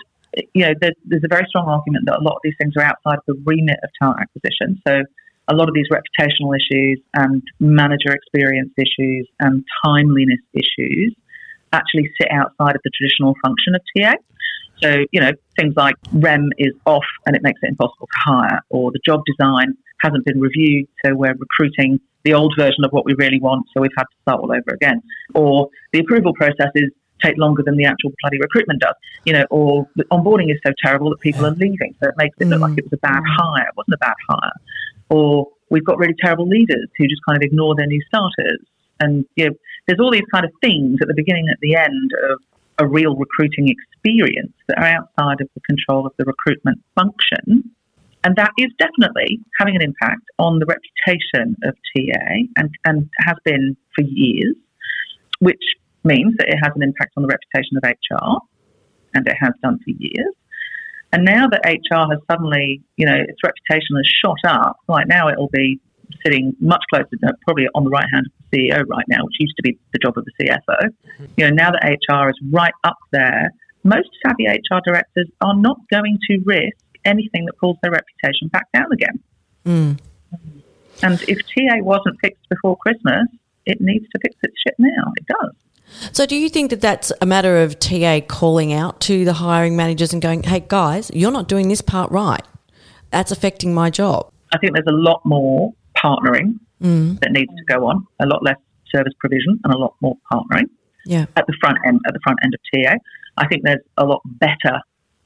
you 0.53 0.65
know, 0.65 0.73
there's, 0.79 0.95
there's 1.05 1.23
a 1.23 1.27
very 1.27 1.45
strong 1.47 1.67
argument 1.67 2.05
that 2.05 2.19
a 2.19 2.23
lot 2.23 2.33
of 2.33 2.41
these 2.43 2.55
things 2.57 2.75
are 2.77 2.83
outside 2.83 3.17
of 3.17 3.23
the 3.27 3.41
remit 3.45 3.79
of 3.83 3.89
talent 3.99 4.19
acquisition. 4.21 4.81
So, 4.87 5.03
a 5.51 5.55
lot 5.55 5.67
of 5.67 5.75
these 5.75 5.87
reputational 5.91 6.55
issues 6.55 6.99
and 7.13 7.43
manager 7.59 8.11
experience 8.11 8.71
issues 8.77 9.27
and 9.39 9.63
timeliness 9.85 10.39
issues 10.53 11.13
actually 11.73 12.09
sit 12.19 12.29
outside 12.31 12.75
of 12.75 12.81
the 12.83 12.91
traditional 12.95 13.33
function 13.43 13.75
of 13.75 13.81
TA. 13.95 14.13
So, 14.81 15.05
you 15.11 15.21
know, 15.21 15.31
things 15.57 15.73
like 15.75 15.95
REM 16.13 16.49
is 16.57 16.73
off 16.85 17.05
and 17.25 17.35
it 17.35 17.43
makes 17.43 17.59
it 17.61 17.69
impossible 17.69 18.07
to 18.07 18.31
hire, 18.31 18.61
or 18.69 18.91
the 18.91 18.99
job 19.05 19.21
design 19.25 19.75
hasn't 20.01 20.25
been 20.25 20.39
reviewed, 20.39 20.87
so 21.05 21.13
we're 21.13 21.35
recruiting 21.35 21.99
the 22.23 22.33
old 22.33 22.53
version 22.57 22.83
of 22.83 22.91
what 22.91 23.05
we 23.05 23.13
really 23.17 23.39
want, 23.39 23.65
so 23.73 23.81
we've 23.81 23.91
had 23.97 24.03
to 24.05 24.17
start 24.23 24.41
all 24.41 24.51
over 24.51 24.73
again. 24.73 25.01
Or 25.35 25.69
the 25.91 25.99
approval 25.99 26.33
processes 26.33 26.91
take 27.21 27.37
longer 27.37 27.61
than 27.63 27.77
the 27.77 27.85
actual 27.85 28.11
bloody 28.21 28.39
recruitment 28.39 28.81
does, 28.81 28.95
you 29.25 29.33
know, 29.33 29.45
or 29.51 29.87
the 29.95 30.03
onboarding 30.05 30.51
is 30.51 30.59
so 30.65 30.73
terrible 30.83 31.09
that 31.11 31.19
people 31.19 31.45
are 31.45 31.51
leaving, 31.51 31.95
so 32.01 32.09
it 32.09 32.15
makes 32.17 32.35
it 32.39 32.47
look 32.47 32.61
like 32.61 32.77
it 32.77 32.85
was 32.85 32.93
a 32.93 32.97
bad 32.97 33.21
mm. 33.21 33.35
hire. 33.37 33.67
It 33.67 33.77
wasn't 33.77 33.93
a 33.95 33.97
bad 33.99 34.15
hire. 34.27 34.51
Or 35.11 35.47
we've 35.69 35.85
got 35.85 35.99
really 35.99 36.15
terrible 36.19 36.47
leaders 36.47 36.87
who 36.97 37.07
just 37.07 37.21
kind 37.27 37.37
of 37.37 37.43
ignore 37.43 37.75
their 37.75 37.85
new 37.85 38.01
starters. 38.07 38.59
And 38.99 39.25
you 39.35 39.45
know, 39.45 39.51
there's 39.85 39.99
all 39.99 40.11
these 40.11 40.29
kind 40.33 40.45
of 40.45 40.51
things 40.61 40.99
at 41.01 41.07
the 41.07 41.13
beginning 41.15 41.45
and 41.47 41.53
at 41.53 41.59
the 41.61 41.75
end 41.75 42.11
of 42.31 42.39
a 42.79 42.87
real 42.87 43.15
recruiting 43.15 43.67
experience 43.67 44.53
that 44.67 44.79
are 44.79 44.85
outside 44.85 45.41
of 45.41 45.49
the 45.53 45.61
control 45.61 46.05
of 46.05 46.13
the 46.17 46.25
recruitment 46.25 46.79
function. 46.95 47.69
And 48.23 48.35
that 48.35 48.51
is 48.57 48.69
definitely 48.79 49.39
having 49.59 49.75
an 49.75 49.81
impact 49.81 50.23
on 50.39 50.59
the 50.59 50.65
reputation 50.65 51.55
of 51.63 51.75
TA 51.75 52.45
and, 52.55 52.69
and 52.85 53.09
has 53.25 53.35
been 53.43 53.75
for 53.95 54.03
years, 54.03 54.55
which 55.39 55.63
means 56.03 56.35
that 56.37 56.47
it 56.47 56.57
has 56.63 56.71
an 56.75 56.83
impact 56.83 57.13
on 57.17 57.23
the 57.23 57.29
reputation 57.29 57.77
of 57.77 57.83
HR, 57.83 58.37
and 59.13 59.27
it 59.27 59.35
has 59.39 59.53
done 59.63 59.79
for 59.83 59.91
years. 59.91 60.33
And 61.13 61.25
now 61.25 61.47
that 61.47 61.61
HR 61.65 62.09
has 62.11 62.19
suddenly, 62.29 62.81
you 62.95 63.05
know, 63.05 63.15
its 63.15 63.39
reputation 63.43 63.95
has 63.97 64.07
shot 64.23 64.37
up, 64.47 64.77
right 64.87 65.07
now 65.07 65.29
it'll 65.29 65.49
be 65.51 65.79
sitting 66.23 66.53
much 66.59 66.83
closer, 66.91 67.07
to, 67.09 67.33
probably 67.45 67.67
on 67.75 67.83
the 67.83 67.89
right 67.89 68.05
hand 68.13 68.25
of 68.27 68.31
the 68.51 68.57
CEO 68.57 68.83
right 68.87 69.05
now, 69.07 69.23
which 69.23 69.35
used 69.39 69.55
to 69.57 69.63
be 69.63 69.77
the 69.93 69.99
job 69.99 70.17
of 70.17 70.25
the 70.25 70.31
CFO. 70.39 70.79
Mm-hmm. 70.79 71.25
You 71.37 71.49
know, 71.49 71.55
now 71.55 71.71
that 71.71 71.83
HR 71.83 72.29
is 72.29 72.35
right 72.51 72.73
up 72.83 72.97
there, 73.11 73.49
most 73.83 74.09
savvy 74.25 74.45
HR 74.45 74.79
directors 74.85 75.27
are 75.41 75.55
not 75.55 75.77
going 75.89 76.17
to 76.29 76.39
risk 76.45 76.77
anything 77.05 77.45
that 77.45 77.57
pulls 77.59 77.77
their 77.81 77.91
reputation 77.91 78.47
back 78.49 78.67
down 78.73 78.91
again. 78.93 79.19
Mm. 79.65 79.99
And 81.03 81.21
if 81.27 81.39
TA 81.39 81.81
wasn't 81.81 82.19
fixed 82.21 82.47
before 82.49 82.77
Christmas, 82.77 83.27
it 83.65 83.81
needs 83.81 84.05
to 84.09 84.19
fix 84.21 84.35
its 84.43 84.55
shit 84.65 84.75
now. 84.77 85.11
It 85.17 85.25
does. 85.27 85.53
So, 86.11 86.25
do 86.25 86.35
you 86.35 86.49
think 86.49 86.69
that 86.69 86.81
that's 86.81 87.11
a 87.21 87.25
matter 87.25 87.57
of 87.57 87.79
TA 87.79 88.21
calling 88.27 88.73
out 88.73 88.99
to 89.01 89.25
the 89.25 89.33
hiring 89.33 89.75
managers 89.75 90.13
and 90.13 90.21
going, 90.21 90.43
hey, 90.43 90.63
guys, 90.67 91.11
you're 91.13 91.31
not 91.31 91.47
doing 91.47 91.67
this 91.67 91.81
part 91.81 92.11
right? 92.11 92.43
That's 93.11 93.31
affecting 93.31 93.73
my 93.73 93.89
job. 93.89 94.31
I 94.53 94.57
think 94.57 94.73
there's 94.73 94.87
a 94.87 94.91
lot 94.91 95.21
more 95.25 95.73
partnering 95.97 96.59
mm. 96.81 97.19
that 97.19 97.31
needs 97.31 97.53
to 97.55 97.63
go 97.65 97.87
on, 97.87 98.05
a 98.19 98.25
lot 98.25 98.43
less 98.43 98.57
service 98.93 99.13
provision 99.19 99.59
and 99.63 99.73
a 99.73 99.77
lot 99.77 99.95
more 100.01 100.17
partnering. 100.31 100.69
Yeah. 101.05 101.25
At 101.35 101.47
the 101.47 101.55
front 101.59 101.77
end, 101.85 101.99
at 102.07 102.13
the 102.13 102.19
front 102.23 102.39
end 102.43 102.53
of 102.53 102.59
TA, 102.73 102.95
I 103.37 103.47
think 103.47 103.63
there's 103.63 103.83
a 103.97 104.05
lot 104.05 104.21
better 104.25 104.79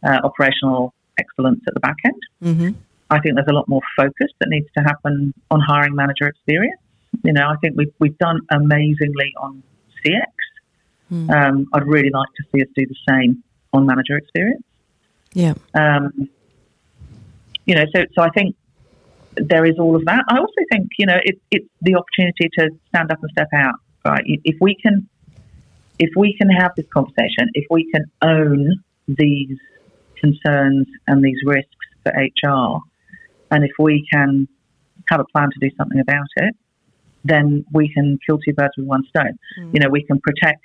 uh, 0.04 0.20
operational 0.24 0.94
excellence 1.20 1.62
at 1.68 1.74
the 1.74 1.80
back 1.80 1.98
end. 2.06 2.22
Mm-hmm. 2.44 2.80
I 3.10 3.20
think 3.20 3.36
there's 3.36 3.48
a 3.50 3.54
lot 3.54 3.68
more 3.68 3.82
focus 3.96 4.32
that 4.40 4.48
needs 4.50 4.68
to 4.78 4.84
happen 4.84 5.34
on 5.52 5.60
hiring 5.60 5.96
manager 5.96 6.28
experience. 6.28 6.82
You 7.24 7.34
know, 7.34 7.48
I 7.48 7.56
think 7.62 7.76
we've 7.78 7.94
we've 8.00 8.18
done 8.18 8.42
amazingly 8.52 9.32
on 9.40 9.64
CX 10.04 10.32
Mm. 11.12 11.30
Um, 11.30 11.68
I'd 11.74 11.86
really 11.86 12.10
like 12.10 12.30
to 12.38 12.44
see 12.52 12.62
us 12.62 12.68
do 12.76 12.86
the 12.86 12.96
same 13.10 13.44
on 13.74 13.86
manager 13.86 14.18
experience. 14.18 14.64
Yeah. 15.34 15.54
Um, 15.74 16.30
you 17.66 17.76
know, 17.76 17.84
so 17.94 18.04
so 18.16 18.22
I 18.22 18.30
think 18.30 18.56
there 19.36 19.66
is 19.66 19.78
all 19.80 19.96
of 19.96 20.06
that. 20.06 20.24
I 20.30 20.38
also 20.38 20.54
think 20.72 20.90
you 20.98 21.06
know 21.06 21.20
it, 21.24 21.40
it's 21.52 21.68
the 21.82 21.96
opportunity 21.96 22.50
to 22.60 22.70
stand 22.90 23.12
up 23.12 23.22
and 23.22 23.32
step 23.32 23.50
out. 23.54 23.76
Right? 24.06 24.24
If 24.26 24.58
we 24.62 24.76
can, 24.76 25.08
if 26.00 26.10
we 26.16 26.36
can 26.38 26.50
have 26.50 26.72
this 26.78 26.86
conversation, 26.94 27.50
if 27.54 27.66
we 27.70 27.90
can 27.92 28.06
own 28.22 28.84
these 29.08 29.58
concerns 30.20 30.88
and 31.08 31.24
these 31.24 31.38
risks 31.46 31.70
for 32.04 32.12
HR, 32.12 32.80
and 33.52 33.64
if 33.64 33.72
we 33.80 34.08
can 34.12 34.48
have 35.10 35.20
a 35.20 35.26
plan 35.26 35.50
to 35.52 35.60
do 35.60 35.76
something 35.76 36.00
about 36.00 36.28
it, 36.38 36.56
then 37.24 37.66
we 37.74 37.92
can 37.92 38.18
kill 38.26 38.38
two 38.38 38.54
birds 38.54 38.74
with 38.78 38.86
one 38.86 39.04
stone. 39.10 39.38
Mm. 39.60 39.74
You 39.74 39.80
know, 39.82 39.90
we 39.90 40.04
can 40.04 40.20
protect 40.20 40.62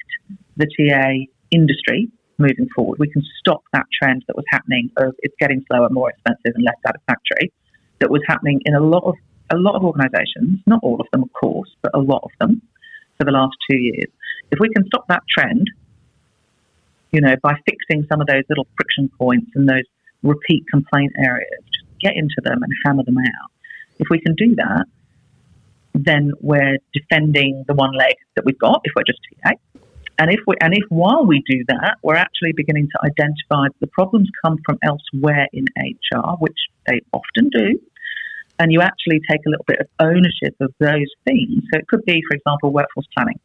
the 0.57 0.67
TA 0.67 1.31
industry 1.51 2.09
moving 2.39 2.69
forward. 2.75 2.99
We 2.99 3.11
can 3.11 3.23
stop 3.39 3.63
that 3.73 3.87
trend 4.01 4.25
that 4.27 4.37
was 4.37 4.45
happening 4.51 4.91
of 4.97 5.15
it's 5.21 5.35
getting 5.39 5.65
slower, 5.71 5.89
more 5.91 6.11
expensive, 6.11 6.53
and 6.55 6.65
less 6.65 6.77
satisfactory. 6.85 7.53
That 8.01 8.11
was 8.11 8.23
happening 8.27 8.61
in 8.65 8.75
a 8.75 8.81
lot 8.81 9.05
of 9.05 9.15
a 9.51 9.57
lot 9.57 9.75
of 9.75 9.85
organisations, 9.85 10.61
not 10.67 10.81
all 10.83 11.01
of 11.01 11.07
them, 11.13 11.23
of 11.23 11.33
course, 11.33 11.69
but 11.83 11.91
a 11.95 11.99
lot 11.99 12.23
of 12.23 12.31
them 12.39 12.63
for 13.19 13.25
the 13.25 13.33
last 13.33 13.57
two 13.69 13.77
years. 13.77 14.09
If 14.51 14.59
we 14.61 14.69
can 14.71 14.87
stop 14.87 15.07
that 15.09 15.23
trend, 15.29 15.69
you 17.11 17.21
know, 17.21 17.35
by 17.43 17.55
fixing 17.67 18.07
some 18.09 18.21
of 18.21 18.27
those 18.29 18.45
little 18.49 18.67
friction 18.77 19.11
points 19.19 19.51
and 19.55 19.69
those 19.69 19.85
repeat 20.23 20.65
complaint 20.71 21.13
areas, 21.19 21.61
just 21.73 21.87
get 22.01 22.17
into 22.17 22.37
them 22.43 22.63
and 22.63 22.73
hammer 22.85 23.03
them 23.03 23.19
out. 23.19 23.51
If 23.99 24.07
we 24.09 24.21
can 24.21 24.35
do 24.35 24.55
that, 24.57 24.85
then 25.95 26.33
we're 26.41 26.79
defending 26.95 27.65
the 27.67 27.75
one 27.75 27.93
leg 27.93 28.15
that 28.37 28.45
we've 28.45 28.59
got 28.59 28.81
if 28.85 28.93
we're 28.95 29.03
just 29.03 29.19
TA. 29.43 29.51
And 30.21 30.31
if 30.31 30.41
we 30.47 30.55
and 30.61 30.75
if 30.75 30.85
while 30.91 31.25
we 31.25 31.43
do 31.49 31.65
that, 31.69 31.97
we're 32.03 32.15
actually 32.15 32.53
beginning 32.53 32.89
to 32.89 32.99
identify 33.11 33.69
the 33.81 33.87
problems 33.87 34.29
come 34.45 34.59
from 34.67 34.79
elsewhere 34.83 35.49
in 35.55 35.65
HR, 35.79 36.37
which 36.41 36.59
they 36.87 37.01
often 37.13 37.49
do, 37.49 37.81
and 38.59 38.71
you 38.71 38.83
actually 38.83 39.21
take 39.31 39.41
a 39.47 39.49
little 39.49 39.65
bit 39.67 39.81
of 39.81 39.87
ownership 39.99 40.55
of 40.61 40.75
those 40.79 41.11
things. 41.25 41.63
So 41.73 41.79
it 41.79 41.89
could 41.89 42.05
be, 42.05 42.21
for 42.29 42.37
example, 42.37 42.71
workforce 42.71 43.07
planning. 43.17 43.41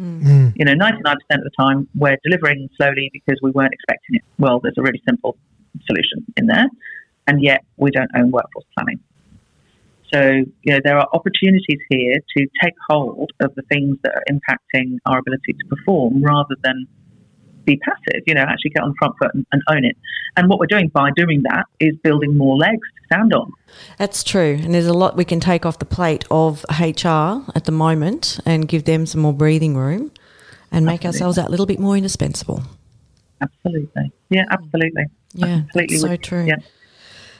Mm. 0.00 0.52
You 0.56 0.64
know, 0.64 0.74
99% 0.74 1.14
of 1.14 1.44
the 1.44 1.50
time 1.56 1.88
we're 1.94 2.16
delivering 2.24 2.68
slowly 2.76 3.08
because 3.12 3.38
we 3.40 3.52
weren't 3.52 3.72
expecting 3.72 4.16
it. 4.16 4.22
Well, 4.40 4.58
there's 4.58 4.78
a 4.78 4.82
really 4.82 5.02
simple 5.08 5.36
solution 5.86 6.24
in 6.36 6.46
there, 6.46 6.66
and 7.28 7.40
yet 7.40 7.64
we 7.76 7.92
don't 7.92 8.10
own 8.16 8.32
workforce 8.32 8.66
planning. 8.76 8.98
So, 10.12 10.20
you 10.62 10.72
know, 10.72 10.80
there 10.84 10.98
are 10.98 11.08
opportunities 11.12 11.78
here 11.88 12.16
to 12.36 12.46
take 12.62 12.74
hold 12.88 13.30
of 13.40 13.54
the 13.54 13.62
things 13.62 13.96
that 14.02 14.12
are 14.14 14.24
impacting 14.30 14.98
our 15.06 15.18
ability 15.18 15.54
to 15.54 15.66
perform 15.68 16.22
rather 16.22 16.54
than 16.62 16.86
be 17.64 17.78
passive, 17.78 18.22
you 18.26 18.34
know, 18.34 18.42
actually 18.42 18.70
get 18.70 18.82
on 18.82 18.90
the 18.90 18.94
front 18.98 19.14
foot 19.18 19.30
and, 19.34 19.46
and 19.52 19.62
own 19.68 19.84
it. 19.84 19.96
And 20.36 20.48
what 20.48 20.58
we're 20.58 20.66
doing 20.66 20.88
by 20.88 21.10
doing 21.14 21.42
that 21.44 21.64
is 21.80 21.94
building 22.02 22.36
more 22.36 22.56
legs 22.56 22.80
to 22.80 23.06
stand 23.06 23.32
on. 23.32 23.52
That's 23.98 24.24
true. 24.24 24.58
And 24.62 24.74
there's 24.74 24.86
a 24.86 24.92
lot 24.92 25.16
we 25.16 25.24
can 25.24 25.40
take 25.40 25.64
off 25.64 25.78
the 25.78 25.84
plate 25.84 26.24
of 26.30 26.64
HR 26.70 27.42
at 27.54 27.64
the 27.64 27.72
moment 27.72 28.40
and 28.44 28.68
give 28.68 28.84
them 28.84 29.06
some 29.06 29.20
more 29.20 29.32
breathing 29.32 29.76
room 29.76 30.10
and 30.70 30.84
make 30.84 31.04
Absolutely. 31.04 31.18
ourselves 31.18 31.36
that 31.36 31.50
little 31.50 31.66
bit 31.66 31.78
more 31.78 31.96
indispensable. 31.96 32.62
Absolutely. 33.40 34.12
Yeah, 34.30 34.44
absolutely. 34.50 35.04
Yeah, 35.34 35.62
so 35.98 36.16
true. 36.16 36.44
Yeah. 36.46 36.56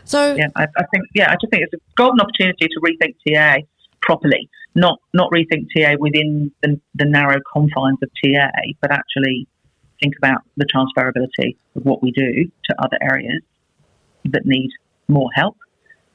So, 0.04 0.34
yeah, 0.34 0.48
I, 0.56 0.64
I 0.64 0.84
think 0.92 1.04
yeah, 1.14 1.30
I 1.30 1.34
just 1.34 1.50
think 1.50 1.64
it's 1.64 1.74
a 1.74 1.78
golden 1.96 2.20
opportunity 2.20 2.68
to 2.68 2.80
rethink 2.80 3.14
TA 3.26 3.64
properly, 4.00 4.48
not 4.74 4.98
not 5.14 5.30
rethink 5.30 5.68
TA 5.74 5.94
within 5.98 6.52
the, 6.62 6.80
the 6.94 7.04
narrow 7.04 7.38
confines 7.52 7.98
of 8.02 8.10
TA, 8.22 8.50
but 8.80 8.90
actually 8.90 9.46
think 10.02 10.14
about 10.18 10.42
the 10.56 10.66
transferability 10.66 11.56
of 11.76 11.84
what 11.84 12.02
we 12.02 12.10
do 12.10 12.50
to 12.64 12.82
other 12.82 12.98
areas 13.00 13.42
that 14.24 14.44
need 14.44 14.70
more 15.08 15.30
help 15.34 15.56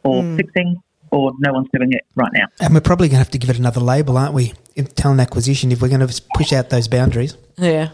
or 0.03 0.21
hmm. 0.21 0.35
fixing, 0.35 0.81
or 1.11 1.31
no 1.39 1.53
one's 1.53 1.67
doing 1.73 1.91
it 1.91 2.05
right 2.15 2.31
now. 2.33 2.45
And 2.59 2.73
we're 2.73 2.81
probably 2.81 3.07
going 3.07 3.15
to 3.15 3.19
have 3.19 3.31
to 3.31 3.37
give 3.37 3.49
it 3.49 3.57
another 3.57 3.79
label, 3.79 4.17
aren't 4.17 4.33
we? 4.33 4.53
In 4.75 4.85
talent 4.85 5.21
acquisition, 5.21 5.71
if 5.71 5.81
we're 5.81 5.89
going 5.89 6.05
to 6.05 6.21
push 6.35 6.53
out 6.53 6.69
those 6.69 6.87
boundaries. 6.87 7.35
yeah, 7.57 7.89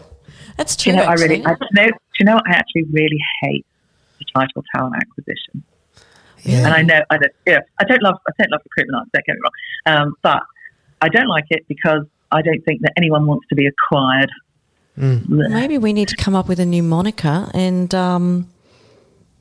that's 0.56 0.76
true. 0.76 0.92
you 0.92 0.98
know, 0.98 1.04
I 1.04 1.14
really, 1.14 1.44
I, 1.44 1.50
you 1.50 1.56
know, 1.72 1.88
you 2.18 2.26
know. 2.26 2.40
I 2.46 2.52
actually 2.52 2.84
really 2.84 3.18
hate 3.42 3.66
the 4.18 4.24
title 4.34 4.62
talent 4.74 4.96
acquisition. 4.96 5.64
Yeah. 6.44 6.66
And 6.66 6.74
I 6.74 6.82
know 6.82 7.00
I 7.10 7.16
don't. 7.18 7.32
Yeah, 7.46 7.60
I 7.80 7.84
don't 7.84 8.02
love. 8.02 8.16
I 8.28 8.32
don't 8.38 8.50
love 8.52 8.60
recruitment 8.64 8.96
arts. 8.98 9.10
Don't 9.12 9.24
get 9.26 9.34
me 9.36 9.40
wrong. 9.42 9.52
Um, 10.02 10.14
but 10.22 10.42
I 11.00 11.08
don't 11.08 11.28
like 11.28 11.46
it 11.50 11.64
because 11.68 12.04
I 12.32 12.42
don't 12.42 12.62
think 12.64 12.82
that 12.82 12.92
anyone 12.96 13.26
wants 13.26 13.46
to 13.48 13.54
be 13.54 13.66
acquired. 13.66 14.30
Blech. 14.98 15.50
Maybe 15.50 15.78
we 15.78 15.92
need 15.92 16.08
to 16.08 16.16
come 16.16 16.34
up 16.36 16.46
with 16.48 16.60
a 16.60 16.66
new 16.66 16.82
moniker 16.82 17.50
and 17.52 17.92
um, 17.94 18.48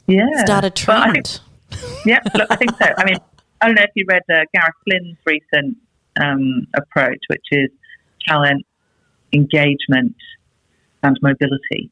Yeah, 0.07 0.25
start 0.43 0.65
a 0.65 0.71
But 0.85 0.89
I 0.89 1.11
think, 1.11 1.25
trend. 1.25 1.39
yeah, 2.05 2.19
look, 2.33 2.47
I 2.49 2.55
think 2.55 2.71
so. 2.79 2.85
I 2.97 3.03
mean, 3.05 3.17
I 3.61 3.67
don't 3.67 3.75
know 3.75 3.83
if 3.83 3.91
you 3.95 4.05
read 4.07 4.23
uh, 4.31 4.45
Gareth 4.53 4.73
Flynn's 4.83 5.17
recent 5.25 5.77
um, 6.19 6.65
approach, 6.75 7.19
which 7.27 7.45
is 7.51 7.69
talent, 8.27 8.65
engagement, 9.31 10.15
and 11.03 11.17
mobility. 11.21 11.91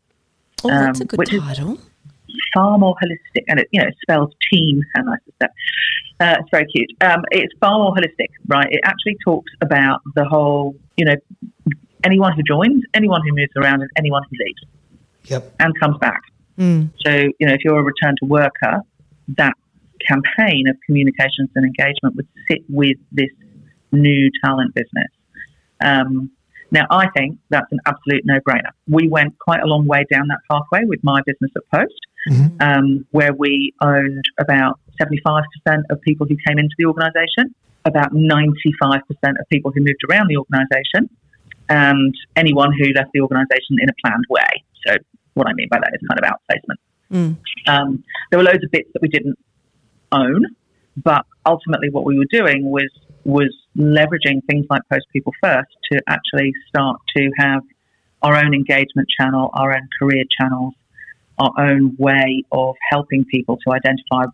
Oh, 0.63 0.69
that's 0.69 0.99
a 0.99 1.03
um, 1.03 1.07
good 1.07 1.17
which 1.19 1.33
is- 1.33 1.41
title. 1.41 1.77
Far 2.53 2.77
more 2.77 2.95
holistic, 3.03 3.43
and 3.47 3.59
it 3.59 3.67
you 3.71 3.81
know 3.81 3.87
it 3.87 3.95
spells 4.01 4.31
team, 4.51 4.81
how 4.95 5.03
nice 5.03 5.19
is 5.27 5.33
that? 5.39 5.51
Uh, 6.19 6.35
it's 6.39 6.49
very 6.51 6.65
cute. 6.65 6.89
Um, 7.01 7.23
it's 7.31 7.53
far 7.59 7.79
more 7.79 7.93
holistic, 7.93 8.29
right? 8.47 8.67
It 8.69 8.81
actually 8.83 9.17
talks 9.25 9.51
about 9.61 10.01
the 10.15 10.25
whole, 10.25 10.75
you 10.95 11.05
know, 11.05 11.15
anyone 12.03 12.33
who 12.33 12.43
joins, 12.43 12.83
anyone 12.93 13.21
who 13.27 13.33
moves 13.35 13.51
around, 13.55 13.81
and 13.81 13.89
anyone 13.97 14.23
who 14.29 14.37
leaves 14.43 14.61
Yep. 15.29 15.55
and 15.59 15.79
comes 15.79 15.97
back. 15.99 16.21
Mm. 16.57 16.91
So 17.05 17.11
you 17.11 17.47
know, 17.47 17.53
if 17.53 17.61
you're 17.63 17.79
a 17.79 17.83
return 17.83 18.15
to 18.21 18.25
worker, 18.25 18.81
that 19.37 19.53
campaign 20.07 20.67
of 20.67 20.75
communications 20.85 21.49
and 21.55 21.65
engagement 21.65 22.15
would 22.15 22.27
sit 22.49 22.59
with 22.69 22.97
this 23.11 23.29
new 23.91 24.29
talent 24.43 24.73
business. 24.73 25.11
Um, 25.83 26.31
now, 26.71 26.85
I 26.89 27.07
think 27.15 27.37
that's 27.49 27.67
an 27.71 27.79
absolute 27.85 28.21
no-brainer. 28.23 28.71
We 28.87 29.09
went 29.09 29.37
quite 29.39 29.61
a 29.61 29.65
long 29.65 29.85
way 29.85 30.05
down 30.09 30.27
that 30.29 30.39
pathway 30.49 30.85
with 30.85 31.03
my 31.03 31.21
business 31.25 31.51
at 31.55 31.63
Post, 31.73 31.99
Mhm. 32.29 32.61
um, 32.61 33.05
where 33.11 33.33
we 33.33 33.73
owned 33.81 34.25
about 34.39 34.79
75% 35.01 35.85
of 35.89 35.99
people 36.01 36.27
who 36.27 36.37
came 36.47 36.59
into 36.59 36.75
the 36.77 36.85
organisation, 36.85 37.53
about 37.85 38.13
95% 38.13 39.39
of 39.39 39.49
people 39.49 39.71
who 39.73 39.81
moved 39.81 40.01
around 40.09 40.27
the 40.27 40.37
organisation, 40.37 41.09
and 41.69 42.13
anyone 42.35 42.71
who 42.73 42.91
left 42.93 43.11
the 43.13 43.21
organisation 43.21 43.77
in 43.81 43.89
a 43.89 43.93
planned 44.03 44.25
way. 44.29 44.63
So, 44.85 44.97
what 45.33 45.47
I 45.47 45.53
mean 45.53 45.67
by 45.71 45.79
that 45.79 45.91
is 45.93 46.07
kind 46.07 46.19
of 46.19 46.29
outplacement. 46.29 46.77
Mm. 47.11 47.37
Um, 47.67 48.03
there 48.29 48.39
were 48.39 48.43
loads 48.43 48.63
of 48.63 48.71
bits 48.71 48.89
that 48.93 49.01
we 49.01 49.07
didn't 49.07 49.37
own, 50.11 50.45
but 50.97 51.25
ultimately 51.45 51.89
what 51.89 52.05
we 52.05 52.17
were 52.17 52.29
doing 52.29 52.69
was 52.69 52.89
was 53.23 53.53
leveraging 53.77 54.43
things 54.49 54.65
like 54.69 54.81
Post 54.91 55.05
People 55.13 55.31
First 55.43 55.69
to 55.91 56.01
actually 56.07 56.53
start 56.67 56.99
to 57.15 57.29
have 57.37 57.61
our 58.23 58.35
own 58.35 58.53
engagement 58.53 59.07
channel, 59.19 59.51
our 59.53 59.73
own 59.73 59.87
career 59.99 60.23
channels, 60.39 60.73
our 61.41 61.51
own 61.57 61.95
way 61.97 62.43
of 62.51 62.75
helping 62.91 63.25
people 63.25 63.57
to 63.65 63.73
identify 63.73 64.25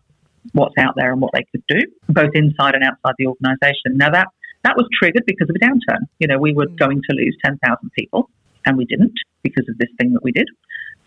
what's 0.54 0.76
out 0.78 0.94
there 0.96 1.12
and 1.12 1.22
what 1.22 1.32
they 1.34 1.46
could 1.52 1.64
do, 1.68 1.80
both 2.10 2.32
inside 2.34 2.76
and 2.76 2.84
outside 2.84 3.14
the 3.18 3.28
organisation. 3.28 3.98
Now 3.98 4.10
that 4.12 4.28
that 4.64 4.76
was 4.76 4.88
triggered 5.00 5.24
because 5.26 5.50
of 5.50 5.56
a 5.56 5.66
downturn. 5.66 6.02
You 6.20 6.28
know, 6.28 6.38
we 6.38 6.54
were 6.54 6.68
mm. 6.68 6.78
going 6.78 7.02
to 7.10 7.16
lose 7.16 7.38
ten 7.44 7.58
thousand 7.66 7.92
people, 7.98 8.30
and 8.66 8.78
we 8.78 8.86
didn't 8.86 9.14
because 9.44 9.66
of 9.70 9.78
this 9.78 9.90
thing 9.98 10.14
that 10.14 10.24
we 10.24 10.32
did. 10.32 10.48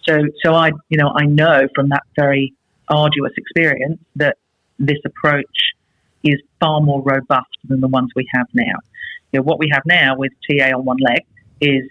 So, 0.09 0.19
so 0.43 0.55
I, 0.55 0.69
you 0.89 0.97
know, 0.97 1.13
I 1.15 1.27
know 1.27 1.69
from 1.75 1.91
that 1.91 2.03
very 2.19 2.55
arduous 2.89 3.33
experience 3.37 4.01
that 4.17 4.39
this 4.79 4.99
approach 5.05 5.45
is 6.25 6.41
far 6.59 6.81
more 6.81 7.03
robust 7.03 7.57
than 7.69 7.81
the 7.81 7.89
ones 7.89 8.11
we 8.17 8.27
have 8.35 8.47
now. 8.55 8.75
You 9.33 9.41
know, 9.41 9.43
what 9.43 9.59
we 9.59 9.69
have 9.73 9.83
now 9.85 10.17
with 10.17 10.33
TA 10.49 10.71
on 10.77 10.85
one 10.85 10.97
leg 10.99 11.21
is 11.61 11.83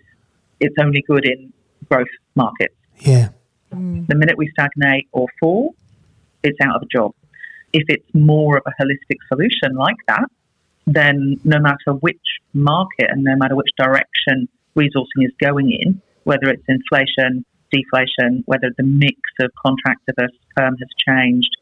it's 0.59 0.75
only 0.79 1.03
good 1.07 1.25
in 1.25 1.53
growth 1.89 2.07
markets. 2.35 2.75
Yeah. 2.99 3.29
Mm. 3.73 4.07
The 4.07 4.15
minute 4.15 4.37
we 4.37 4.49
stagnate 4.51 5.07
or 5.11 5.27
fall, 5.39 5.75
it's 6.43 6.57
out 6.61 6.75
of 6.75 6.81
a 6.83 6.85
job. 6.85 7.13
If 7.73 7.83
it's 7.87 8.13
more 8.13 8.57
of 8.57 8.63
a 8.65 8.83
holistic 8.83 9.17
solution 9.27 9.75
like 9.75 9.97
that, 10.07 10.25
then 10.87 11.39
no 11.43 11.59
matter 11.59 11.93
which 11.99 12.17
market 12.53 13.07
and 13.09 13.23
no 13.23 13.35
matter 13.35 13.55
which 13.55 13.69
direction 13.77 14.47
resourcing 14.75 15.23
is 15.23 15.31
going 15.39 15.71
in, 15.71 16.01
whether 16.23 16.49
it's 16.49 16.63
inflation, 16.67 17.45
deflation, 17.71 18.43
whether 18.45 18.71
the 18.77 18.83
mix 18.83 19.19
of 19.39 19.51
contractor 19.63 20.13
versus 20.17 20.37
firm 20.57 20.75
has 20.77 20.89
changed, 21.07 21.55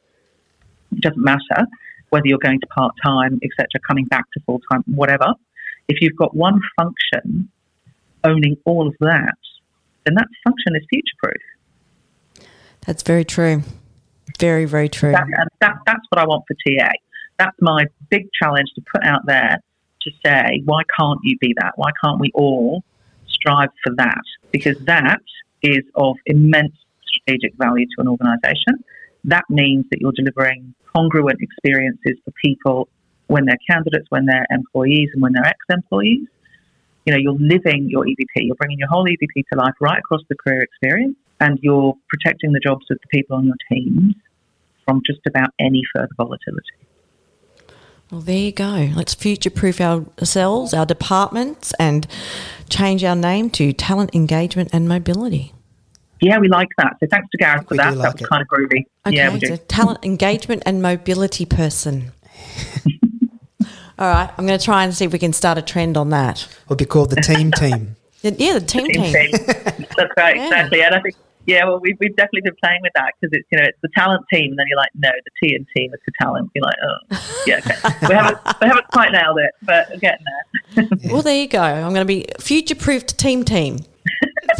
it 0.91 1.01
doesn't 1.01 1.23
matter 1.23 1.67
whether 2.09 2.23
you're 2.25 2.37
going 2.37 2.59
to 2.59 2.67
part 2.67 2.95
time, 3.03 3.39
etc., 3.43 3.67
coming 3.85 4.05
back 4.05 4.23
to 4.33 4.39
full 4.45 4.61
time, 4.71 4.83
whatever. 4.87 5.33
If 5.89 5.97
you've 6.01 6.15
got 6.15 6.35
one 6.35 6.61
function 6.79 7.49
owning 8.23 8.57
all 8.65 8.87
of 8.87 8.95
that, 9.01 9.37
then 10.05 10.15
that 10.15 10.27
function 10.43 10.75
is 10.75 10.85
future 10.89 11.17
proof. 11.21 11.41
That's 12.87 13.03
very 13.03 13.25
true. 13.25 13.63
Very, 14.39 14.65
very 14.65 14.87
true. 14.89 15.11
That, 15.11 15.23
and 15.23 15.49
that, 15.59 15.75
that's 15.85 16.05
what 16.09 16.19
I 16.19 16.25
want 16.25 16.45
for 16.47 16.55
TA. 16.65 16.89
That's 17.37 17.57
my 17.61 17.85
big 18.09 18.27
challenge 18.41 18.69
to 18.75 18.81
put 18.91 19.03
out 19.03 19.21
there 19.27 19.57
to 20.01 20.11
say, 20.25 20.61
why 20.63 20.81
can't 20.97 21.19
you 21.23 21.37
be 21.39 21.53
that? 21.59 21.73
Why 21.75 21.89
can't 22.03 22.19
we 22.19 22.31
all 22.33 22.83
strive 23.27 23.69
for 23.83 23.93
that? 23.97 24.21
Because 24.51 24.79
that 24.85 25.19
is 25.61 25.83
of 25.95 26.15
immense 26.25 26.73
strategic 27.05 27.53
value 27.57 27.85
to 27.85 28.01
an 28.01 28.07
organisation. 28.07 28.83
That 29.25 29.43
means 29.49 29.85
that 29.91 29.99
you're 29.99 30.13
delivering 30.13 30.73
congruent 30.95 31.39
experiences 31.41 32.17
for 32.23 32.31
people 32.43 32.87
when 33.27 33.45
they're 33.45 33.59
candidates, 33.69 34.05
when 34.09 34.25
they're 34.25 34.47
employees, 34.49 35.09
and 35.13 35.21
when 35.21 35.33
they're 35.33 35.45
ex-employees. 35.45 36.27
You 37.05 37.13
know, 37.13 37.19
you're 37.19 37.37
living 37.37 37.89
your 37.89 38.05
EVP. 38.05 38.47
You're 38.47 38.55
bringing 38.55 38.79
your 38.79 38.87
whole 38.87 39.05
EVP 39.05 39.43
to 39.51 39.59
life 39.59 39.73
right 39.81 39.99
across 39.99 40.21
the 40.29 40.35
career 40.35 40.61
experience, 40.61 41.17
and 41.39 41.59
you're 41.61 41.93
protecting 42.09 42.51
the 42.53 42.59
jobs 42.59 42.85
of 42.89 42.97
the 43.01 43.07
people 43.17 43.37
on 43.37 43.45
your 43.45 43.55
teams 43.71 44.15
from 44.85 45.01
just 45.05 45.19
about 45.27 45.49
any 45.59 45.81
further 45.95 46.09
volatility. 46.17 46.63
Well, 48.11 48.21
there 48.21 48.37
you 48.37 48.51
go. 48.53 48.89
Let's 48.95 49.13
future 49.13 49.49
proof 49.49 49.81
ourselves, 49.81 50.73
our 50.73 50.85
departments, 50.85 51.73
and 51.77 52.07
change 52.69 53.03
our 53.03 53.15
name 53.17 53.49
to 53.51 53.73
Talent 53.73 54.15
Engagement 54.15 54.69
and 54.71 54.87
Mobility. 54.87 55.51
Yeah, 56.21 56.39
we 56.39 56.47
like 56.47 56.69
that. 56.77 56.95
So 57.01 57.07
thanks 57.11 57.27
to 57.31 57.37
Gareth 57.37 57.67
for 57.67 57.73
We 57.73 57.77
that. 57.77 57.91
do 57.91 57.97
that 57.97 58.13
was 58.13 58.21
it. 58.21 58.29
kind 58.29 58.41
of 58.41 58.47
groovy. 58.47 58.85
Okay, 59.05 59.17
yeah, 59.17 59.31
we 59.33 59.39
do. 59.39 59.47
so 59.47 59.57
Talent 59.57 59.99
Engagement 60.05 60.63
and 60.65 60.81
Mobility 60.81 61.45
person. 61.45 62.11
All 63.99 64.07
right, 64.07 64.29
I'm 64.37 64.45
going 64.45 64.57
to 64.57 64.63
try 64.63 64.83
and 64.83 64.93
see 64.95 65.05
if 65.05 65.11
we 65.11 65.19
can 65.19 65.33
start 65.33 65.57
a 65.57 65.61
trend 65.61 65.97
on 65.97 66.09
that. 66.11 66.47
Would 66.69 66.77
be 66.77 66.85
called 66.85 67.09
the 67.09 67.17
team 67.21 67.51
team. 67.51 67.95
Yeah, 68.23 68.53
the 68.59 68.61
team 68.61 68.87
Team 68.87 69.03
team. 69.03 69.31
That's 69.31 70.11
right, 70.17 70.35
Yeah. 70.35 70.45
exactly. 70.45 70.81
And 70.81 70.95
I 70.95 71.01
think, 71.01 71.15
yeah, 71.45 71.63
well, 71.65 71.79
we've, 71.79 71.95
we've 71.99 72.15
definitely 72.15 72.41
been 72.41 72.55
playing 72.61 72.81
with 72.81 72.91
that 72.95 73.13
because 73.19 73.37
it's, 73.37 73.47
you 73.51 73.57
know, 73.57 73.63
it's 73.65 73.77
the 73.81 73.89
talent 73.95 74.25
team, 74.33 74.51
and 74.51 74.59
then 74.59 74.65
you're 74.67 74.77
like, 74.77 74.89
no, 74.95 75.09
the 75.09 75.31
T 75.47 75.55
and 75.55 75.65
team 75.75 75.93
is 75.93 75.99
for 76.03 76.11
talent. 76.21 76.51
You're 76.53 76.65
like, 76.65 76.75
oh, 76.83 77.43
yeah, 77.45 77.59
okay. 77.59 77.75
we 78.09 78.15
haven't, 78.15 78.37
we 78.61 78.67
haven't 78.67 78.87
quite 78.89 79.11
nailed 79.11 79.37
it, 79.39 79.51
but 79.61 79.87
we're 79.89 79.97
getting 79.97 80.25
there. 80.25 80.43
Well, 81.11 81.21
there 81.21 81.39
you 81.39 81.47
go. 81.47 81.61
I'm 81.61 81.93
going 81.93 82.05
to 82.05 82.05
be 82.05 82.25
future 82.39 82.75
proofed 82.75 83.17
team 83.17 83.43
team. 83.45 83.79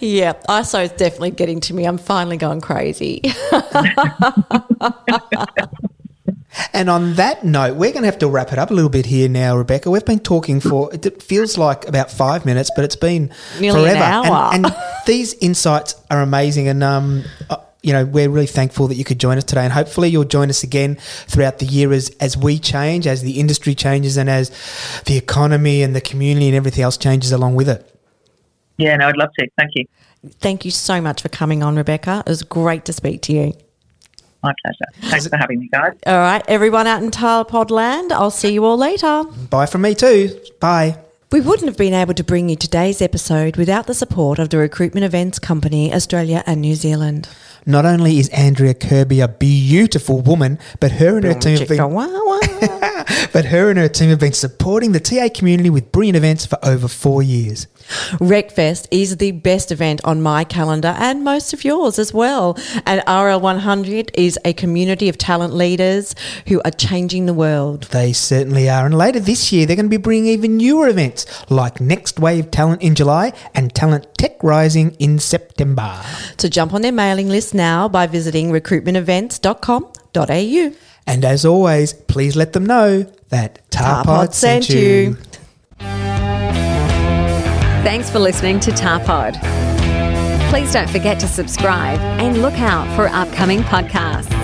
yeah, 0.00 0.32
ISO 0.48 0.82
is 0.82 0.90
definitely 0.92 1.30
getting 1.30 1.60
to 1.60 1.74
me. 1.74 1.84
I'm 1.84 1.98
finally 1.98 2.36
going 2.36 2.60
crazy. 2.60 3.22
And 6.72 6.90
on 6.90 7.14
that 7.14 7.44
note, 7.44 7.76
we're 7.76 7.92
going 7.92 8.02
to 8.02 8.06
have 8.10 8.18
to 8.18 8.28
wrap 8.28 8.52
it 8.52 8.58
up 8.58 8.70
a 8.70 8.74
little 8.74 8.90
bit 8.90 9.06
here 9.06 9.28
now, 9.28 9.56
Rebecca. 9.56 9.90
We've 9.90 10.04
been 10.04 10.18
talking 10.20 10.60
for 10.60 10.92
it 10.92 11.22
feels 11.22 11.56
like 11.58 11.86
about 11.88 12.10
five 12.10 12.44
minutes, 12.46 12.70
but 12.74 12.84
it's 12.84 12.96
been 12.96 13.32
Nearly 13.60 13.90
an 13.90 13.96
forever. 13.96 14.04
hour. 14.28 14.50
And, 14.54 14.66
and 14.66 14.76
these 15.06 15.34
insights 15.34 15.94
are 16.10 16.20
amazing. 16.20 16.68
And 16.68 16.82
um, 16.82 17.24
I- 17.50 17.58
you 17.80 17.92
know, 17.92 18.04
we're 18.04 18.28
really 18.28 18.48
thankful 18.48 18.88
that 18.88 18.96
you 18.96 19.04
could 19.04 19.20
join 19.20 19.38
us 19.38 19.44
today, 19.44 19.62
and 19.62 19.72
hopefully 19.72 20.08
you'll 20.08 20.24
join 20.24 20.50
us 20.50 20.64
again 20.64 20.96
throughout 20.96 21.60
the 21.60 21.64
year 21.64 21.92
as 21.92 22.10
as 22.18 22.36
we 22.36 22.58
change, 22.58 23.06
as 23.06 23.22
the 23.22 23.38
industry 23.38 23.72
changes, 23.76 24.16
and 24.16 24.28
as 24.28 24.50
the 25.06 25.16
economy 25.16 25.82
and 25.84 25.94
the 25.94 26.00
community 26.00 26.48
and 26.48 26.56
everything 26.56 26.82
else 26.82 26.96
changes 26.96 27.30
along 27.30 27.54
with 27.54 27.68
it. 27.68 27.88
Yeah, 28.78 28.96
no, 28.96 29.06
I'd 29.06 29.16
love 29.16 29.30
to. 29.38 29.48
Thank 29.56 29.70
you. 29.76 29.84
Thank 30.40 30.64
you 30.64 30.72
so 30.72 31.00
much 31.00 31.22
for 31.22 31.28
coming 31.28 31.62
on, 31.62 31.76
Rebecca. 31.76 32.24
It 32.26 32.28
was 32.30 32.42
great 32.42 32.84
to 32.86 32.92
speak 32.92 33.22
to 33.22 33.32
you. 33.32 33.52
My 34.42 34.52
pleasure. 34.62 35.10
Thanks 35.10 35.26
for 35.26 35.36
having 35.36 35.58
me, 35.60 35.68
guys. 35.72 35.94
All 36.06 36.18
right, 36.18 36.42
everyone 36.46 36.86
out 36.86 37.02
in 37.02 37.10
Tarpod 37.10 37.70
land, 37.70 38.12
I'll 38.12 38.30
see 38.30 38.52
you 38.52 38.64
all 38.64 38.76
later. 38.76 39.24
Bye 39.50 39.66
from 39.66 39.82
me 39.82 39.94
too. 39.94 40.40
Bye. 40.60 40.98
We 41.30 41.42
wouldn't 41.42 41.68
have 41.68 41.76
been 41.76 41.92
able 41.92 42.14
to 42.14 42.24
bring 42.24 42.48
you 42.48 42.56
today's 42.56 43.02
episode 43.02 43.56
without 43.56 43.86
the 43.86 43.92
support 43.92 44.38
of 44.38 44.48
the 44.48 44.56
Recruitment 44.56 45.04
Events 45.04 45.38
Company, 45.38 45.92
Australia 45.92 46.42
and 46.46 46.62
New 46.62 46.74
Zealand. 46.74 47.28
Not 47.66 47.84
only 47.84 48.18
is 48.18 48.30
Andrea 48.30 48.72
Kirby 48.72 49.20
a 49.20 49.28
beautiful 49.28 50.22
woman, 50.22 50.58
but 50.80 50.92
her 50.92 51.16
and 51.16 51.26
her 51.26 51.34
team 51.34 51.58
have 51.58 51.68
been, 51.68 51.92
wah 51.92 52.08
wah. 52.08 52.40
but 53.34 53.44
her 53.44 53.68
and 53.68 53.78
her 53.78 53.88
team 53.88 54.08
have 54.08 54.20
been 54.20 54.32
supporting 54.32 54.92
the 54.92 55.00
TA 55.00 55.28
community 55.34 55.68
with 55.68 55.92
brilliant 55.92 56.16
events 56.16 56.46
for 56.46 56.58
over 56.62 56.88
four 56.88 57.22
years. 57.22 57.66
RecFest 58.18 58.86
is 58.90 59.16
the 59.16 59.32
best 59.32 59.72
event 59.72 60.00
on 60.04 60.22
my 60.22 60.44
calendar 60.44 60.94
and 60.98 61.24
most 61.24 61.52
of 61.52 61.64
yours 61.64 61.98
as 61.98 62.14
well. 62.14 62.56
And 62.86 63.00
RL100 63.02 64.10
is 64.14 64.38
a 64.44 64.52
community 64.52 65.08
of 65.08 65.18
talent 65.18 65.54
leaders 65.54 66.14
who 66.46 66.60
are 66.64 66.70
changing 66.70 67.26
the 67.26 67.34
world. 67.34 67.82
They 67.84 68.12
certainly 68.12 68.68
are. 68.68 68.86
And 68.86 68.96
later 68.96 69.18
this 69.20 69.52
year, 69.52 69.66
they're 69.66 69.76
going 69.76 69.86
to 69.86 69.90
be 69.90 69.96
bringing 69.96 70.32
even 70.32 70.56
newer 70.56 70.88
events 70.88 71.26
like 71.50 71.80
Next 71.80 72.18
Wave 72.18 72.50
Talent 72.50 72.82
in 72.82 72.94
July 72.94 73.32
and 73.54 73.74
Talent 73.74 74.06
Tech 74.16 74.42
Rising 74.42 74.94
in 74.98 75.18
September. 75.18 76.00
So 76.38 76.48
jump 76.48 76.72
on 76.74 76.82
their 76.82 76.92
mailing 76.92 77.28
list 77.28 77.54
now 77.54 77.88
by 77.88 78.06
visiting 78.06 78.50
recruitmentevents.com.au. 78.50 80.72
And 81.06 81.24
as 81.24 81.46
always, 81.46 81.94
please 81.94 82.36
let 82.36 82.52
them 82.52 82.66
know 82.66 83.04
that 83.30 83.66
Tarpod, 83.70 84.04
Tarpod 84.04 84.34
sent, 84.34 84.64
sent 84.64 84.78
you. 84.78 85.16
you. 85.80 86.07
Thanks 87.82 88.10
for 88.10 88.18
listening 88.18 88.58
to 88.60 88.70
Tarpod. 88.72 89.38
Please 90.50 90.72
don't 90.72 90.90
forget 90.90 91.20
to 91.20 91.28
subscribe 91.28 91.98
and 92.20 92.42
look 92.42 92.58
out 92.58 92.94
for 92.96 93.06
upcoming 93.08 93.60
podcasts. 93.60 94.34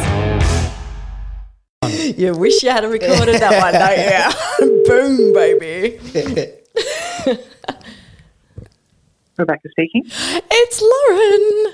You 2.17 2.33
wish 2.35 2.63
you 2.63 2.71
had 2.71 2.85
recorded 2.85 3.41
that 3.41 3.61
one, 3.61 3.73
don't 3.75 3.99
you? 3.99 4.85
Boom, 4.87 5.33
baby. 5.33 5.99
Rebecca 9.37 9.69
speaking. 9.71 10.03
It's 10.07 10.81
Lauren. 10.81 11.73